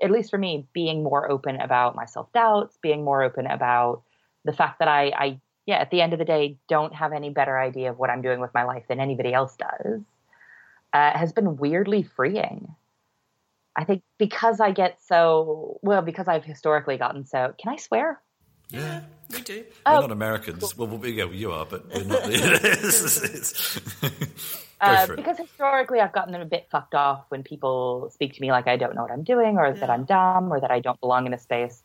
at 0.01 0.11
least 0.11 0.29
for 0.29 0.37
me, 0.37 0.67
being 0.73 1.03
more 1.03 1.29
open 1.29 1.59
about 1.59 1.95
my 1.95 2.05
self 2.05 2.31
doubts, 2.33 2.77
being 2.81 3.03
more 3.03 3.21
open 3.23 3.45
about 3.45 4.01
the 4.45 4.53
fact 4.53 4.79
that 4.79 4.87
I, 4.87 5.11
I 5.15 5.39
yeah, 5.65 5.77
at 5.77 5.91
the 5.91 6.01
end 6.01 6.13
of 6.13 6.19
the 6.19 6.25
day, 6.25 6.57
don't 6.69 6.95
have 6.95 7.13
any 7.13 7.29
better 7.29 7.59
idea 7.59 7.91
of 7.91 7.99
what 7.99 8.09
I'm 8.09 8.21
doing 8.21 8.39
with 8.39 8.53
my 8.53 8.63
life 8.63 8.83
than 8.87 8.99
anybody 8.99 9.33
else 9.33 9.55
does, 9.57 10.01
uh, 10.93 11.17
has 11.17 11.33
been 11.33 11.57
weirdly 11.57 12.03
freeing. 12.03 12.73
I 13.77 13.83
think 13.83 14.01
because 14.17 14.59
I 14.59 14.71
get 14.71 14.99
so 15.05 15.79
well, 15.83 16.01
because 16.01 16.27
I've 16.27 16.43
historically 16.43 16.97
gotten 16.97 17.25
so. 17.25 17.53
Can 17.59 17.71
I 17.71 17.75
swear? 17.77 18.19
Yeah, 18.69 19.01
we 19.31 19.41
do. 19.41 19.63
we're 19.85 19.93
Oh. 19.93 20.01
not 20.01 20.11
Americans. 20.11 20.75
Well, 20.75 20.87
well, 20.87 21.05
yeah, 21.05 21.25
you 21.25 21.51
are, 21.51 21.65
but 21.65 21.87
we're 21.93 22.03
not. 22.03 22.23
It's- 22.29 23.23
it's- 23.23 23.79
Uh, 24.79 25.07
because 25.15 25.39
historically, 25.39 25.99
I've 25.99 26.13
gotten 26.13 26.35
a 26.35 26.45
bit 26.45 26.67
fucked 26.69 26.93
off 26.93 27.25
when 27.29 27.41
people 27.41 28.11
speak 28.13 28.33
to 28.33 28.41
me 28.41 28.51
like 28.51 28.67
I 28.67 28.77
don't 28.77 28.93
know 28.93 29.01
what 29.01 29.11
I'm 29.11 29.23
doing, 29.23 29.57
or 29.57 29.73
that 29.73 29.89
I'm 29.89 30.03
dumb, 30.05 30.51
or 30.53 30.59
that 30.61 30.69
I 30.69 30.81
don't 30.81 30.99
belong 30.99 31.25
in 31.25 31.33
a 31.33 31.39
space. 31.39 31.81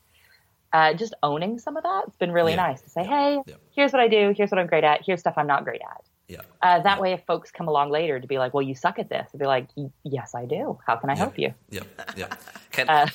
Uh, 0.75 0.93
just 0.93 1.15
owning 1.23 1.59
some 1.59 1.79
of 1.79 1.85
that, 1.85 2.05
it's 2.09 2.17
been 2.19 2.33
really 2.33 2.53
Yeah. 2.53 2.67
nice 2.69 2.83
to 2.83 2.91
say, 2.91 3.03
"Hey, 3.05 3.41
Yeah. 3.47 3.55
here's 3.75 3.93
what 3.95 4.01
I 4.01 4.09
do. 4.09 4.35
Here's 4.37 4.51
what 4.51 4.59
I'm 4.59 4.67
great 4.67 4.85
at. 4.85 5.01
Here's 5.07 5.21
stuff 5.21 5.35
I'm 5.39 5.47
not 5.47 5.65
great 5.65 5.81
at." 5.81 6.03
Yeah. 6.29 6.41
Uh, 6.61 6.81
that 6.81 7.01
way, 7.01 7.13
if 7.13 7.23
folks 7.27 7.51
come 7.51 7.69
along 7.69 7.91
later 7.91 8.19
to 8.21 8.27
be 8.27 8.39
like, 8.39 8.55
"Well, 8.55 8.63
you 8.63 8.75
suck 8.75 8.99
at 8.99 9.09
this," 9.09 9.29
I'd 9.33 9.41
be 9.41 9.47
like, 9.47 9.69
"Yes, 10.05 10.35
I 10.35 10.47
do. 10.47 10.79
How 10.87 10.97
can 10.97 11.11
I 11.11 11.17
help 11.17 11.39
you?" 11.39 11.55
Yeah, 11.71 11.83
yeah. 12.17 12.35
Can, 12.71 12.89
Uh, 12.89 13.07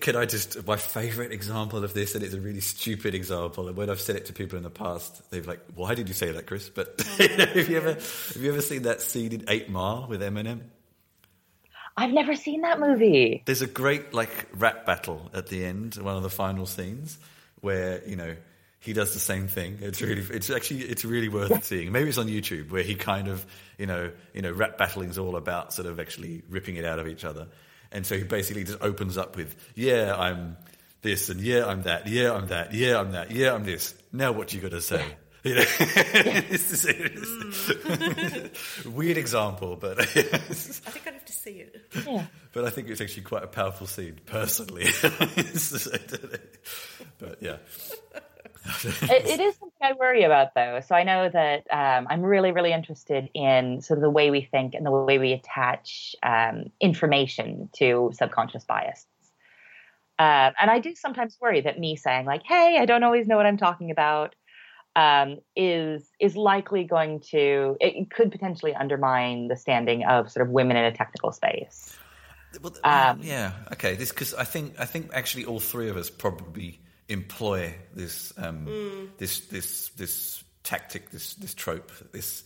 Can 0.00 0.16
I 0.16 0.24
just 0.26 0.66
my 0.66 0.76
favourite 0.76 1.30
example 1.30 1.84
of 1.84 1.94
this, 1.94 2.14
and 2.16 2.24
it's 2.24 2.34
a 2.34 2.40
really 2.40 2.60
stupid 2.60 3.14
example. 3.14 3.68
And 3.68 3.76
when 3.76 3.88
I've 3.88 4.00
said 4.00 4.16
it 4.16 4.26
to 4.26 4.32
people 4.32 4.56
in 4.56 4.64
the 4.64 4.70
past, 4.70 5.30
they've 5.30 5.46
like, 5.46 5.60
"Why 5.74 5.94
did 5.94 6.08
you 6.08 6.14
say 6.14 6.32
that, 6.32 6.46
Chris?" 6.46 6.68
But 6.70 7.00
have 7.18 7.68
you 7.68 7.76
ever 7.76 7.92
have 7.94 8.36
you 8.40 8.50
ever 8.50 8.62
seen 8.62 8.82
that 8.82 9.00
scene 9.00 9.32
in 9.32 9.44
Eight 9.48 9.68
Mile 9.68 10.06
with 10.08 10.20
Eminem? 10.22 10.60
I've 11.96 12.10
never 12.12 12.34
seen 12.34 12.62
that 12.62 12.80
movie. 12.80 13.42
There's 13.46 13.62
a 13.62 13.68
great 13.68 14.12
like 14.12 14.48
rap 14.54 14.84
battle 14.84 15.30
at 15.32 15.46
the 15.46 15.64
end, 15.64 15.94
one 15.94 16.16
of 16.16 16.24
the 16.24 16.30
final 16.30 16.66
scenes, 16.66 17.18
where 17.60 18.02
you 18.08 18.16
know 18.16 18.34
he 18.84 18.92
does 18.92 19.14
the 19.14 19.20
same 19.20 19.48
thing. 19.48 19.78
It's 19.80 20.02
really, 20.02 20.20
it's 20.30 20.50
actually, 20.50 20.82
it's 20.82 21.06
really 21.06 21.30
worth 21.30 21.64
seeing. 21.64 21.90
Maybe 21.90 22.10
it's 22.10 22.18
on 22.18 22.26
YouTube 22.26 22.70
where 22.70 22.82
he 22.82 22.94
kind 22.94 23.28
of, 23.28 23.46
you 23.78 23.86
know, 23.86 24.10
you 24.34 24.42
know, 24.42 24.52
rap 24.52 24.76
battling 24.76 25.08
is 25.08 25.16
all 25.16 25.36
about 25.36 25.72
sort 25.72 25.88
of 25.88 25.98
actually 25.98 26.42
ripping 26.50 26.76
it 26.76 26.84
out 26.84 26.98
of 26.98 27.08
each 27.08 27.24
other. 27.24 27.48
And 27.90 28.04
so 28.04 28.18
he 28.18 28.24
basically 28.24 28.64
just 28.64 28.82
opens 28.82 29.16
up 29.16 29.36
with, 29.36 29.56
"Yeah, 29.74 30.14
I'm 30.14 30.58
this, 31.00 31.30
and 31.30 31.40
yeah, 31.40 31.64
I'm 31.64 31.84
that, 31.84 32.06
yeah, 32.08 32.34
I'm 32.34 32.48
that, 32.48 32.74
yeah, 32.74 32.98
I'm 33.00 33.12
that, 33.12 33.30
yeah, 33.30 33.54
I'm 33.54 33.64
this. 33.64 33.94
Now 34.12 34.32
what 34.32 34.52
you 34.52 34.60
got 34.60 34.72
to 34.72 34.82
say?" 34.82 35.02
You 35.44 35.54
know? 35.54 35.60
It's 35.80 36.84
mm. 36.86 38.52
just- 38.52 38.86
weird 38.86 39.16
example, 39.18 39.76
but 39.76 40.00
I 40.00 40.04
think 40.04 41.06
I'd 41.06 41.14
have 41.14 41.24
to 41.24 41.32
see 41.32 41.60
it. 41.60 41.86
Yeah. 42.06 42.24
but 42.52 42.64
I 42.64 42.70
think 42.70 42.88
it's 42.88 43.00
actually 43.00 43.24
quite 43.24 43.44
a 43.44 43.46
powerful 43.46 43.86
scene 43.86 44.18
personally. 44.26 44.86
but 47.18 47.42
yeah, 47.42 47.56
it, 48.64 49.26
it 49.26 49.40
is 49.40 49.56
something 49.56 49.78
I 49.82 49.92
worry 49.92 50.24
about, 50.24 50.54
though. 50.54 50.80
So 50.86 50.94
I 50.94 51.02
know 51.02 51.28
that 51.28 51.66
um, 51.70 52.06
I'm 52.08 52.22
really, 52.22 52.52
really 52.52 52.72
interested 52.72 53.28
in 53.34 53.80
sort 53.82 53.98
of 53.98 54.02
the 54.02 54.10
way 54.10 54.30
we 54.30 54.42
think 54.42 54.74
and 54.74 54.84
the 54.84 54.90
way 54.90 55.18
we 55.18 55.32
attach 55.32 56.16
um, 56.22 56.70
information 56.80 57.68
to 57.74 58.10
subconscious 58.14 58.64
bias. 58.64 59.06
Um, 60.18 60.52
and 60.60 60.70
I 60.70 60.78
do 60.78 60.94
sometimes 60.94 61.36
worry 61.40 61.60
that 61.62 61.78
me 61.78 61.96
saying 61.96 62.24
like, 62.24 62.42
"Hey, 62.44 62.78
I 62.80 62.86
don't 62.86 63.02
always 63.02 63.26
know 63.26 63.36
what 63.36 63.46
I'm 63.46 63.56
talking 63.56 63.90
about," 63.90 64.34
um, 64.96 65.38
is 65.56 66.08
is 66.20 66.36
likely 66.36 66.84
going 66.84 67.20
to 67.30 67.76
it, 67.80 68.10
could 68.10 68.30
potentially 68.30 68.74
undermine 68.74 69.48
the 69.48 69.56
standing 69.56 70.04
of 70.04 70.30
sort 70.30 70.46
of 70.46 70.52
women 70.52 70.76
in 70.76 70.84
a 70.84 70.92
technical 70.92 71.32
space. 71.32 71.96
Well, 72.62 72.72
Um, 72.84 73.20
yeah, 73.22 73.52
okay. 73.72 73.96
This 73.96 74.10
because 74.10 74.34
I 74.34 74.44
think 74.44 74.74
I 74.78 74.84
think 74.84 75.10
actually 75.12 75.44
all 75.44 75.58
three 75.58 75.88
of 75.88 75.96
us 75.96 76.10
probably 76.10 76.78
employ 77.08 77.74
this 77.94 78.32
um, 78.38 79.10
this 79.18 79.40
this 79.40 79.88
this 79.90 80.44
tactic, 80.62 81.10
this 81.10 81.34
this 81.34 81.54
trope, 81.54 81.92
this 82.12 82.44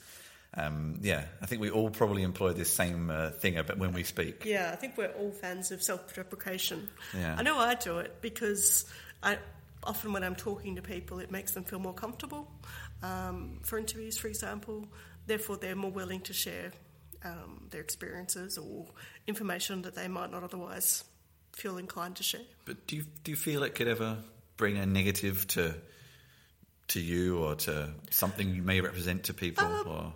um, 0.55 0.99
yeah. 1.03 1.25
I 1.41 1.47
think 1.47 1.61
we 1.61 1.71
all 1.71 1.91
probably 1.91 2.23
employ 2.23 2.53
this 2.53 2.73
same 2.73 3.11
uh, 3.11 3.31
thing 3.31 3.59
about 3.59 3.79
when 3.79 3.93
we 3.93 4.03
speak. 4.03 4.45
Yeah, 4.45 4.71
I 4.73 4.77
think 4.77 4.97
we're 4.97 5.13
all 5.13 5.31
fans 5.31 5.71
of 5.71 5.83
self-deprecation. 5.83 6.89
Yeah. 7.17 7.37
I 7.39 7.43
know 7.43 7.59
I 7.59 7.75
do 7.75 7.99
it 7.99 8.21
because 8.21 8.87
I 9.23 9.39
often 9.85 10.13
when 10.13 10.25
I'm 10.25 10.35
talking 10.35 10.77
to 10.77 10.83
people, 10.83 11.19
it 11.19 11.31
makes 11.31 11.53
them 11.53 11.65
feel 11.65 11.79
more 11.79 11.95
comfortable 11.95 12.51
um, 13.03 13.61
for 13.63 13.79
interviews, 13.79 14.19
for 14.19 14.29
example. 14.29 14.87
Therefore, 15.27 15.57
they're 15.57 15.77
more 15.77 15.91
willing 15.91 16.21
to 16.23 16.33
share 16.33 16.73
um, 17.25 17.67
their 17.71 17.81
experiences 17.81 18.59
or 18.59 18.87
information 19.27 19.83
that 19.83 19.95
they 19.95 20.09
might 20.09 20.31
not 20.31 20.43
otherwise 20.43 21.05
feel 21.53 21.77
inclined 21.77 22.17
to 22.17 22.23
share. 22.23 22.41
But 22.65 22.87
do 22.87 22.97
you 22.97 23.05
do 23.25 23.33
you 23.33 23.37
feel 23.37 23.63
it 23.63 23.75
could 23.75 23.89
ever 23.89 24.19
bring 24.59 24.77
a 24.77 24.85
negative 24.85 25.47
to 25.49 25.75
to 26.89 27.01
you 27.01 27.39
or 27.39 27.55
to 27.55 27.91
something 28.11 28.55
you 28.55 28.63
may 28.63 28.81
represent 28.81 29.25
to 29.25 29.35
people? 29.35 29.67
or 29.87 30.13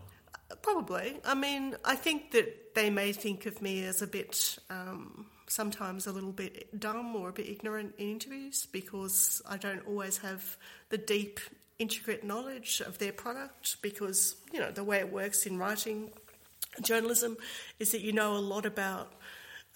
Probably. 0.63 1.19
I 1.25 1.35
mean, 1.35 1.77
I 1.85 1.97
think 1.97 2.33
that 2.33 2.75
they 2.75 2.91
may 2.91 3.13
think 3.13 3.47
of 3.47 3.61
me 3.61 3.85
as 3.85 4.01
a 4.03 4.07
bit, 4.07 4.59
um, 4.71 5.27
sometimes 5.49 6.07
a 6.07 6.13
little 6.13 6.33
bit 6.33 6.79
dumb 6.79 7.17
or 7.17 7.29
a 7.29 7.33
bit 7.33 7.49
ignorant 7.49 7.95
in 7.99 8.11
interviews 8.11 8.67
because 8.71 9.43
I 9.49 9.57
don't 9.57 9.87
always 9.87 10.19
have 10.19 10.57
the 10.89 10.99
deep, 10.99 11.41
intricate 11.79 12.25
knowledge 12.25 12.81
of 12.81 12.99
their 12.99 13.13
product 13.13 13.83
because, 13.83 14.37
you 14.53 14.61
know, 14.61 14.71
the 14.71 14.85
way 14.85 14.99
it 14.99 15.13
works 15.13 15.47
in 15.47 15.59
writing 15.59 16.11
journalism 16.81 17.37
is 17.79 17.93
that 17.93 18.01
you 18.01 18.13
know 18.13 18.37
a 18.37 18.39
lot 18.39 18.65
about 18.65 19.13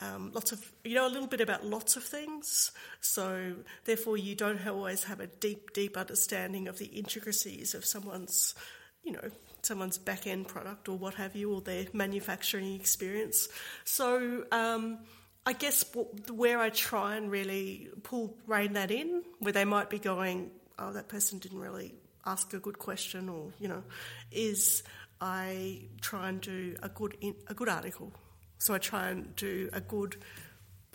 um, 0.01 0.31
lots 0.35 0.53
of 0.53 0.73
you 0.85 0.95
know 0.95 1.07
a 1.07 1.11
little 1.11 1.29
bit 1.29 1.41
about 1.41 1.65
lots 1.65 1.97
of 1.97 2.03
things 2.03 2.71
so 3.01 3.55
therefore 3.85 4.17
you 4.17 4.35
don't 4.35 4.67
always 4.67 5.05
have 5.05 5.21
a 5.21 5.27
deep 5.27 5.73
deep 5.73 5.97
understanding 5.97 6.69
of 6.69 6.79
the 6.79 6.87
intricacies 6.87 7.75
of 7.75 7.85
someone's 7.85 8.55
you 9.03 9.13
know 9.13 9.31
someone's 9.63 9.99
back 9.99 10.27
end 10.27 10.47
product 10.47 10.89
or 10.89 10.99
what 10.99 11.15
have 11.15 11.35
you 11.35 11.53
or 11.53 11.61
their 11.61 11.87
manufacturing 11.93 12.75
experience 12.75 13.49
so 13.85 14.45
um, 14.53 14.99
I 15.45 15.53
guess 15.53 15.85
where 16.31 16.59
I 16.59 16.71
try 16.71 17.17
and 17.17 17.31
really 17.31 17.89
pull 18.03 18.37
rein 18.47 18.75
that 18.75 18.91
in 18.91 19.23
where 19.39 19.53
they 19.53 19.65
might 19.65 19.91
be 19.91 19.99
going 19.99 20.51
oh 20.79 20.93
that 20.93 21.09
person 21.09 21.39
didn't 21.39 21.61
really 21.61 21.95
ask 22.27 22.53
a 22.53 22.59
good 22.59 22.79
question 22.79 23.29
or 23.29 23.53
you 23.59 23.69
know 23.69 23.83
is 24.31 24.83
I 25.21 25.85
try 26.01 26.29
and 26.29 26.41
do 26.41 26.77
a 26.83 26.89
good 26.89 27.17
in, 27.21 27.35
a 27.49 27.55
good 27.55 27.69
article. 27.69 28.13
So 28.59 28.75
I 28.75 28.79
try 28.79 29.09
and 29.09 29.35
do 29.37 29.69
a 29.73 29.81
good, 29.81 30.17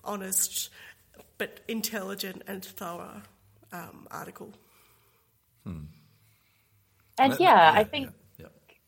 honest, 0.04 0.70
but 1.38 1.62
intelligent 1.68 2.44
and 2.48 2.64
thorough 2.64 3.22
um, 3.72 4.08
article. 4.12 4.54
And 7.18 7.40
yeah, 7.40 7.72
I 7.74 7.84
think 7.84 8.10
yeah. 8.38 8.48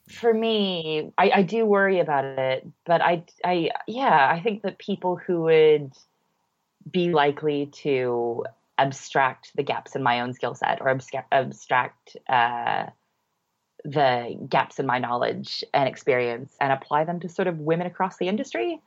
for 0.09 0.33
me, 0.33 1.11
I, 1.17 1.31
I 1.35 1.41
do 1.43 1.65
worry 1.65 1.99
about 1.99 2.25
it, 2.25 2.67
but 2.85 3.01
I, 3.01 3.23
I, 3.45 3.69
yeah, 3.87 4.29
I 4.31 4.41
think 4.41 4.63
that 4.63 4.79
people 4.79 5.17
who 5.17 5.43
would 5.43 5.93
be 6.89 7.11
likely 7.11 7.67
to 7.83 8.45
abstract 8.77 9.51
the 9.55 9.63
gaps 9.63 9.95
in 9.95 10.01
my 10.01 10.21
own 10.21 10.33
skill 10.33 10.55
set 10.55 10.81
or 10.81 10.87
abstra- 10.87 11.25
abstract 11.31 12.17
uh, 12.27 12.87
the 13.83 14.37
gaps 14.49 14.79
in 14.79 14.85
my 14.85 14.99
knowledge 14.99 15.63
and 15.73 15.87
experience 15.87 16.55
and 16.59 16.71
apply 16.71 17.03
them 17.03 17.19
to 17.21 17.29
sort 17.29 17.47
of 17.47 17.59
women 17.59 17.87
across 17.87 18.17
the 18.17 18.27
industry. 18.27 18.81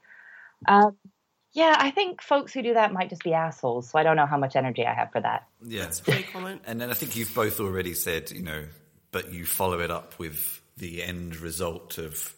Um, 0.66 0.96
yeah, 1.52 1.74
I 1.78 1.90
think 1.90 2.22
folks 2.22 2.52
who 2.52 2.62
do 2.62 2.74
that 2.74 2.92
might 2.92 3.08
just 3.08 3.22
be 3.22 3.32
assholes. 3.32 3.90
So 3.90 3.98
I 3.98 4.02
don't 4.02 4.16
know 4.16 4.26
how 4.26 4.36
much 4.36 4.56
energy 4.56 4.86
I 4.86 4.94
have 4.94 5.12
for 5.12 5.20
that. 5.20 5.46
yeah. 5.66 5.82
That's 5.82 6.00
a 6.00 6.04
fair 6.04 6.22
comment. 6.32 6.62
And 6.66 6.80
then 6.80 6.90
I 6.90 6.94
think 6.94 7.16
you've 7.16 7.34
both 7.34 7.60
already 7.60 7.94
said, 7.94 8.30
you 8.30 8.42
know, 8.42 8.64
but 9.10 9.32
you 9.32 9.46
follow 9.46 9.80
it 9.80 9.90
up 9.90 10.18
with 10.18 10.60
the 10.76 11.02
end 11.02 11.36
result 11.40 11.98
of 11.98 12.34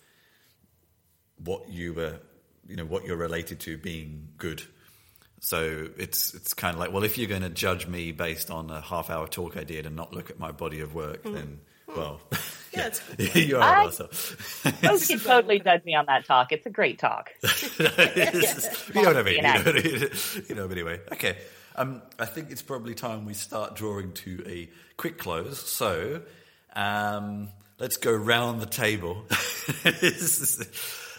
what 1.43 1.69
you 1.69 1.95
were, 1.95 2.21
you 2.69 2.77
know, 2.77 2.85
what 2.85 3.05
you're 3.05 3.17
related 3.17 3.61
to 3.61 3.77
being 3.77 4.29
good. 4.37 4.63
So 5.41 5.89
it's 5.97 6.35
it's 6.35 6.55
kind 6.55 6.75
of 6.75 6.81
like, 6.81 6.93
well, 6.93 7.05
if 7.05 7.19
you're 7.19 7.29
going 7.29 7.43
to 7.43 7.51
judge 7.51 7.87
me 7.87 8.13
based 8.13 8.51
on 8.51 8.71
a 8.71 8.81
half 8.81 9.11
hour 9.11 9.27
talk 9.29 9.57
I 9.57 9.65
did 9.65 9.87
and 9.87 9.97
not 9.97 10.13
look 10.13 10.31
at 10.31 10.39
my 10.39 10.53
body 10.53 10.81
of 10.81 10.95
work, 10.95 11.23
then 11.23 11.61
well, 11.97 12.21
Yeah, 12.73 12.89
it's 12.89 13.01
a 13.35 13.41
you 13.41 13.57
are 13.57 13.63
I- 13.63 13.83
an 13.85 13.89
asshole. 13.89 14.09
Folks 14.09 15.07
can 15.09 15.19
totally 15.21 15.59
judge 15.61 15.85
me 15.85 15.95
on 15.95 16.07
that 16.07 16.27
talk. 16.27 16.53
It's 16.53 16.67
a 16.67 16.71
great 16.71 16.99
talk. 16.99 17.33
you 17.43 17.85
know 19.03 19.09
what 19.09 19.17
I 19.17 19.23
mean. 19.23 19.37
You 19.37 19.43
know, 19.43 19.49
An 19.55 19.65
what 19.65 19.69
I 19.69 19.73
mean? 19.73 20.09
you 20.49 20.55
know, 20.55 20.69
but 20.69 20.77
anyway. 20.77 21.01
Okay. 21.13 21.39
Um, 21.77 22.03
I 22.19 22.27
think 22.27 22.51
it's 22.51 22.61
probably 22.63 22.95
time 22.95 23.25
we 23.25 23.35
start 23.35 23.75
drawing 23.77 24.13
to 24.13 24.43
a 24.47 24.69
quick 24.97 25.17
close. 25.19 25.59
So 25.69 26.21
um, 26.75 27.49
let's 27.79 27.97
go 27.97 28.13
round 28.13 28.61
the 28.61 28.67
table. 28.67 29.25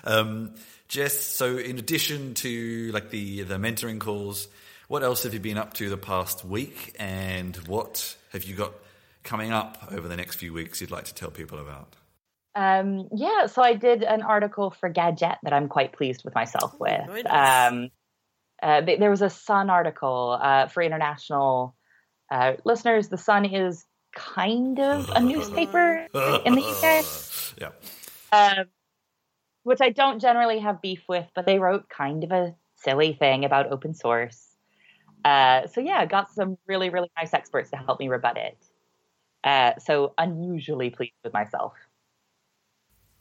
um, 0.03 0.53
Jess, 0.87 1.13
so 1.17 1.57
in 1.57 1.77
addition 1.77 2.33
to 2.35 2.91
like 2.93 3.09
the 3.09 3.43
the 3.43 3.55
mentoring 3.55 3.99
calls, 3.99 4.47
what 4.87 5.03
else 5.03 5.23
have 5.23 5.33
you 5.33 5.39
been 5.39 5.57
up 5.57 5.73
to 5.75 5.89
the 5.89 5.97
past 5.97 6.43
week, 6.43 6.95
and 6.99 7.55
what 7.67 8.15
have 8.33 8.43
you 8.43 8.55
got 8.55 8.73
coming 9.29 9.51
up 9.51 9.77
over 9.91 10.07
the 10.07 10.15
next 10.17 10.35
few 10.37 10.51
weeks 10.51 10.81
you'd 10.81 10.89
like 10.89 11.05
to 11.05 11.13
tell 11.13 11.29
people 11.29 11.59
about? 11.59 11.95
Um, 12.55 13.07
yeah, 13.15 13.45
so 13.45 13.61
I 13.61 13.75
did 13.75 14.01
an 14.01 14.23
article 14.23 14.71
for 14.71 14.89
Gadget 14.89 15.37
that 15.43 15.53
I'm 15.53 15.67
quite 15.67 15.93
pleased 15.93 16.23
with 16.25 16.33
myself 16.33 16.73
with. 16.79 17.05
very 17.05 17.21
nice. 17.21 17.71
Um, 17.71 17.89
uh, 18.61 18.81
there 18.81 19.11
was 19.11 19.21
a 19.21 19.29
Sun 19.29 19.69
article 19.69 20.37
uh, 20.41 20.67
for 20.67 20.81
international 20.81 21.75
uh, 22.31 22.53
listeners. 22.65 23.07
The 23.09 23.19
Sun 23.19 23.45
is 23.45 23.85
kind 24.15 24.79
of 24.79 25.09
a 25.09 25.19
newspaper 25.31 26.07
in 26.45 26.55
the 26.55 26.63
UK, 26.63 27.05
Yeah. 27.61 27.69
um, 28.31 28.65
which 29.61 29.79
I 29.79 29.91
don't 29.91 30.19
generally 30.19 30.57
have 30.59 30.81
beef 30.81 31.03
with, 31.07 31.27
but 31.35 31.45
they 31.45 31.59
wrote 31.59 31.87
kind 31.87 32.23
of 32.23 32.31
a 32.31 32.55
silly 32.77 33.13
thing 33.13 33.45
about 33.45 33.71
open 33.71 33.93
source. 33.93 34.43
Uh, 35.23 35.67
so 35.67 35.81
yeah, 35.81 36.03
got 36.07 36.31
some 36.33 36.57
really, 36.67 36.89
really 36.89 37.11
nice 37.15 37.33
experts 37.35 37.69
to 37.69 37.77
help 37.77 37.99
me 37.99 38.07
rebut 38.07 38.37
it. 38.37 38.57
Uh, 39.43 39.73
so 39.79 40.13
unusually 40.17 40.89
pleased 40.89 41.13
with 41.23 41.33
myself. 41.33 41.73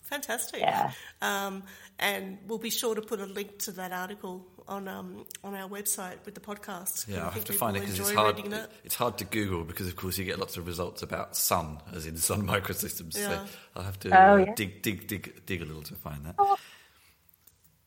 Fantastic. 0.02 0.60
Yeah. 0.60 0.92
Um, 1.20 1.62
and 1.98 2.38
we'll 2.46 2.58
be 2.58 2.70
sure 2.70 2.94
to 2.94 3.02
put 3.02 3.20
a 3.20 3.26
link 3.26 3.58
to 3.60 3.72
that 3.72 3.92
article 3.92 4.46
on 4.66 4.88
um, 4.88 5.26
on 5.44 5.54
our 5.54 5.68
website 5.68 6.16
with 6.24 6.34
the 6.34 6.40
podcast. 6.40 7.06
Yeah, 7.08 7.22
I 7.22 7.24
I'll 7.26 7.30
have 7.32 7.44
to 7.46 7.52
find 7.52 7.76
it 7.76 7.80
because 7.80 7.98
it's 8.00 8.10
hard. 8.12 8.36
reading 8.36 8.50
that. 8.52 8.70
It's 8.84 8.94
hard 8.94 9.18
to 9.18 9.24
Google 9.24 9.64
because, 9.64 9.86
of 9.86 9.96
course, 9.96 10.16
you 10.16 10.24
get 10.24 10.38
lots 10.38 10.56
of 10.56 10.66
results 10.66 11.02
about 11.02 11.36
Sun, 11.36 11.78
as 11.92 12.06
in 12.06 12.16
Sun 12.16 12.46
Microsystems. 12.46 13.18
Yeah. 13.18 13.44
So 13.44 13.52
I'll 13.76 13.82
have 13.82 13.98
to 14.00 14.08
Oh, 14.10 14.34
uh, 14.34 14.36
yeah. 14.38 14.54
dig, 14.54 14.82
dig, 14.82 15.06
dig, 15.08 15.44
dig 15.44 15.60
a 15.62 15.64
little 15.66 15.82
to 15.82 15.94
find 15.94 16.24
that. 16.24 16.36
Oh. 16.38 16.56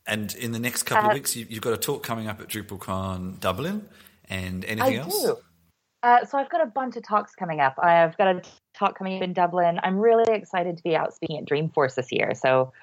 And 0.06 0.34
in 0.36 0.52
the 0.52 0.60
next 0.60 0.84
couple 0.84 1.06
Uh, 1.06 1.10
of 1.10 1.14
weeks, 1.16 1.36
you, 1.36 1.46
you've 1.50 1.62
got 1.62 1.74
a 1.74 1.78
talk 1.78 2.04
coming 2.04 2.28
up 2.28 2.40
at 2.42 2.48
DrupalCon 2.50 3.40
Dublin, 3.40 3.88
and 4.30 4.64
anything 4.66 4.96
I 5.00 5.02
else? 5.02 5.22
do. 5.24 5.38
Uh, 6.04 6.26
so 6.26 6.38
I've 6.38 6.50
got 6.50 6.62
a 6.62 6.66
bunch 6.66 6.96
of 6.96 7.04
talks 7.04 7.36
coming 7.36 7.60
up. 7.60 7.76
I've 7.78 8.18
got 8.18 8.36
a 8.36 8.42
talk 8.74 8.98
coming 8.98 9.18
up 9.18 9.24
in 9.24 9.34
Dublin. 9.34 9.80
I'm 9.84 9.98
really 9.98 10.34
excited 10.34 10.78
to 10.78 10.84
be 10.84 10.96
out 10.96 11.14
speaking 11.14 11.38
at 11.38 11.46
Dreamforce 11.46 11.96
this 11.96 12.12
year. 12.12 12.34
So 12.34 12.74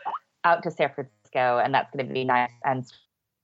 out 0.44 0.62
to 0.62 0.70
San 0.70 0.90
Francisco, 0.94 1.58
and 1.58 1.74
that's 1.74 1.90
going 1.90 2.06
to 2.06 2.12
be 2.12 2.24
nice 2.24 2.52
and 2.64 2.84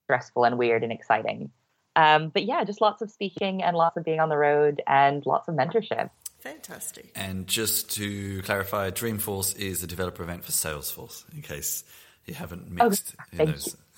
stressful 0.05 0.45
and 0.45 0.57
weird 0.57 0.83
and 0.83 0.91
exciting. 0.91 1.51
Um, 1.97 2.29
but 2.29 2.45
yeah, 2.45 2.63
just 2.63 2.81
lots 2.81 3.01
of 3.01 3.11
speaking 3.11 3.63
and 3.63 3.75
lots 3.75 3.97
of 3.97 4.03
being 4.03 4.19
on 4.19 4.29
the 4.29 4.37
road 4.37 4.81
and 4.87 5.25
lots 5.25 5.47
of 5.47 5.55
mentorship. 5.55 6.09
Fantastic. 6.39 7.11
And 7.15 7.47
just 7.47 7.91
to 7.95 8.41
clarify, 8.43 8.91
Dreamforce 8.91 9.57
is 9.57 9.81
a 9.81 9.87
developer 9.87 10.23
event 10.23 10.43
for 10.43 10.51
Salesforce, 10.51 11.23
in 11.33 11.41
case 11.41 11.83
you 12.25 12.33
haven't 12.33 12.69
mixed. 12.71 13.15
who 13.31 13.37
thank 13.37 13.49
knows? 13.51 13.77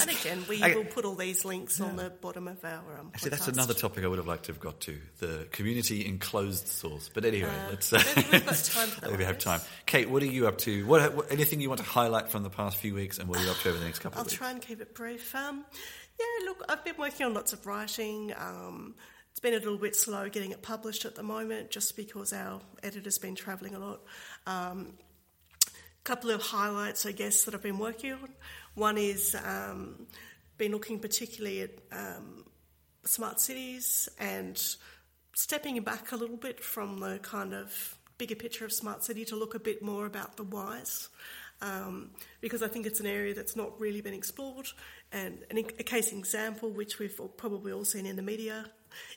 And 0.00 0.10
again, 0.10 0.44
we 0.48 0.56
Okay. 0.56 0.74
will 0.74 0.84
put 0.84 1.04
all 1.04 1.14
these 1.14 1.44
links 1.44 1.80
on 1.80 1.96
the 1.96 2.08
bottom 2.10 2.48
of 2.48 2.64
our 2.64 2.98
um, 2.98 3.10
Actually, 3.14 3.30
that's 3.30 3.48
another 3.48 3.74
topic 3.74 4.04
I 4.04 4.06
would 4.08 4.16
have 4.18 4.26
liked 4.26 4.44
to 4.46 4.52
have 4.52 4.60
got 4.60 4.80
to 4.82 4.98
the 5.18 5.46
community 5.50 6.06
enclosed 6.06 6.66
source. 6.68 7.10
But 7.12 7.24
anyway, 7.26 7.52
let's. 7.68 7.92
Uh, 7.92 8.02
maybe 8.16 8.28
we've 8.32 8.46
got 8.46 8.54
time 8.64 8.88
for 8.88 9.00
that 9.02 9.10
maybe 9.10 9.18
we 9.18 9.24
have 9.24 9.38
time. 9.38 9.60
Kate, 9.86 10.08
what 10.08 10.22
are 10.22 10.26
you 10.26 10.46
up 10.48 10.58
to? 10.58 10.86
What, 10.86 11.14
what 11.14 11.30
anything 11.30 11.60
you 11.60 11.68
want 11.68 11.80
to 11.80 11.86
highlight 11.86 12.28
from 12.30 12.42
the 12.42 12.50
past 12.50 12.78
few 12.78 12.94
weeks, 12.94 13.18
and 13.18 13.28
what 13.28 13.38
are 13.38 13.44
you 13.44 13.50
up 13.50 13.58
to 13.58 13.68
over 13.68 13.78
the 13.78 13.84
next 13.84 13.98
couple 13.98 14.16
I'll 14.18 14.22
of 14.22 14.28
weeks? 14.28 14.38
try 14.38 14.50
and 14.50 14.62
keep 14.62 14.80
it 14.80 14.94
brief. 14.94 15.34
Um, 15.34 15.64
yeah, 16.18 16.46
look, 16.46 16.64
I've 16.68 16.84
been 16.84 16.96
working 16.98 17.26
on 17.26 17.34
lots 17.34 17.52
of 17.52 17.66
writing. 17.66 18.32
Um, 18.36 18.94
it's 19.30 19.40
been 19.40 19.52
a 19.54 19.58
little 19.58 19.76
bit 19.78 19.94
slow 19.94 20.28
getting 20.30 20.52
it 20.52 20.62
published 20.62 21.04
at 21.04 21.14
the 21.16 21.22
moment, 21.22 21.70
just 21.70 21.96
because 21.96 22.32
our 22.32 22.60
editor's 22.82 23.18
been 23.18 23.34
travelling 23.34 23.74
a 23.74 23.78
lot. 23.78 24.00
Um, 24.46 24.94
couple 26.08 26.30
of 26.30 26.40
highlights, 26.40 27.04
I 27.04 27.12
guess, 27.12 27.44
that 27.44 27.54
I've 27.54 27.62
been 27.62 27.78
working 27.78 28.14
on. 28.14 28.30
One 28.74 28.96
is 28.96 29.36
um, 29.44 30.06
been 30.56 30.72
looking 30.72 31.00
particularly 31.00 31.60
at 31.60 31.70
um, 31.92 32.46
smart 33.04 33.40
cities 33.40 34.08
and 34.18 34.58
stepping 35.34 35.78
back 35.82 36.12
a 36.12 36.16
little 36.16 36.38
bit 36.38 36.64
from 36.64 37.00
the 37.00 37.18
kind 37.18 37.52
of 37.52 37.98
bigger 38.16 38.36
picture 38.36 38.64
of 38.64 38.72
smart 38.72 39.04
city 39.04 39.26
to 39.26 39.36
look 39.36 39.54
a 39.54 39.58
bit 39.58 39.82
more 39.82 40.06
about 40.06 40.38
the 40.38 40.44
whys. 40.44 41.10
Um, 41.60 42.12
because 42.40 42.62
I 42.62 42.68
think 42.68 42.86
it's 42.86 43.00
an 43.00 43.06
area 43.06 43.34
that's 43.34 43.54
not 43.54 43.78
really 43.78 44.00
been 44.00 44.14
explored. 44.14 44.68
And 45.12 45.40
an, 45.50 45.58
a 45.58 45.82
case 45.82 46.10
example, 46.10 46.70
which 46.70 46.98
we've 46.98 47.20
probably 47.36 47.72
all 47.72 47.84
seen 47.84 48.06
in 48.06 48.16
the 48.16 48.22
media, 48.22 48.64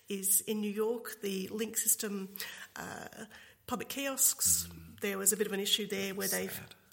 is 0.09 0.41
in 0.41 0.59
New 0.59 0.71
York, 0.71 1.21
the 1.21 1.47
link 1.53 1.77
system 1.77 2.27
uh, 2.75 3.25
public 3.65 3.87
kiosks. 3.87 4.67
There 4.99 5.17
was 5.17 5.31
a 5.31 5.37
bit 5.37 5.47
of 5.47 5.53
an 5.53 5.61
issue 5.61 5.87
there 5.87 6.13
where 6.13 6.27
they 6.27 6.49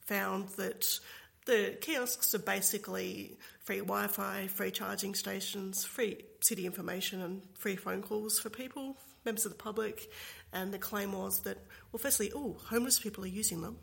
found 0.09 0.49
that 0.57 0.99
the 1.47 1.77
kiosks 1.81 2.35
are 2.35 2.41
basically 2.41 3.37
free 3.61 3.79
Wi 3.79 4.07
Fi, 4.07 4.47
free 4.49 4.71
charging 4.71 5.15
stations, 5.15 5.85
free 5.85 6.25
city 6.41 6.67
information, 6.67 7.23
and 7.23 7.43
free 7.55 7.77
phone 7.77 8.03
calls 8.03 8.39
for 8.39 8.51
people, 8.51 8.97
members 9.25 9.45
of 9.45 9.53
the 9.53 9.59
public. 9.59 10.11
And 10.53 10.73
the 10.73 10.79
claim 10.79 11.13
was 11.13 11.41
that, 11.41 11.59
well, 11.93 11.99
firstly, 11.99 12.33
oh, 12.35 12.57
homeless 12.65 12.99
people 12.99 13.25
are 13.25 13.29
using 13.29 13.61
them, 13.61 13.77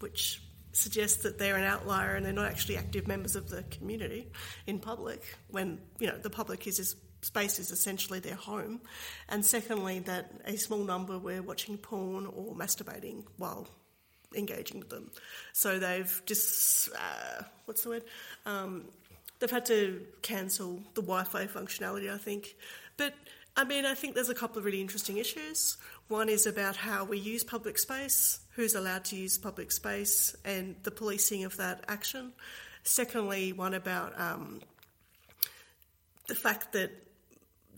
which 0.00 0.42
suggests 0.72 1.22
that 1.22 1.38
they're 1.38 1.56
an 1.56 1.64
outlier 1.64 2.14
and 2.14 2.26
they're 2.26 2.32
not 2.32 2.46
actually 2.46 2.76
active 2.76 3.08
members 3.08 3.34
of 3.36 3.48
the 3.48 3.62
community 3.64 4.28
in 4.66 4.78
public 4.78 5.22
when, 5.50 5.78
you 5.98 6.06
know, 6.06 6.18
the 6.18 6.30
public 6.30 6.66
is 6.66 6.96
space 7.22 7.58
is 7.58 7.70
essentially 7.72 8.20
their 8.20 8.36
home. 8.36 8.80
And 9.28 9.44
secondly, 9.44 10.00
that 10.00 10.30
a 10.44 10.56
small 10.56 10.84
number 10.84 11.18
were 11.18 11.42
watching 11.42 11.78
porn 11.78 12.26
or 12.26 12.54
masturbating 12.54 13.24
while 13.36 13.68
engaging 14.34 14.78
with 14.80 14.90
them. 14.90 15.10
So 15.52 15.78
they've 15.78 16.22
just, 16.26 16.90
uh, 16.94 17.42
what's 17.64 17.82
the 17.82 17.88
word? 17.90 18.04
Um, 18.46 18.84
they've 19.38 19.50
had 19.50 19.66
to 19.66 20.02
cancel 20.22 20.80
the 20.94 21.02
Wi 21.02 21.24
Fi 21.24 21.46
functionality, 21.46 22.12
I 22.12 22.18
think. 22.18 22.56
But 22.96 23.14
I 23.56 23.64
mean, 23.64 23.84
I 23.84 23.94
think 23.94 24.14
there's 24.14 24.28
a 24.28 24.34
couple 24.34 24.58
of 24.58 24.64
really 24.64 24.80
interesting 24.80 25.16
issues. 25.16 25.76
One 26.08 26.28
is 26.28 26.46
about 26.46 26.76
how 26.76 27.04
we 27.04 27.18
use 27.18 27.42
public 27.42 27.78
space, 27.78 28.40
who's 28.50 28.74
allowed 28.74 29.04
to 29.06 29.16
use 29.16 29.36
public 29.36 29.72
space, 29.72 30.36
and 30.44 30.76
the 30.84 30.90
policing 30.90 31.44
of 31.44 31.56
that 31.56 31.84
action. 31.88 32.32
Secondly, 32.84 33.52
one 33.52 33.74
about 33.74 34.18
um, 34.18 34.60
the 36.28 36.34
fact 36.34 36.72
that 36.72 36.90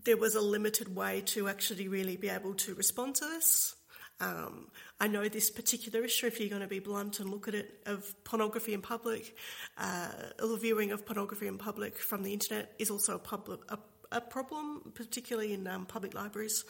there 0.04 0.16
was 0.16 0.34
a 0.34 0.40
limited 0.40 0.94
way 0.94 1.22
to 1.26 1.48
actually 1.48 1.88
really 1.88 2.16
be 2.16 2.28
able 2.28 2.54
to 2.54 2.74
respond 2.74 3.14
to 3.16 3.24
this. 3.24 3.74
Um, 4.20 4.66
I 5.00 5.06
know 5.06 5.26
this 5.28 5.50
particular 5.50 6.04
issue, 6.04 6.26
if 6.26 6.38
you're 6.38 6.50
going 6.50 6.60
to 6.60 6.68
be 6.68 6.78
blunt 6.78 7.20
and 7.20 7.30
look 7.30 7.48
at 7.48 7.54
it, 7.54 7.80
of 7.86 8.14
pornography 8.24 8.74
in 8.74 8.82
public, 8.82 9.34
uh, 9.78 10.08
the 10.38 10.58
viewing 10.58 10.92
of 10.92 11.06
pornography 11.06 11.46
in 11.46 11.56
public 11.56 11.96
from 11.96 12.22
the 12.22 12.32
internet 12.32 12.74
is 12.78 12.90
also 12.90 13.14
a, 13.14 13.18
public, 13.18 13.60
a, 13.70 13.78
a 14.12 14.20
problem, 14.20 14.92
particularly 14.94 15.54
in 15.54 15.66
um, 15.66 15.86
public 15.86 16.12
libraries. 16.12 16.64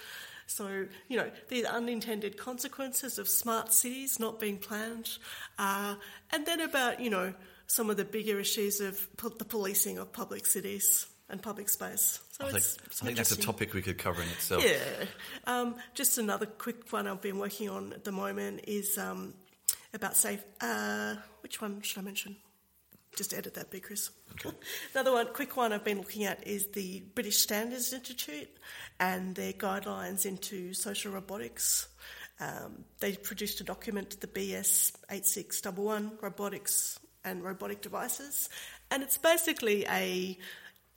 So, 0.46 0.86
you 1.08 1.16
know, 1.16 1.30
the 1.48 1.66
unintended 1.66 2.36
consequences 2.36 3.18
of 3.18 3.28
smart 3.28 3.72
cities 3.72 4.20
not 4.20 4.38
being 4.38 4.58
planned, 4.58 5.18
uh, 5.58 5.96
and 6.30 6.46
then 6.46 6.60
about, 6.60 7.00
you 7.00 7.10
know, 7.10 7.34
some 7.66 7.90
of 7.90 7.96
the 7.96 8.04
bigger 8.04 8.38
issues 8.38 8.80
of 8.80 9.16
po- 9.16 9.28
the 9.28 9.44
policing 9.44 9.98
of 9.98 10.12
public 10.12 10.46
cities 10.46 11.06
and 11.30 11.42
public 11.42 11.68
space. 11.68 12.20
So 12.32 12.44
I 12.44 12.48
think, 12.48 12.58
it's, 12.58 13.02
I 13.02 13.06
think 13.06 13.16
that's 13.16 13.32
a 13.32 13.40
topic 13.40 13.74
we 13.74 13.82
could 13.82 13.98
cover 13.98 14.22
in 14.22 14.28
itself. 14.28 14.64
Yeah. 14.64 15.06
Um, 15.46 15.76
just 15.94 16.18
another 16.18 16.46
quick 16.46 16.92
one 16.92 17.06
I've 17.06 17.20
been 17.20 17.38
working 17.38 17.68
on 17.68 17.92
at 17.92 18.04
the 18.04 18.12
moment 18.12 18.64
is 18.66 18.98
um, 18.98 19.34
about 19.94 20.16
safe. 20.16 20.42
Uh, 20.60 21.16
which 21.42 21.60
one 21.60 21.80
should 21.82 21.98
I 21.98 22.02
mention? 22.02 22.36
Just 23.16 23.34
edit 23.34 23.54
that 23.54 23.70
bit, 23.70 23.82
Chris. 23.82 24.10
another 24.94 25.12
one, 25.12 25.26
quick 25.32 25.56
one 25.56 25.72
I've 25.72 25.84
been 25.84 25.98
looking 25.98 26.24
at 26.24 26.46
is 26.46 26.68
the 26.68 27.02
British 27.14 27.38
Standards 27.38 27.92
Institute 27.92 28.48
and 28.98 29.34
their 29.34 29.52
guidelines 29.52 30.26
into 30.26 30.72
social 30.74 31.12
robotics. 31.12 31.88
Um, 32.40 32.84
they 33.00 33.12
produced 33.16 33.60
a 33.60 33.64
document, 33.64 34.20
the 34.20 34.26
BS 34.26 34.92
8611, 35.10 36.12
Robotics 36.22 36.98
and 37.22 37.44
Robotic 37.44 37.82
Devices, 37.82 38.48
and 38.90 39.02
it's 39.02 39.18
basically 39.18 39.84
a 39.86 40.38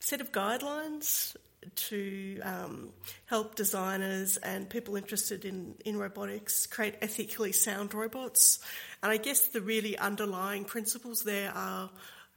set 0.04 0.20
of 0.20 0.32
guidelines 0.32 1.36
to 1.76 2.40
um, 2.42 2.90
help 3.26 3.56
designers 3.56 4.36
and 4.38 4.70
people 4.70 4.98
interested 4.98 5.46
in, 5.46 5.76
in 5.86 5.98
robotics 5.98 6.66
create 6.66 6.96
ethically 7.02 7.54
sound 7.54 7.94
robots. 7.94 8.60
And 9.02 9.12
I 9.12 9.18
guess 9.18 9.48
the 9.48 9.62
really 9.62 9.98
underlying 9.98 10.66
principles 10.66 11.24
there 11.24 11.52
are 11.56 11.90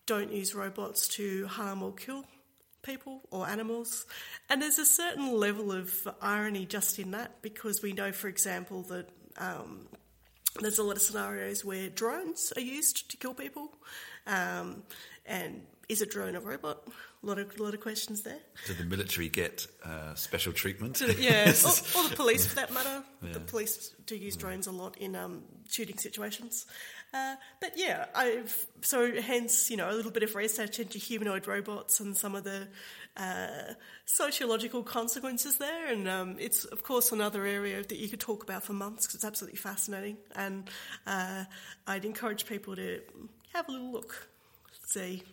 don't 0.07 0.33
use 0.33 0.55
robots 0.55 1.09
to 1.09 1.49
harm 1.49 1.83
or 1.83 1.93
kill 1.93 2.25
people 2.83 3.23
or 3.33 3.49
animals. 3.49 4.07
And 4.49 4.63
there's 4.63 4.79
a 4.79 4.87
certain 4.87 5.33
level 5.33 5.73
of 5.73 5.93
irony 6.23 6.67
just 6.67 7.01
in 7.01 7.11
that 7.11 7.43
because 7.43 7.83
we 7.83 7.93
know, 7.93 8.13
for 8.13 8.29
example, 8.29 8.83
that. 8.83 9.09
Um, 9.39 9.89
there's 10.61 10.79
a 10.79 10.83
lot 10.83 10.97
of 10.97 11.03
scenarios 11.03 11.67
where 11.67 11.91
drones 11.91 12.51
are 12.57 12.63
used 12.63 13.11
to 13.11 13.19
kill 13.19 13.35
people, 13.35 13.69
um, 14.27 14.85
and 15.27 15.61
is 15.89 16.01
a 16.03 16.07
drone 16.07 16.35
a 16.35 16.41
robot? 16.41 16.83
A 17.27 17.29
lot 17.29 17.41
of 17.41 17.59
lot 17.59 17.75
of 17.75 17.81
questions 17.81 18.23
there. 18.23 18.39
Did 18.69 18.79
the 18.79 18.85
military 18.85 19.29
get 19.29 19.67
uh, 19.85 20.15
special 20.15 20.53
treatment? 20.53 21.03
Yeah, 21.19 21.49
or, 21.65 22.01
or 22.01 22.09
the 22.09 22.15
police 22.15 22.47
for 22.47 22.55
that 22.55 22.73
matter. 22.73 23.03
The 23.21 23.41
police 23.41 23.93
do 24.07 24.15
use 24.15 24.37
drones 24.37 24.69
a 24.69 24.71
lot 24.71 24.97
in 24.99 25.17
um, 25.17 25.43
shooting 25.69 25.99
situations. 25.99 26.67
Uh, 27.13 27.35
but 27.61 27.73
yeah, 27.75 28.07
I've 28.15 28.67
so 28.83 29.21
hence 29.21 29.71
you 29.71 29.77
know 29.77 29.91
a 29.91 29.95
little 29.95 30.13
bit 30.13 30.23
of 30.23 30.37
research 30.37 30.79
into 30.79 30.99
humanoid 30.99 31.49
robots 31.49 31.99
and 31.99 32.17
some 32.17 32.37
of 32.37 32.45
the 32.45 32.69
uh, 33.17 33.75
sociological 34.05 34.85
consequences 34.85 35.59
there, 35.59 35.91
and 35.91 36.09
um, 36.09 36.37
it's 36.39 36.65
of 36.65 36.85
course 36.85 37.11
another 37.11 37.45
area 37.45 37.83
that 37.83 37.97
you 37.97 38.09
could 38.09 38.21
talk 38.21 38.45
about 38.45 38.63
for 38.63 38.73
months 38.73 39.05
because 39.05 39.17
it's 39.17 39.25
absolutely 39.25 39.59
fascinating, 39.59 40.17
and 40.37 40.71
uh, 41.09 41.45
I'd 41.89 42.05
encourage 42.05 42.47
people 42.47 42.77
to 42.77 43.01
have 43.53 43.69
a 43.69 43.73
little 43.73 43.91
look, 43.91 44.29
see, 44.85 45.25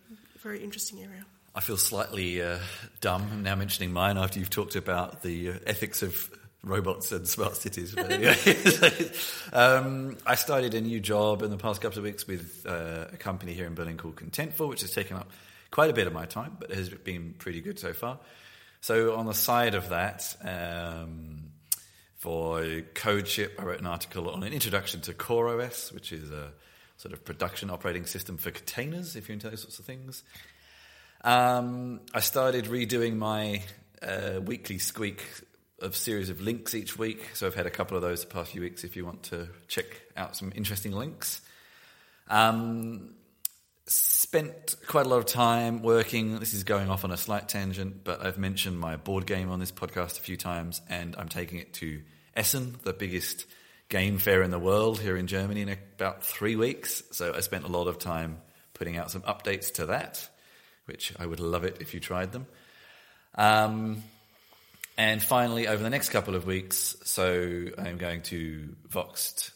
very 0.41 0.63
interesting 0.63 1.03
area. 1.03 1.25
I 1.55 1.59
feel 1.59 1.77
slightly 1.77 2.41
uh, 2.41 2.57
dumb 2.99 3.43
now 3.43 3.53
mentioning 3.55 3.93
mine 3.93 4.17
after 4.17 4.39
you've 4.39 4.49
talked 4.49 4.75
about 4.75 5.21
the 5.21 5.51
uh, 5.51 5.53
ethics 5.67 6.01
of 6.01 6.31
robots 6.63 7.11
and 7.11 7.27
smart 7.27 7.55
cities. 7.55 7.95
Um, 9.53 10.17
I 10.25 10.33
started 10.33 10.73
a 10.73 10.81
new 10.81 10.99
job 10.99 11.43
in 11.43 11.51
the 11.51 11.57
past 11.57 11.79
couple 11.79 11.99
of 11.99 12.05
weeks 12.05 12.25
with 12.25 12.65
uh, 12.67 13.05
a 13.13 13.17
company 13.17 13.53
here 13.53 13.67
in 13.67 13.75
Berlin 13.75 13.97
called 13.97 14.15
Contentful, 14.15 14.67
which 14.67 14.81
has 14.81 14.91
taken 14.91 15.15
up 15.15 15.29
quite 15.69 15.91
a 15.91 15.93
bit 15.93 16.07
of 16.07 16.13
my 16.13 16.25
time, 16.25 16.57
but 16.59 16.71
has 16.71 16.89
been 16.89 17.35
pretty 17.37 17.61
good 17.61 17.77
so 17.77 17.93
far. 17.93 18.17
So 18.81 19.15
on 19.15 19.27
the 19.27 19.35
side 19.35 19.75
of 19.75 19.89
that, 19.89 20.35
um, 20.43 21.51
for 22.17 22.61
CodeShip, 22.95 23.59
I 23.59 23.63
wrote 23.63 23.79
an 23.79 23.85
article 23.85 24.27
on 24.31 24.41
an 24.41 24.53
introduction 24.53 25.01
to 25.01 25.13
CoreOS, 25.13 25.93
which 25.93 26.11
is 26.11 26.31
a 26.31 26.51
sort 26.97 27.13
of 27.13 27.23
production 27.23 27.69
operating 27.69 28.07
system 28.07 28.37
for 28.37 28.49
containers, 28.49 29.15
if 29.15 29.27
you're 29.27 29.33
into 29.33 29.51
those 29.51 29.61
sorts 29.61 29.77
of 29.77 29.85
things. 29.85 30.23
Um, 31.23 32.01
I 32.13 32.19
started 32.19 32.65
redoing 32.65 33.15
my 33.15 33.63
uh, 34.01 34.41
weekly 34.43 34.77
squeak 34.77 35.23
of 35.79 35.95
series 35.95 36.29
of 36.29 36.41
links 36.41 36.75
each 36.75 36.97
week. 36.97 37.29
So 37.33 37.47
I've 37.47 37.55
had 37.55 37.65
a 37.65 37.69
couple 37.69 37.95
of 37.95 38.03
those 38.03 38.21
the 38.21 38.27
past 38.27 38.51
few 38.51 38.61
weeks 38.61 38.83
if 38.83 38.95
you 38.95 39.05
want 39.05 39.23
to 39.23 39.47
check 39.67 39.85
out 40.17 40.35
some 40.35 40.51
interesting 40.55 40.91
links. 40.91 41.41
Um, 42.29 43.15
spent 43.85 44.75
quite 44.87 45.05
a 45.05 45.09
lot 45.09 45.17
of 45.17 45.25
time 45.25 45.81
working. 45.81 46.39
This 46.39 46.53
is 46.53 46.63
going 46.63 46.89
off 46.89 47.03
on 47.03 47.11
a 47.11 47.17
slight 47.17 47.49
tangent, 47.49 48.03
but 48.03 48.25
I've 48.25 48.37
mentioned 48.37 48.79
my 48.79 48.95
board 48.95 49.25
game 49.25 49.49
on 49.49 49.59
this 49.59 49.71
podcast 49.71 50.19
a 50.19 50.21
few 50.21 50.37
times, 50.37 50.81
and 50.89 51.15
I'm 51.17 51.29
taking 51.29 51.59
it 51.59 51.73
to 51.75 52.01
Essen, 52.35 52.77
the 52.83 52.93
biggest 52.93 53.45
game 53.89 54.17
fair 54.17 54.41
in 54.41 54.51
the 54.51 54.59
world 54.59 54.99
here 54.99 55.17
in 55.17 55.27
Germany, 55.27 55.61
in 55.61 55.69
about 55.69 56.23
three 56.23 56.55
weeks. 56.55 57.03
So 57.11 57.33
I 57.33 57.41
spent 57.41 57.65
a 57.65 57.67
lot 57.67 57.87
of 57.87 57.99
time 57.99 58.41
putting 58.73 58.97
out 58.97 59.11
some 59.11 59.21
updates 59.21 59.73
to 59.75 59.87
that, 59.87 60.27
which 60.85 61.13
I 61.19 61.25
would 61.25 61.39
love 61.39 61.63
it 61.63 61.77
if 61.79 61.93
you 61.93 61.99
tried 61.99 62.31
them. 62.31 62.45
Um, 63.35 64.03
and 64.97 65.21
finally, 65.21 65.67
over 65.67 65.81
the 65.81 65.89
next 65.89 66.09
couple 66.09 66.35
of 66.35 66.45
weeks, 66.45 66.95
so 67.03 67.65
I'm 67.77 67.97
going 67.97 68.21
to 68.23 68.75
Voxxed 68.89 69.51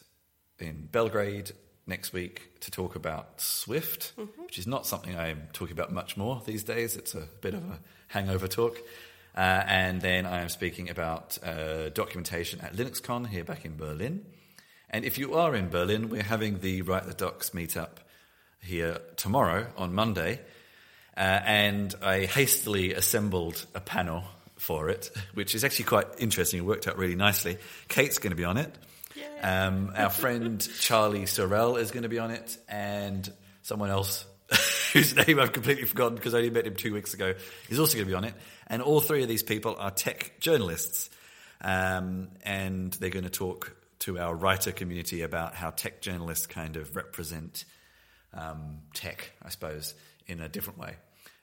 in 0.58 0.88
Belgrade 0.90 1.52
next 1.86 2.12
week 2.12 2.60
to 2.60 2.70
talk 2.70 2.96
about 2.96 3.40
Swift, 3.40 4.16
mm-hmm. 4.16 4.42
which 4.42 4.58
is 4.58 4.66
not 4.66 4.86
something 4.86 5.16
I'm 5.16 5.48
talking 5.52 5.72
about 5.72 5.92
much 5.92 6.16
more 6.16 6.42
these 6.44 6.64
days. 6.64 6.96
It's 6.96 7.14
a 7.14 7.28
bit 7.40 7.54
of 7.54 7.62
a 7.62 7.78
hangover 8.08 8.48
talk. 8.48 8.78
Uh, 9.36 9.62
and 9.66 10.00
then 10.00 10.26
I 10.26 10.40
am 10.40 10.48
speaking 10.48 10.90
about 10.90 11.38
uh, 11.44 11.90
documentation 11.90 12.60
at 12.60 12.74
LinuxCon 12.74 13.28
here 13.28 13.44
back 13.44 13.64
in 13.64 13.76
Berlin. 13.76 14.26
And 14.90 15.04
if 15.04 15.18
you 15.18 15.34
are 15.34 15.54
in 15.54 15.68
Berlin, 15.68 16.08
we're 16.08 16.22
having 16.22 16.58
the 16.58 16.82
Write 16.82 17.06
the 17.06 17.14
Docs 17.14 17.50
meetup 17.50 17.98
here 18.60 18.98
tomorrow 19.16 19.68
on 19.76 19.94
Monday. 19.94 20.40
Uh, 21.18 21.40
and 21.44 21.94
I 22.00 22.26
hastily 22.26 22.94
assembled 22.94 23.66
a 23.74 23.80
panel 23.80 24.22
for 24.56 24.88
it, 24.88 25.10
which 25.34 25.56
is 25.56 25.64
actually 25.64 25.86
quite 25.86 26.06
interesting. 26.18 26.60
It 26.60 26.64
worked 26.64 26.86
out 26.86 26.96
really 26.96 27.16
nicely. 27.16 27.58
Kate's 27.88 28.18
going 28.18 28.30
to 28.30 28.36
be 28.36 28.44
on 28.44 28.56
it. 28.56 28.72
Um, 29.42 29.92
our 29.96 30.10
friend 30.10 30.60
Charlie 30.78 31.26
Sorrel 31.26 31.76
is 31.76 31.90
going 31.90 32.04
to 32.04 32.08
be 32.08 32.20
on 32.20 32.30
it, 32.30 32.56
and 32.68 33.28
someone 33.62 33.90
else 33.90 34.26
whose 34.92 35.16
name 35.16 35.40
I've 35.40 35.52
completely 35.52 35.86
forgotten 35.86 36.14
because 36.14 36.34
I 36.34 36.38
only 36.38 36.50
met 36.50 36.68
him 36.68 36.76
two 36.76 36.94
weeks 36.94 37.14
ago 37.14 37.34
is 37.68 37.80
also 37.80 37.94
going 37.94 38.06
to 38.06 38.10
be 38.10 38.14
on 38.14 38.24
it. 38.24 38.34
And 38.68 38.80
all 38.80 39.00
three 39.00 39.22
of 39.22 39.28
these 39.28 39.42
people 39.42 39.74
are 39.76 39.90
tech 39.90 40.38
journalists, 40.38 41.10
um, 41.60 42.28
and 42.44 42.92
they're 42.92 43.10
going 43.10 43.24
to 43.24 43.30
talk 43.30 43.74
to 44.00 44.20
our 44.20 44.36
writer 44.36 44.70
community 44.70 45.22
about 45.22 45.56
how 45.56 45.70
tech 45.70 46.00
journalists 46.00 46.46
kind 46.46 46.76
of 46.76 46.94
represent 46.94 47.64
um, 48.32 48.78
tech, 48.94 49.32
I 49.42 49.48
suppose, 49.48 49.96
in 50.28 50.40
a 50.40 50.48
different 50.48 50.78
way. 50.78 50.94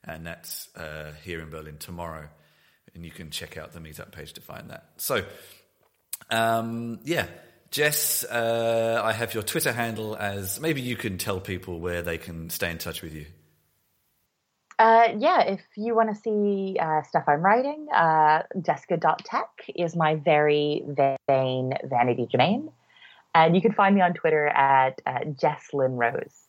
And 0.06 0.26
that's 0.26 0.70
uh, 0.76 1.12
here 1.24 1.42
in 1.42 1.50
Berlin 1.50 1.78
tomorrow. 1.78 2.28
And 2.94 3.04
you 3.04 3.12
can 3.12 3.30
check 3.32 3.58
out 3.58 3.74
the 3.74 3.80
meetup 3.80 4.12
page 4.12 4.34
to 4.34 4.42
find 4.42 4.70
that. 4.70 4.86
So, 4.98 5.26
um, 6.30 7.00
yeah, 7.04 7.28
Jess, 7.72 8.24
uh, 8.24 9.02
I 9.04 9.12
have 9.12 9.34
your 9.34 9.44
Twitter 9.44 9.74
handle 9.74 10.16
as 10.16 10.62
maybe 10.62 10.82
you 10.82 10.96
can 10.96 11.18
tell 11.18 11.40
people 11.40 11.80
where 11.80 12.02
they 12.02 12.18
can 12.18 12.50
stay 12.50 12.72
in 12.72 12.78
touch 12.78 13.02
with 13.02 13.14
you. 13.14 13.26
Uh, 14.78 15.10
yeah, 15.18 15.42
if 15.42 15.62
you 15.76 15.96
want 15.96 16.14
to 16.14 16.16
see 16.16 16.78
uh, 16.80 17.02
stuff 17.04 17.24
I'm 17.28 17.42
writing, 17.42 17.88
uh, 17.94 18.44
Jessica.tech 18.62 19.50
is 19.74 19.96
my 19.96 20.16
very 20.16 20.84
vain 21.28 21.74
vanity 21.84 22.28
domain. 22.30 22.72
And 23.34 23.56
you 23.56 23.62
can 23.62 23.74
find 23.74 23.96
me 23.96 24.02
on 24.02 24.14
Twitter 24.14 24.48
at 24.48 25.02
uh, 25.06 25.20
Jesslynn 25.26 25.98
Rose. 25.98 26.44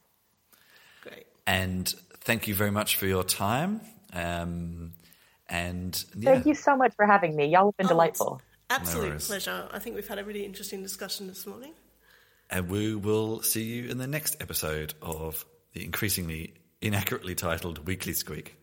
Great. 1.03 1.27
And 1.47 1.93
thank 2.27 2.49
you 2.49 2.55
very 2.55 2.73
much 2.73 2.97
for 2.97 3.07
your 3.07 3.23
time. 3.23 3.81
Um, 4.13 4.93
and 5.49 6.05
yeah. 6.17 6.33
thank 6.33 6.47
you 6.47 6.55
so 6.55 6.77
much 6.77 6.93
for 6.97 7.07
having 7.07 7.37
me. 7.37 7.47
Y'all 7.47 7.67
have 7.67 7.77
been 7.77 7.87
oh, 7.87 7.91
delightful. 7.91 8.43
Absolute 8.69 9.13
no 9.13 9.19
pleasure. 9.19 9.69
I 9.73 9.79
think 9.79 9.95
we've 9.95 10.09
had 10.09 10.19
a 10.19 10.25
really 10.25 10.45
interesting 10.45 10.83
discussion 10.83 11.29
this 11.29 11.47
morning. 11.47 11.73
And 12.51 12.69
we 12.69 12.97
will 12.97 13.43
see 13.43 13.63
you 13.63 13.89
in 13.89 13.99
the 13.99 14.09
next 14.09 14.43
episode 14.43 14.95
of 15.01 15.47
the 15.73 15.85
increasingly 15.85 16.55
inaccurately 16.81 17.37
titled 17.37 17.87
Weekly 17.87 18.13
Squeak. 18.13 18.57